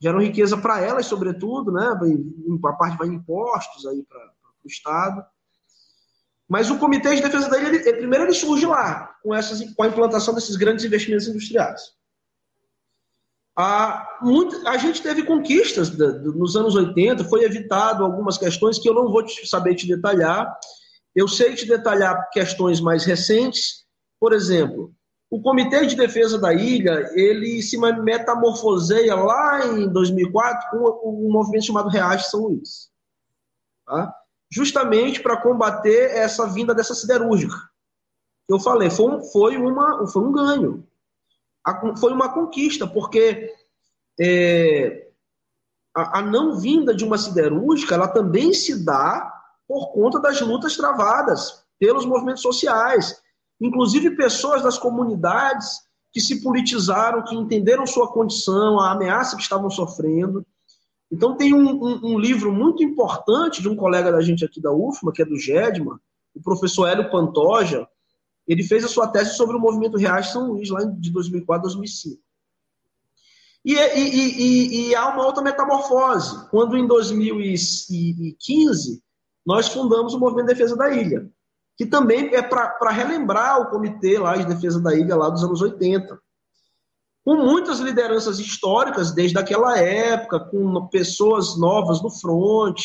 geram 0.00 0.20
riqueza 0.20 0.56
para 0.58 0.80
elas, 0.80 1.06
sobretudo, 1.06 1.72
né? 1.72 1.86
A 1.86 2.72
parte 2.72 2.98
vai 2.98 3.08
em 3.08 3.14
impostos 3.14 3.86
aí 3.86 4.02
para 4.02 4.18
o 4.64 4.68
Estado. 4.68 5.24
Mas 6.48 6.70
o 6.70 6.78
Comitê 6.78 7.14
de 7.14 7.22
Defesa 7.22 7.48
da 7.48 7.58
Ilha, 7.58 7.68
ele, 7.68 7.92
primeiro 7.94 8.24
ele 8.24 8.34
surge 8.34 8.66
lá, 8.66 9.16
com, 9.22 9.34
essas, 9.34 9.60
com 9.74 9.82
a 9.82 9.88
implantação 9.88 10.34
desses 10.34 10.54
grandes 10.56 10.84
investimentos 10.84 11.26
industriais. 11.26 11.96
A, 13.56 14.18
muito, 14.20 14.68
a 14.68 14.76
gente 14.76 15.02
teve 15.02 15.22
conquistas 15.22 15.88
de, 15.88 15.96
de, 15.96 16.28
nos 16.38 16.54
anos 16.56 16.74
80, 16.74 17.24
foi 17.24 17.42
evitado 17.42 18.04
algumas 18.04 18.36
questões 18.36 18.78
que 18.78 18.88
eu 18.88 18.94
não 18.94 19.10
vou 19.10 19.24
te, 19.24 19.46
saber 19.48 19.74
te 19.74 19.88
detalhar. 19.88 20.46
Eu 21.16 21.26
sei 21.26 21.54
te 21.54 21.66
detalhar 21.66 22.30
questões 22.30 22.80
mais 22.80 23.04
recentes. 23.04 23.84
Por 24.20 24.32
exemplo, 24.32 24.94
o 25.28 25.40
Comitê 25.42 25.84
de 25.86 25.96
Defesa 25.96 26.38
da 26.38 26.54
Ilha, 26.54 27.10
ele 27.14 27.60
se 27.62 27.76
metamorfoseia 27.78 29.16
lá 29.16 29.66
em 29.66 29.88
2004 29.88 30.70
com 30.70 31.26
um 31.26 31.32
movimento 31.32 31.64
chamado 31.64 31.88
Reage 31.88 32.28
São 32.28 32.42
Luís. 32.42 32.90
Tá? 33.84 34.14
justamente 34.50 35.22
para 35.22 35.40
combater 35.40 36.10
essa 36.12 36.46
vinda 36.46 36.74
dessa 36.74 36.94
siderúrgica. 36.94 37.56
Eu 38.48 38.60
falei, 38.60 38.90
foi, 38.90 39.10
um, 39.10 39.22
foi, 39.22 39.56
uma, 39.56 40.06
foi 40.06 40.22
um 40.22 40.32
ganho. 40.32 40.86
foi 41.98 42.12
uma 42.12 42.32
conquista, 42.32 42.86
porque 42.86 43.52
é, 44.20 45.08
a, 45.94 46.20
a 46.20 46.22
não 46.22 46.56
vinda 46.58 46.94
de 46.94 47.04
uma 47.04 47.18
siderúrgica, 47.18 47.94
ela 47.94 48.08
também 48.08 48.52
se 48.52 48.84
dá 48.84 49.35
por 49.66 49.92
conta 49.92 50.20
das 50.20 50.40
lutas 50.40 50.76
travadas 50.76 51.64
pelos 51.78 52.04
movimentos 52.04 52.42
sociais. 52.42 53.20
Inclusive 53.60 54.16
pessoas 54.16 54.62
das 54.62 54.78
comunidades 54.78 55.80
que 56.12 56.20
se 56.20 56.42
politizaram, 56.42 57.24
que 57.24 57.34
entenderam 57.34 57.86
sua 57.86 58.10
condição, 58.10 58.80
a 58.80 58.92
ameaça 58.92 59.36
que 59.36 59.42
estavam 59.42 59.68
sofrendo. 59.68 60.46
Então 61.10 61.36
tem 61.36 61.52
um, 61.52 61.68
um, 61.68 62.14
um, 62.14 62.18
livro 62.18 62.52
muito 62.52 62.82
importante 62.82 63.62
de 63.62 63.68
um 63.68 63.76
colega 63.76 64.10
da 64.10 64.20
gente 64.20 64.44
aqui 64.44 64.60
da 64.60 64.72
UFMA, 64.72 65.12
que 65.12 65.22
é 65.22 65.24
do 65.24 65.38
GEDMA, 65.38 66.00
o 66.34 66.42
professor 66.42 66.86
Hélio 66.86 67.10
Pantoja, 67.10 67.86
ele 68.46 68.62
fez 68.62 68.84
a 68.84 68.88
sua 68.88 69.08
tese 69.08 69.34
sobre 69.34 69.56
o 69.56 69.60
movimento 69.60 69.96
Reais 69.96 70.28
São 70.28 70.52
Luís, 70.52 70.70
lá 70.70 70.84
de 70.84 71.10
2004 71.10 71.62
2005. 71.62 72.22
E, 73.64 73.74
e, 73.74 73.74
e, 73.74 74.90
e, 74.90 74.94
há 74.94 75.08
uma 75.08 75.26
outra 75.26 75.42
metamorfose. 75.42 76.48
Quando 76.50 76.76
em 76.76 76.86
2015 76.86 79.02
nós 79.46 79.68
fundamos 79.68 80.14
o 80.14 80.18
Movimento 80.18 80.48
de 80.48 80.54
Defesa 80.54 80.76
da 80.76 80.90
Ilha, 80.90 81.28
que 81.76 81.86
também 81.86 82.34
é 82.34 82.42
para 82.42 82.90
relembrar 82.90 83.60
o 83.60 83.70
comitê 83.70 84.18
lá 84.18 84.36
de 84.36 84.46
defesa 84.46 84.80
da 84.80 84.94
ilha 84.94 85.14
lá 85.14 85.28
dos 85.28 85.44
anos 85.44 85.60
80 85.60 86.18
com 87.26 87.34
muitas 87.34 87.80
lideranças 87.80 88.38
históricas 88.38 89.10
desde 89.10 89.36
aquela 89.36 89.76
época, 89.76 90.38
com 90.38 90.86
pessoas 90.86 91.58
novas 91.58 92.00
no 92.00 92.08
front. 92.08 92.80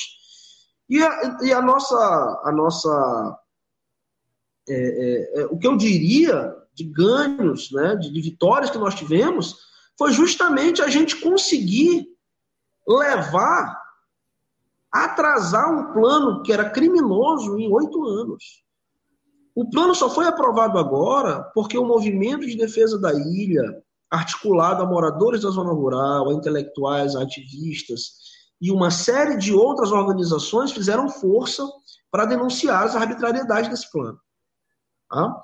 E 0.90 1.02
a, 1.02 1.38
e 1.44 1.54
a 1.54 1.62
nossa, 1.62 2.42
a 2.44 2.52
nossa 2.52 3.40
é, 4.68 4.74
é, 4.74 5.42
é, 5.42 5.46
o 5.46 5.60
que 5.60 5.68
eu 5.68 5.78
diria 5.78 6.56
de 6.74 6.86
ganhos, 6.86 7.72
né, 7.72 7.96
de, 7.98 8.12
de 8.12 8.20
vitórias 8.20 8.72
que 8.72 8.80
nós 8.80 8.96
tivemos, 8.96 9.58
foi 9.96 10.12
justamente 10.12 10.82
a 10.82 10.88
gente 10.88 11.18
conseguir 11.18 12.08
levar, 12.88 13.80
atrasar 14.92 15.72
um 15.72 15.94
plano 15.94 16.44
que 16.44 16.52
era 16.52 16.70
criminoso 16.70 17.58
em 17.58 17.72
oito 17.72 18.04
anos. 18.06 18.64
O 19.56 19.70
plano 19.70 19.96
só 19.96 20.10
foi 20.10 20.26
aprovado 20.26 20.78
agora 20.78 21.44
porque 21.54 21.78
o 21.78 21.86
movimento 21.86 22.46
de 22.46 22.58
defesa 22.58 23.00
da 23.00 23.14
ilha, 23.14 23.64
articulado 24.10 24.84
a 24.84 24.86
moradores 24.86 25.42
da 25.42 25.50
zona 25.50 25.72
rural, 25.72 26.30
a 26.30 26.34
intelectuais, 26.34 27.16
a 27.16 27.24
ativistas 27.24 28.22
e 28.62 28.72
uma 28.72 28.92
série 28.92 29.38
de 29.38 29.54
outras 29.54 29.92
organizações 29.92 30.72
fizeram 30.72 31.10
força 31.10 31.68
para 32.12 32.26
denunciar 32.26 32.84
as 32.84 32.96
arbitrariedades 32.96 33.70
desse 33.70 33.90
plano. 33.92 34.20
Tá? 35.10 35.42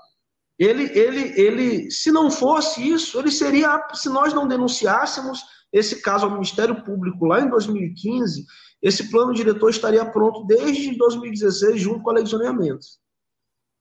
Ele, 0.60 0.84
ele, 0.98 1.40
ele, 1.40 1.92
se 1.92 2.12
não 2.12 2.32
fosse 2.32 2.88
isso, 2.88 3.20
ele 3.20 3.32
seria, 3.32 3.80
se 3.94 4.10
nós 4.10 4.34
não 4.34 4.48
denunciássemos 4.48 5.44
esse 5.72 6.02
caso 6.02 6.26
ao 6.26 6.32
Ministério 6.32 6.84
Público 6.84 7.26
lá 7.26 7.42
em 7.42 7.50
2015, 7.50 8.46
esse 8.82 9.10
plano 9.12 9.34
diretor 9.34 9.70
estaria 9.70 10.06
pronto 10.06 10.46
desde 10.46 10.98
2016, 10.98 11.80
junto 11.80 12.02
com 12.02 12.10
a 12.10 12.14
lei 12.14 12.24
de 12.24 12.30
zoneamento. 12.30 12.86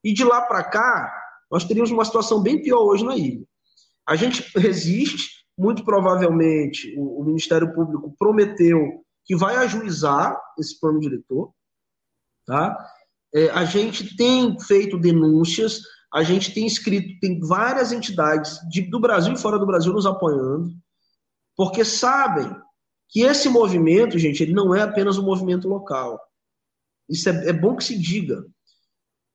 E 0.04 0.12
de 0.12 0.24
lá 0.24 0.42
para 0.42 0.64
cá, 0.64 1.12
nós 1.50 1.64
teríamos 1.64 1.90
uma 1.90 2.04
situação 2.04 2.42
bem 2.42 2.62
pior 2.62 2.82
hoje 2.82 3.04
na 3.04 3.16
ilha. 3.16 3.44
A 4.06 4.14
gente 4.16 4.42
resiste, 4.58 5.44
muito 5.56 5.84
provavelmente 5.84 6.94
o, 6.98 7.20
o 7.20 7.24
Ministério 7.24 7.72
Público 7.74 8.14
prometeu 8.18 9.02
que 9.24 9.34
vai 9.34 9.56
ajuizar 9.56 10.38
esse 10.58 10.78
plano 10.78 11.00
diretor, 11.00 11.50
tá? 12.46 12.76
É, 13.34 13.50
a 13.50 13.64
gente 13.64 14.16
tem 14.16 14.58
feito 14.60 14.98
denúncias, 14.98 15.80
a 16.16 16.22
gente 16.22 16.54
tem 16.54 16.66
escrito, 16.66 17.20
tem 17.20 17.38
várias 17.40 17.92
entidades 17.92 18.58
de, 18.70 18.80
do 18.80 18.98
Brasil 18.98 19.34
e 19.34 19.38
fora 19.38 19.58
do 19.58 19.66
Brasil 19.66 19.92
nos 19.92 20.06
apoiando, 20.06 20.74
porque 21.54 21.84
sabem 21.84 22.56
que 23.10 23.20
esse 23.20 23.50
movimento, 23.50 24.18
gente, 24.18 24.42
ele 24.42 24.54
não 24.54 24.74
é 24.74 24.80
apenas 24.80 25.18
um 25.18 25.22
movimento 25.22 25.68
local. 25.68 26.18
Isso 27.06 27.28
é, 27.28 27.50
é 27.50 27.52
bom 27.52 27.76
que 27.76 27.84
se 27.84 27.98
diga. 27.98 28.46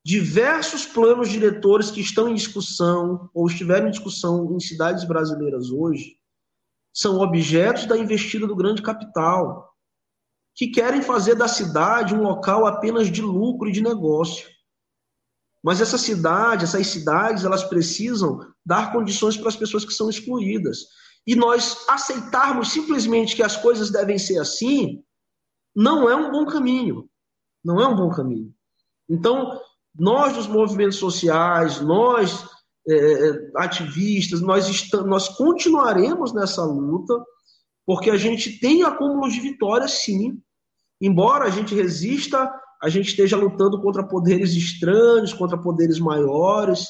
Diversos 0.04 0.84
planos 0.84 1.30
diretores 1.30 1.92
que 1.92 2.02
estão 2.02 2.28
em 2.28 2.34
discussão 2.34 3.30
ou 3.32 3.46
estiveram 3.46 3.88
em 3.88 3.92
discussão 3.92 4.52
em 4.52 4.60
cidades 4.60 5.04
brasileiras 5.04 5.70
hoje 5.70 6.16
são 6.92 7.20
objetos 7.20 7.86
da 7.86 7.96
investida 7.96 8.48
do 8.48 8.56
grande 8.56 8.82
capital, 8.82 9.72
que 10.56 10.70
querem 10.70 11.04
fazer 11.04 11.36
da 11.36 11.48
cidade 11.48 12.16
um 12.16 12.24
local 12.24 12.66
apenas 12.66 13.12
de 13.12 13.22
lucro 13.22 13.70
e 13.70 13.72
de 13.72 13.82
negócio. 13.82 14.50
Mas 15.64 15.80
essa 15.80 15.98
cidade, 15.98 16.64
essas 16.64 16.88
cidades, 16.88 17.46
elas 17.46 17.64
precisam 17.64 18.40
dar 18.66 18.92
condições 18.92 19.38
para 19.38 19.50
as 19.50 19.56
pessoas 19.56 19.86
que 19.86 19.94
são 19.94 20.10
excluídas. 20.10 20.80
E 21.26 21.36
nós 21.36 21.86
aceitarmos 21.88 22.72
simplesmente 22.72 23.36
que 23.36 23.44
as 23.44 23.56
coisas 23.56 23.92
devem 23.92 24.18
ser 24.18 24.40
assim, 24.40 25.04
não 25.76 26.10
é 26.10 26.16
um 26.16 26.32
bom 26.32 26.46
caminho. 26.46 27.08
Não 27.64 27.80
é 27.80 27.88
um 27.88 27.96
bom 27.96 28.10
caminho. 28.10 28.52
Então, 29.08 29.60
nós 29.96 30.34
dos 30.34 30.48
movimentos 30.48 30.98
sociais, 30.98 31.80
nós 31.80 32.48
é, 32.88 32.96
é 32.96 33.52
ativistas, 33.58 34.42
nós, 34.42 34.68
estamos, 34.68 35.08
nós 35.08 35.30
continuaremos 35.30 36.34
nessa 36.34 36.66
luta, 36.66 37.14
porque 37.86 38.10
a 38.10 38.18
gente 38.18 38.60
tem 38.60 38.84
acúmulos 38.84 39.34
de 39.34 39.42
vitórias, 39.42 39.92
sim. 39.92 40.42
Embora 41.00 41.46
a 41.46 41.50
gente 41.50 41.76
resista 41.76 42.52
a 42.82 42.90
gente 42.90 43.10
esteja 43.10 43.38
lutando 43.38 43.80
contra 43.82 44.08
poderes 44.08 44.54
estranhos, 44.54 45.34
contra 45.34 45.58
poderes 45.58 46.00
maiores, 46.00 46.88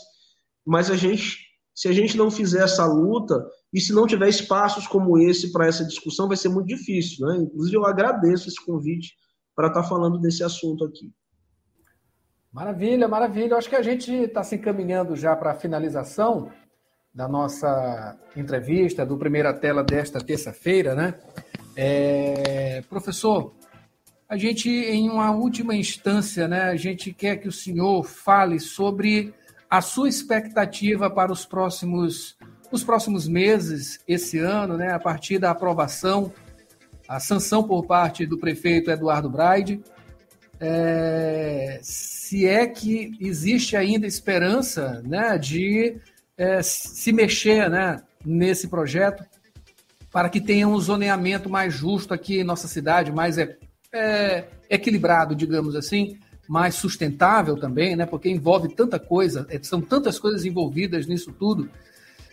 mas 0.65 0.89
a 0.89 0.95
gente, 0.95 1.37
se 1.75 1.89
a 1.89 1.91
gente 1.91 2.15
não 2.15 2.31
fizer 2.31 2.63
essa 2.63 2.85
luta 2.85 3.45
e 3.73 3.81
se 3.81 3.91
não 3.91 4.07
tiver 4.07 4.29
espaços 4.29 4.87
como 4.87 5.19
esse 5.19 5.51
para 5.51 5.67
essa 5.67 5.85
discussão, 5.85 6.27
vai 6.27 6.37
ser 6.37 6.49
muito 6.49 6.67
difícil, 6.67 7.27
né? 7.27 7.37
Inclusive 7.37 7.75
eu 7.75 7.85
agradeço 7.85 8.47
esse 8.47 8.63
convite 8.65 9.13
para 9.53 9.67
estar 9.67 9.83
tá 9.83 9.87
falando 9.87 10.19
desse 10.19 10.43
assunto 10.43 10.85
aqui. 10.85 11.11
Maravilha, 12.51 13.07
maravilha. 13.07 13.53
Eu 13.53 13.57
acho 13.57 13.69
que 13.69 13.75
a 13.75 13.81
gente 13.81 14.11
está 14.11 14.43
se 14.43 14.55
encaminhando 14.55 15.15
já 15.15 15.35
para 15.35 15.51
a 15.51 15.55
finalização 15.55 16.51
da 17.13 17.27
nossa 17.27 18.17
entrevista, 18.35 19.05
do 19.05 19.17
primeira 19.17 19.53
tela 19.53 19.83
desta 19.83 20.19
terça-feira, 20.19 20.95
né? 20.95 21.19
É... 21.75 22.81
Professor, 22.89 23.53
a 24.31 24.37
gente, 24.37 24.69
em 24.69 25.09
uma 25.09 25.29
última 25.31 25.75
instância, 25.75 26.47
né, 26.47 26.61
a 26.61 26.77
gente 26.77 27.11
quer 27.11 27.35
que 27.35 27.49
o 27.49 27.51
senhor 27.51 28.05
fale 28.05 28.61
sobre 28.61 29.33
a 29.69 29.81
sua 29.81 30.07
expectativa 30.07 31.09
para 31.09 31.33
os 31.33 31.45
próximos, 31.45 32.37
os 32.71 32.81
próximos 32.81 33.27
meses, 33.27 33.99
esse 34.07 34.39
ano, 34.39 34.77
né, 34.77 34.93
a 34.93 34.99
partir 34.99 35.37
da 35.37 35.51
aprovação, 35.51 36.31
a 37.09 37.19
sanção 37.19 37.61
por 37.61 37.85
parte 37.85 38.25
do 38.25 38.37
prefeito 38.37 38.89
Eduardo 38.89 39.29
Braide. 39.29 39.83
É, 40.61 41.81
se 41.81 42.47
é 42.47 42.65
que 42.65 43.11
existe 43.19 43.75
ainda 43.75 44.07
esperança 44.07 45.03
né, 45.05 45.37
de 45.37 45.97
é, 46.37 46.63
se 46.63 47.11
mexer 47.11 47.69
né, 47.69 48.01
nesse 48.25 48.69
projeto 48.69 49.25
para 50.09 50.29
que 50.29 50.39
tenha 50.39 50.69
um 50.69 50.79
zoneamento 50.79 51.49
mais 51.49 51.73
justo 51.73 52.13
aqui 52.13 52.39
em 52.39 52.45
nossa 52.45 52.69
cidade, 52.69 53.11
mais 53.11 53.37
é, 53.93 54.45
equilibrado, 54.69 55.35
digamos 55.35 55.75
assim, 55.75 56.17
mais 56.47 56.75
sustentável 56.75 57.57
também, 57.57 57.95
né? 57.95 58.05
Porque 58.05 58.29
envolve 58.29 58.73
tanta 58.73 58.99
coisa, 58.99 59.45
é, 59.49 59.59
são 59.61 59.81
tantas 59.81 60.19
coisas 60.19 60.45
envolvidas 60.45 61.07
nisso 61.07 61.31
tudo. 61.31 61.69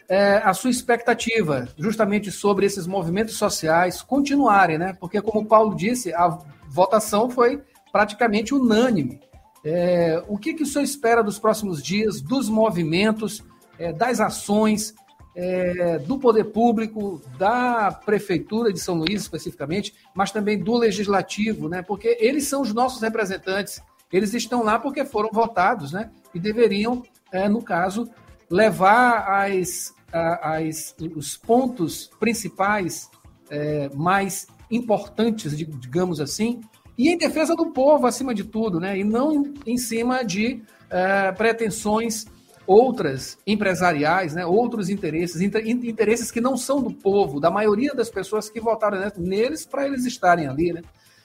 É, 0.09 0.39
a 0.39 0.55
sua 0.55 0.71
expectativa, 0.71 1.69
justamente 1.77 2.31
sobre 2.31 2.65
esses 2.65 2.87
movimentos 2.87 3.37
sociais 3.37 4.01
continuarem, 4.01 4.79
né? 4.79 4.97
Porque, 4.99 5.21
como 5.21 5.41
o 5.41 5.47
Paulo 5.47 5.77
disse, 5.77 6.15
a 6.15 6.39
votação 6.69 7.29
foi 7.29 7.63
praticamente 7.93 8.55
unânime. 8.55 9.21
É, 9.65 10.23
o 10.29 10.39
que, 10.39 10.55
que 10.55 10.63
o 10.63 10.67
senhor 10.67 10.85
espera 10.85 11.23
dos 11.23 11.39
próximos 11.39 11.83
dias, 11.83 12.23
dos 12.23 12.49
movimentos, 12.49 13.45
é, 13.79 13.93
das 13.93 14.19
ações, 14.19 14.95
é, 15.41 16.01
do 16.01 16.19
poder 16.19 16.47
público, 16.47 17.23
da 17.39 17.93
prefeitura 17.93 18.73
de 18.73 18.81
São 18.81 18.97
Luís 18.97 19.23
especificamente, 19.23 19.95
mas 20.13 20.33
também 20.33 20.59
do 20.59 20.77
legislativo, 20.77 21.69
né? 21.69 21.81
Porque 21.81 22.17
eles 22.19 22.49
são 22.49 22.61
os 22.61 22.75
nossos 22.75 23.01
representantes. 23.01 23.81
Eles 24.13 24.35
estão 24.35 24.65
lá 24.65 24.81
porque 24.81 25.05
foram 25.05 25.29
votados, 25.33 25.93
né? 25.93 26.11
E 26.35 26.41
deveriam, 26.41 27.05
é, 27.31 27.49
no 27.49 27.63
caso, 27.63 28.11
levar 28.51 29.45
as, 29.47 29.95
as, 30.13 30.97
os 31.15 31.37
pontos 31.37 32.11
principais 32.19 33.09
é, 33.49 33.89
mais 33.95 34.49
importantes, 34.69 35.57
digamos 35.57 36.21
assim, 36.21 36.61
e 36.97 37.11
em 37.11 37.17
defesa 37.17 37.55
do 37.55 37.67
povo, 37.67 38.09
acima 38.09 38.35
de 38.35 38.43
tudo, 38.43 38.81
né? 38.81 38.99
E 38.99 39.05
não 39.05 39.55
em 39.65 39.79
cima 39.79 40.25
de 40.25 40.61
é, 40.91 41.31
pretensões 41.31 42.27
outras 42.69 43.39
empresariais, 43.47 44.35
né, 44.35 44.45
outros 44.45 44.91
interesses, 44.91 45.41
interesses 45.41 46.31
que 46.31 46.39
não 46.39 46.55
são 46.55 46.83
do 46.83 46.93
povo, 46.93 47.41
da 47.41 47.51
maioria 47.51 47.95
das 47.95 48.11
pessoas 48.11 48.51
que 48.51 48.61
votaram 48.61 49.01
neles 49.17 49.65
para 49.65 49.87
eles 49.87 50.05
estarem 50.05 50.47
ali. 50.47 50.75
Né? 50.75 50.83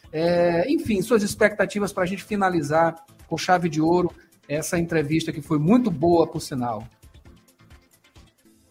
É, 0.10 0.72
enfim, 0.72 1.02
suas 1.02 1.22
expectativas 1.22 1.92
para 1.92 2.04
a 2.04 2.06
gente 2.06 2.24
finalizar 2.24 2.96
com 3.28 3.38
chave 3.38 3.68
de 3.68 3.82
ouro 3.82 4.10
essa 4.48 4.80
entrevista 4.80 5.34
que 5.34 5.42
foi 5.42 5.60
muito 5.60 5.92
boa, 5.92 6.26
por 6.26 6.40
sinal. 6.40 6.88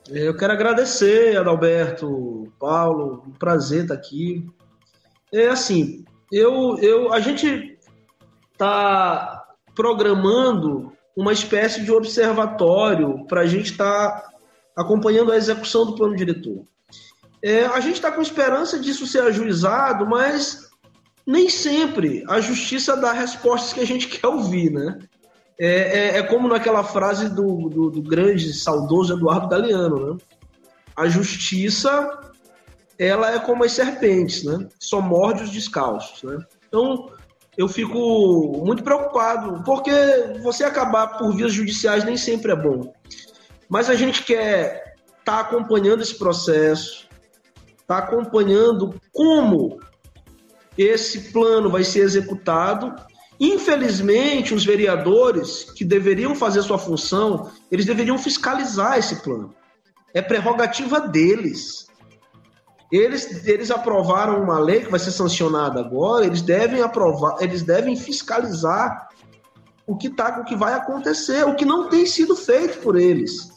Eu 0.08 0.34
quero 0.34 0.54
agradecer, 0.54 1.36
Adalberto, 1.36 2.50
Paulo, 2.58 3.22
um 3.26 3.32
prazer 3.32 3.82
estar 3.82 3.94
aqui. 3.94 4.46
É 5.30 5.48
assim, 5.48 6.04
eu, 6.30 6.78
eu, 6.78 7.12
a 7.12 7.20
gente 7.20 7.78
está 8.52 9.44
programando 9.74 10.92
uma 11.16 11.32
espécie 11.32 11.82
de 11.82 11.92
observatório 11.92 13.26
para 13.26 13.42
a 13.42 13.46
gente 13.46 13.72
estar 13.72 14.10
tá 14.10 14.32
acompanhando 14.76 15.32
a 15.32 15.36
execução 15.36 15.86
do 15.86 15.94
plano 15.94 16.16
diretor. 16.16 16.64
É, 17.42 17.66
a 17.66 17.80
gente 17.80 17.94
está 17.94 18.10
com 18.10 18.22
esperança 18.22 18.78
disso 18.78 19.06
ser 19.06 19.22
ajuizado, 19.22 20.06
mas 20.06 20.70
nem 21.26 21.48
sempre 21.48 22.24
a 22.28 22.40
justiça 22.40 22.96
dá 22.96 23.12
respostas 23.12 23.72
que 23.72 23.80
a 23.80 23.86
gente 23.86 24.06
quer 24.08 24.26
ouvir, 24.26 24.70
né? 24.70 24.98
É, 25.58 25.68
é, 25.68 26.18
é 26.18 26.22
como 26.22 26.48
naquela 26.48 26.82
frase 26.82 27.28
do, 27.28 27.68
do, 27.68 27.90
do, 27.90 28.02
grande, 28.02 28.52
saudoso 28.52 29.14
Eduardo 29.14 29.48
Galeano, 29.48 30.14
né? 30.14 30.18
A 30.96 31.08
justiça, 31.08 32.32
ela 32.98 33.32
é 33.34 33.38
como 33.38 33.64
as 33.64 33.72
serpentes, 33.72 34.44
né? 34.44 34.66
Só 34.78 35.00
morde 35.00 35.44
os 35.44 35.50
descalços, 35.50 36.22
né? 36.22 36.38
Então, 36.66 37.10
eu 37.62 37.68
fico 37.68 38.60
muito 38.64 38.82
preocupado, 38.82 39.62
porque 39.64 39.92
você 40.42 40.64
acabar 40.64 41.18
por 41.18 41.34
vias 41.34 41.52
judiciais 41.52 42.04
nem 42.04 42.16
sempre 42.16 42.50
é 42.50 42.56
bom. 42.56 42.92
Mas 43.68 43.88
a 43.88 43.94
gente 43.94 44.24
quer 44.24 44.96
estar 45.20 45.36
tá 45.36 45.40
acompanhando 45.40 46.02
esse 46.02 46.18
processo, 46.18 47.08
estar 47.80 48.02
tá 48.02 48.08
acompanhando 48.08 49.00
como 49.12 49.80
esse 50.76 51.32
plano 51.32 51.70
vai 51.70 51.84
ser 51.84 52.00
executado. 52.00 52.94
Infelizmente, 53.38 54.54
os 54.54 54.64
vereadores 54.64 55.64
que 55.64 55.84
deveriam 55.84 56.34
fazer 56.34 56.62
sua 56.62 56.78
função, 56.78 57.50
eles 57.70 57.86
deveriam 57.86 58.18
fiscalizar 58.18 58.98
esse 58.98 59.22
plano. 59.22 59.54
É 60.12 60.20
prerrogativa 60.20 61.00
deles. 61.00 61.86
Eles, 62.92 63.46
eles 63.48 63.70
aprovaram 63.70 64.42
uma 64.42 64.58
lei 64.58 64.80
que 64.80 64.90
vai 64.90 65.00
ser 65.00 65.12
sancionada 65.12 65.80
agora, 65.80 66.26
eles 66.26 66.42
devem 66.42 66.82
aprovar, 66.82 67.36
eles 67.40 67.62
devem 67.62 67.96
fiscalizar 67.96 69.08
o 69.86 69.96
que 69.96 70.10
tá, 70.10 70.40
o 70.40 70.44
que 70.44 70.54
vai 70.54 70.74
acontecer, 70.74 71.42
o 71.46 71.54
que 71.54 71.64
não 71.64 71.88
tem 71.88 72.04
sido 72.04 72.36
feito 72.36 72.80
por 72.80 72.96
eles. 72.96 73.50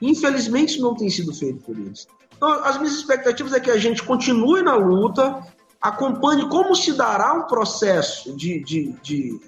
Infelizmente 0.00 0.80
não 0.80 0.94
tem 0.94 1.10
sido 1.10 1.34
feito 1.34 1.62
por 1.62 1.78
eles. 1.78 2.06
Então, 2.34 2.48
as 2.64 2.78
minhas 2.78 2.94
expectativas 2.94 3.52
é 3.52 3.60
que 3.60 3.70
a 3.70 3.76
gente 3.76 4.02
continue 4.02 4.62
na 4.62 4.74
luta, 4.76 5.42
acompanhe 5.78 6.48
como 6.48 6.74
se 6.74 6.94
dará 6.94 7.34
um 7.34 7.42
processo 7.42 8.34
de, 8.34 8.64
de, 8.64 8.94
de, 9.02 9.40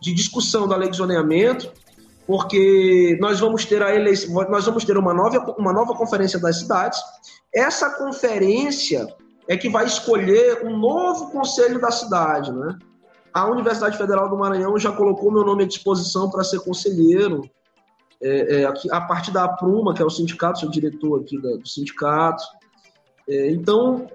de 0.00 0.14
discussão 0.14 0.68
da 0.68 0.76
lei 0.76 0.88
de 0.88 0.96
zoneamento, 0.96 1.72
porque 2.24 3.18
nós 3.20 3.40
vamos 3.40 3.64
ter 3.64 3.82
a 3.82 3.92
eleição, 3.92 4.32
nós 4.48 4.64
vamos 4.64 4.84
ter 4.84 4.96
uma 4.96 5.12
nova, 5.12 5.56
uma 5.58 5.72
nova 5.72 5.94
conferência 5.94 6.38
das 6.38 6.60
cidades. 6.60 7.00
Essa 7.54 7.90
conferência 7.90 9.06
é 9.48 9.56
que 9.56 9.68
vai 9.68 9.84
escolher 9.84 10.66
um 10.66 10.76
novo 10.76 11.30
conselho 11.30 11.80
da 11.80 11.90
cidade, 11.90 12.52
né? 12.52 12.78
A 13.32 13.46
Universidade 13.46 13.98
Federal 13.98 14.28
do 14.28 14.36
Maranhão 14.36 14.78
já 14.78 14.92
colocou 14.92 15.30
meu 15.30 15.44
nome 15.44 15.64
à 15.64 15.66
disposição 15.66 16.30
para 16.30 16.44
ser 16.44 16.60
conselheiro. 16.60 17.42
É, 18.22 18.62
é, 18.62 18.64
a 18.90 19.00
parte 19.00 19.30
da 19.30 19.48
Pruma, 19.48 19.92
que 19.92 20.00
é 20.00 20.04
o 20.04 20.10
sindicato, 20.10 20.60
sou 20.60 20.70
diretor 20.70 21.20
aqui 21.20 21.40
da, 21.40 21.56
do 21.56 21.68
sindicato. 21.68 22.42
É, 23.28 23.50
então, 23.50 24.08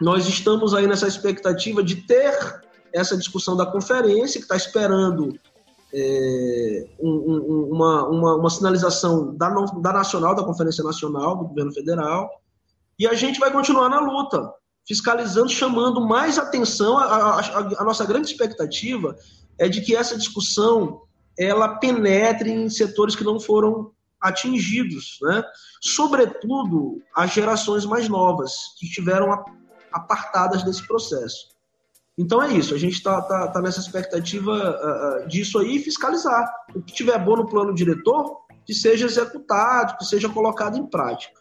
nós 0.00 0.26
estamos 0.28 0.74
aí 0.74 0.86
nessa 0.86 1.06
expectativa 1.06 1.82
de 1.82 1.96
ter 1.96 2.60
essa 2.92 3.16
discussão 3.16 3.56
da 3.56 3.66
conferência, 3.66 4.40
que 4.40 4.44
está 4.44 4.56
esperando 4.56 5.38
é, 5.94 6.86
um, 7.00 7.10
um, 7.10 7.68
uma, 7.72 8.08
uma, 8.08 8.34
uma, 8.36 8.50
sinalização 8.50 9.34
da, 9.36 9.48
da 9.48 9.92
Nacional, 9.92 10.34
da 10.34 10.44
Conferência 10.44 10.82
Nacional, 10.84 11.36
do 11.36 11.48
Governo 11.48 11.72
Federal, 11.72 12.39
e 13.00 13.06
a 13.06 13.14
gente 13.14 13.40
vai 13.40 13.50
continuar 13.50 13.88
na 13.88 13.98
luta, 13.98 14.52
fiscalizando, 14.86 15.48
chamando 15.48 16.06
mais 16.06 16.38
atenção. 16.38 16.98
A, 16.98 17.40
a, 17.40 17.58
a 17.78 17.84
nossa 17.84 18.04
grande 18.04 18.30
expectativa 18.30 19.16
é 19.58 19.70
de 19.70 19.80
que 19.80 19.96
essa 19.96 20.18
discussão 20.18 21.00
ela 21.38 21.76
penetre 21.78 22.50
em 22.50 22.68
setores 22.68 23.16
que 23.16 23.24
não 23.24 23.40
foram 23.40 23.92
atingidos, 24.20 25.16
né? 25.22 25.42
sobretudo 25.80 27.00
as 27.16 27.32
gerações 27.32 27.86
mais 27.86 28.06
novas, 28.06 28.52
que 28.78 28.84
estiveram 28.84 29.32
apartadas 29.90 30.62
desse 30.62 30.86
processo. 30.86 31.48
Então 32.18 32.42
é 32.42 32.52
isso, 32.52 32.74
a 32.74 32.78
gente 32.78 32.96
está 32.96 33.22
tá, 33.22 33.48
tá 33.48 33.62
nessa 33.62 33.80
expectativa 33.80 35.22
uh, 35.24 35.26
disso 35.26 35.58
aí 35.58 35.78
fiscalizar. 35.78 36.52
O 36.74 36.82
que 36.82 36.92
tiver 36.92 37.18
bom 37.18 37.36
no 37.36 37.48
plano 37.48 37.74
diretor, 37.74 38.42
que 38.66 38.74
seja 38.74 39.06
executado, 39.06 39.96
que 39.96 40.04
seja 40.04 40.28
colocado 40.28 40.76
em 40.76 40.84
prática. 40.84 41.39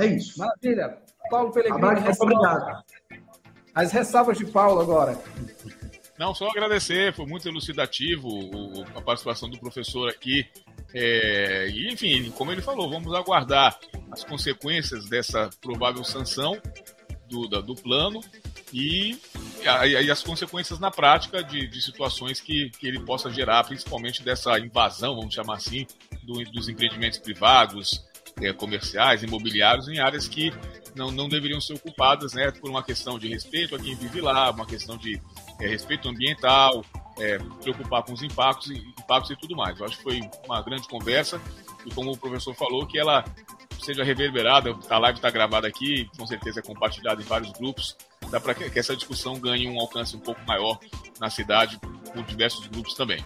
É 0.00 0.06
isso. 0.06 0.38
Maravilha. 0.38 0.98
Paulo 1.30 1.52
Pelegrini, 1.52 1.84
Abraço, 1.84 2.22
obrigado. 2.22 2.84
As 3.74 3.92
ressalvas 3.92 4.38
de 4.38 4.46
Paulo 4.46 4.80
agora. 4.80 5.18
Não, 6.18 6.34
só 6.34 6.50
agradecer, 6.50 7.14
foi 7.14 7.24
muito 7.24 7.48
elucidativo 7.48 8.28
a 8.94 9.00
participação 9.00 9.48
do 9.48 9.58
professor 9.58 10.08
aqui. 10.08 10.46
É, 10.92 11.68
e, 11.70 11.92
enfim, 11.92 12.30
como 12.32 12.52
ele 12.52 12.60
falou, 12.60 12.90
vamos 12.90 13.14
aguardar 13.14 13.78
as 14.10 14.24
consequências 14.24 15.08
dessa 15.08 15.48
provável 15.60 16.02
sanção 16.04 16.60
do, 17.28 17.46
do 17.46 17.74
plano 17.74 18.20
e, 18.72 19.18
e, 19.62 20.10
as 20.10 20.22
consequências 20.22 20.78
na 20.78 20.90
prática 20.90 21.42
de, 21.42 21.66
de 21.68 21.80
situações 21.80 22.40
que, 22.40 22.70
que, 22.70 22.86
ele 22.86 23.00
possa 23.00 23.30
gerar, 23.30 23.64
principalmente 23.64 24.22
dessa 24.22 24.58
invasão, 24.58 25.16
vamos 25.16 25.32
chamar 25.32 25.56
assim, 25.56 25.86
do, 26.22 26.44
dos 26.50 26.68
empreendimentos 26.68 27.18
privados, 27.18 28.04
é, 28.40 28.52
comerciais, 28.52 29.22
imobiliários, 29.22 29.88
em 29.88 29.98
áreas 29.98 30.28
que 30.28 30.52
não, 30.94 31.10
não 31.10 31.28
deveriam 31.28 31.60
ser 31.60 31.74
ocupadas 31.74 32.32
né, 32.32 32.50
por 32.50 32.70
uma 32.70 32.82
questão 32.82 33.18
de 33.18 33.28
respeito 33.28 33.74
a 33.74 33.78
quem 33.78 33.94
vive 33.94 34.20
lá, 34.20 34.50
uma 34.50 34.66
questão 34.66 34.96
de 34.96 35.20
é, 35.60 35.66
respeito 35.66 36.08
ambiental, 36.08 36.84
é, 37.18 37.38
preocupar 37.62 38.02
com 38.02 38.12
os 38.12 38.22
impactos, 38.22 38.70
impactos 38.70 39.30
e 39.30 39.36
tudo 39.36 39.56
mais. 39.56 39.78
Eu 39.78 39.86
acho 39.86 39.96
que 39.98 40.02
foi 40.02 40.20
uma 40.44 40.62
grande 40.62 40.88
conversa 40.88 41.40
e 41.84 41.94
como 41.94 42.12
o 42.12 42.16
professor 42.16 42.54
falou, 42.54 42.86
que 42.86 42.98
ela 42.98 43.24
seja 43.82 44.04
reverberada, 44.04 44.76
a 44.88 44.98
live 44.98 45.18
está 45.18 45.30
gravada 45.30 45.66
aqui, 45.66 46.08
com 46.16 46.26
certeza 46.26 46.60
é 46.60 46.62
compartilhada 46.62 47.20
em 47.22 47.24
vários 47.24 47.50
grupos, 47.52 47.96
dá 48.30 48.38
para 48.38 48.54
que 48.54 48.78
essa 48.78 48.94
discussão 48.94 49.38
ganhe 49.38 49.68
um 49.68 49.80
alcance 49.80 50.14
um 50.14 50.20
pouco 50.20 50.40
maior 50.46 50.78
na 51.18 51.30
cidade, 51.30 51.78
por 52.12 52.22
diversos 52.24 52.66
grupos 52.66 52.94
também. 52.94 53.24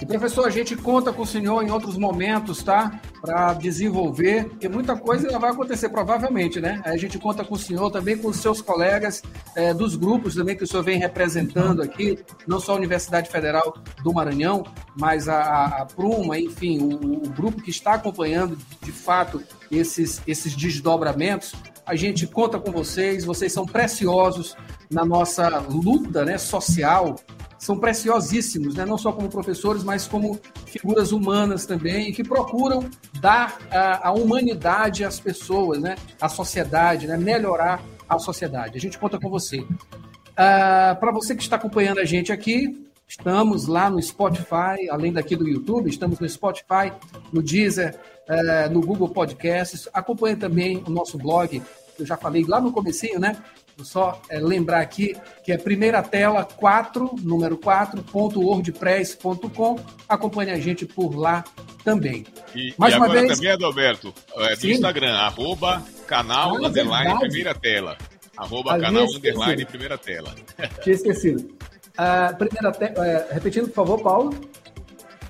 E 0.00 0.06
professor, 0.06 0.46
a 0.46 0.50
gente 0.50 0.74
conta 0.76 1.12
com 1.12 1.22
o 1.22 1.26
senhor 1.26 1.62
em 1.62 1.70
outros 1.70 1.96
momentos, 1.96 2.62
tá? 2.62 3.00
Para 3.24 3.54
desenvolver, 3.54 4.44
porque 4.50 4.68
muita 4.68 4.94
coisa 4.94 5.38
vai 5.38 5.50
acontecer 5.50 5.88
provavelmente, 5.88 6.60
né? 6.60 6.82
A 6.84 6.94
gente 6.98 7.18
conta 7.18 7.42
com 7.42 7.54
o 7.54 7.58
senhor 7.58 7.90
também, 7.90 8.18
com 8.18 8.28
os 8.28 8.36
seus 8.36 8.60
colegas 8.60 9.22
é, 9.56 9.72
dos 9.72 9.96
grupos 9.96 10.34
também 10.34 10.54
que 10.54 10.64
o 10.64 10.66
senhor 10.66 10.82
vem 10.82 10.98
representando 10.98 11.80
aqui, 11.80 12.18
não 12.46 12.60
só 12.60 12.72
a 12.72 12.76
Universidade 12.76 13.30
Federal 13.30 13.78
do 14.02 14.12
Maranhão, 14.12 14.62
mas 14.94 15.26
a, 15.26 15.64
a 15.64 15.86
Pruma, 15.86 16.38
enfim, 16.38 16.80
o, 16.82 17.24
o 17.24 17.30
grupo 17.30 17.62
que 17.62 17.70
está 17.70 17.94
acompanhando 17.94 18.58
de 18.82 18.92
fato 18.92 19.42
esses, 19.70 20.20
esses 20.26 20.54
desdobramentos. 20.54 21.54
A 21.86 21.94
gente 21.94 22.26
conta 22.26 22.58
com 22.58 22.70
vocês, 22.70 23.24
vocês 23.24 23.52
são 23.52 23.64
preciosos 23.64 24.54
na 24.90 25.04
nossa 25.04 25.48
luta 25.60 26.26
né, 26.26 26.36
social 26.36 27.16
são 27.64 27.78
preciosíssimos, 27.78 28.74
né? 28.74 28.84
não 28.84 28.98
só 28.98 29.10
como 29.10 29.26
professores, 29.30 29.82
mas 29.82 30.06
como 30.06 30.38
figuras 30.66 31.12
humanas 31.12 31.64
também, 31.64 32.12
que 32.12 32.22
procuram 32.22 32.90
dar 33.20 33.58
a, 33.70 34.08
a 34.08 34.12
humanidade 34.12 35.02
às 35.02 35.18
pessoas, 35.18 35.80
né? 35.80 35.96
à 36.20 36.28
sociedade, 36.28 37.06
né? 37.06 37.16
melhorar 37.16 37.82
a 38.06 38.18
sociedade. 38.18 38.76
A 38.76 38.80
gente 38.80 38.98
conta 38.98 39.18
com 39.18 39.30
você. 39.30 39.60
Uh, 39.60 40.94
Para 41.00 41.10
você 41.10 41.34
que 41.34 41.42
está 41.42 41.56
acompanhando 41.56 42.00
a 42.00 42.04
gente 42.04 42.30
aqui, 42.30 42.86
estamos 43.08 43.66
lá 43.66 43.88
no 43.88 44.02
Spotify, 44.02 44.90
além 44.90 45.10
daqui 45.10 45.34
do 45.34 45.48
YouTube, 45.48 45.88
estamos 45.88 46.20
no 46.20 46.28
Spotify, 46.28 46.92
no 47.32 47.42
Deezer, 47.42 47.98
uh, 48.28 48.70
no 48.70 48.82
Google 48.82 49.08
Podcasts. 49.08 49.88
Acompanhe 49.94 50.36
também 50.36 50.84
o 50.86 50.90
nosso 50.90 51.16
blog, 51.16 51.62
eu 51.98 52.04
já 52.04 52.18
falei 52.18 52.44
lá 52.46 52.60
no 52.60 52.70
comecinho, 52.70 53.18
né? 53.18 53.38
Vou 53.76 53.84
só 53.84 54.22
é, 54.28 54.38
lembrar 54.38 54.80
aqui 54.80 55.16
que 55.44 55.50
é 55.50 55.58
primeira 55.58 56.00
tela 56.02 56.44
4, 56.44 57.16
número 57.22 57.58
4.wordpress.com. 57.58 59.80
Acompanhe 60.08 60.52
a 60.52 60.58
gente 60.58 60.86
por 60.86 61.16
lá 61.16 61.42
também. 61.82 62.24
E, 62.54 62.72
Mais 62.78 62.94
e 62.94 62.96
uma 62.96 63.06
agora 63.06 63.20
vez... 63.20 63.34
também, 63.34 63.50
Adalberto, 63.50 64.14
é, 64.36 64.54
do 64.56 64.68
Instagram, 64.68 65.14
arroba 65.14 65.82
canal 66.06 66.56
ah, 66.56 66.68
underline 66.68 67.04
verdade. 67.04 67.20
primeira 67.20 67.54
tela. 67.54 67.96
Arroba 68.36 68.78
canal 68.78 69.04
underline 69.04 69.64
primeira 69.64 69.96
tela. 69.98 70.34
Tinha 70.82 70.94
esquecido. 70.94 71.56
Uh, 71.94 72.36
primeira 72.36 72.72
te... 72.72 72.86
Uh, 72.86 73.32
repetindo, 73.32 73.66
por 73.66 73.74
favor, 73.74 74.02
Paulo. 74.02 74.34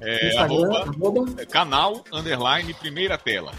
É, 0.00 0.36
arroba, 0.36 0.80
arroba, 0.80 1.40
é, 1.40 1.46
canal 1.46 2.04
underline 2.12 2.74
primeira 2.74 3.16
tela. 3.16 3.52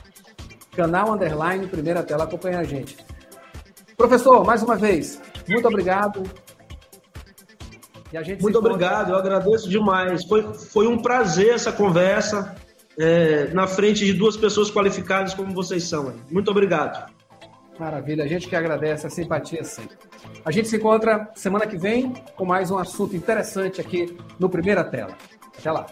Canal 0.76 1.14
underline 1.14 1.66
primeira 1.68 2.04
tela, 2.04 2.26
acompanha 2.26 2.60
a 2.60 2.64
gente. 2.64 2.98
Professor, 3.98 4.46
mais 4.46 4.62
uma 4.62 4.76
vez, 4.76 5.22
muito 5.48 5.68
obrigado. 5.68 6.24
muito 8.42 8.58
obrigado, 8.58 9.12
eu 9.12 9.16
agradeço 9.16 9.70
demais. 9.70 10.26
Foi, 10.26 10.54
foi 10.54 10.88
um 10.88 10.98
prazer 10.98 11.54
essa 11.54 11.72
conversa 11.72 12.56
é, 12.98 13.48
na 13.54 13.68
frente 13.68 14.06
de 14.06 14.14
duas 14.14 14.38
pessoas 14.38 14.70
qualificadas 14.72 15.34
como 15.34 15.54
vocês 15.54 15.84
são. 15.84 16.14
Muito 16.30 16.52
obrigado. 16.52 17.12
Maravilha, 17.80 18.24
a 18.24 18.28
gente 18.28 18.48
que 18.48 18.56
agradece 18.56 19.06
a 19.06 19.10
simpatia 19.10 19.64
sempre. 19.64 19.98
A 20.46 20.52
gente 20.52 20.68
se 20.68 20.78
encontra 20.78 21.30
semana 21.36 21.68
que 21.68 21.78
vem 21.78 22.14
com 22.36 22.46
mais 22.46 22.72
um 22.72 22.78
assunto 22.78 23.16
interessante 23.16 23.82
aqui 23.82 24.18
no 24.40 24.50
Primeira 24.50 24.84
Tela. 24.84 25.18
Até 25.58 25.72
lá. 25.72 25.86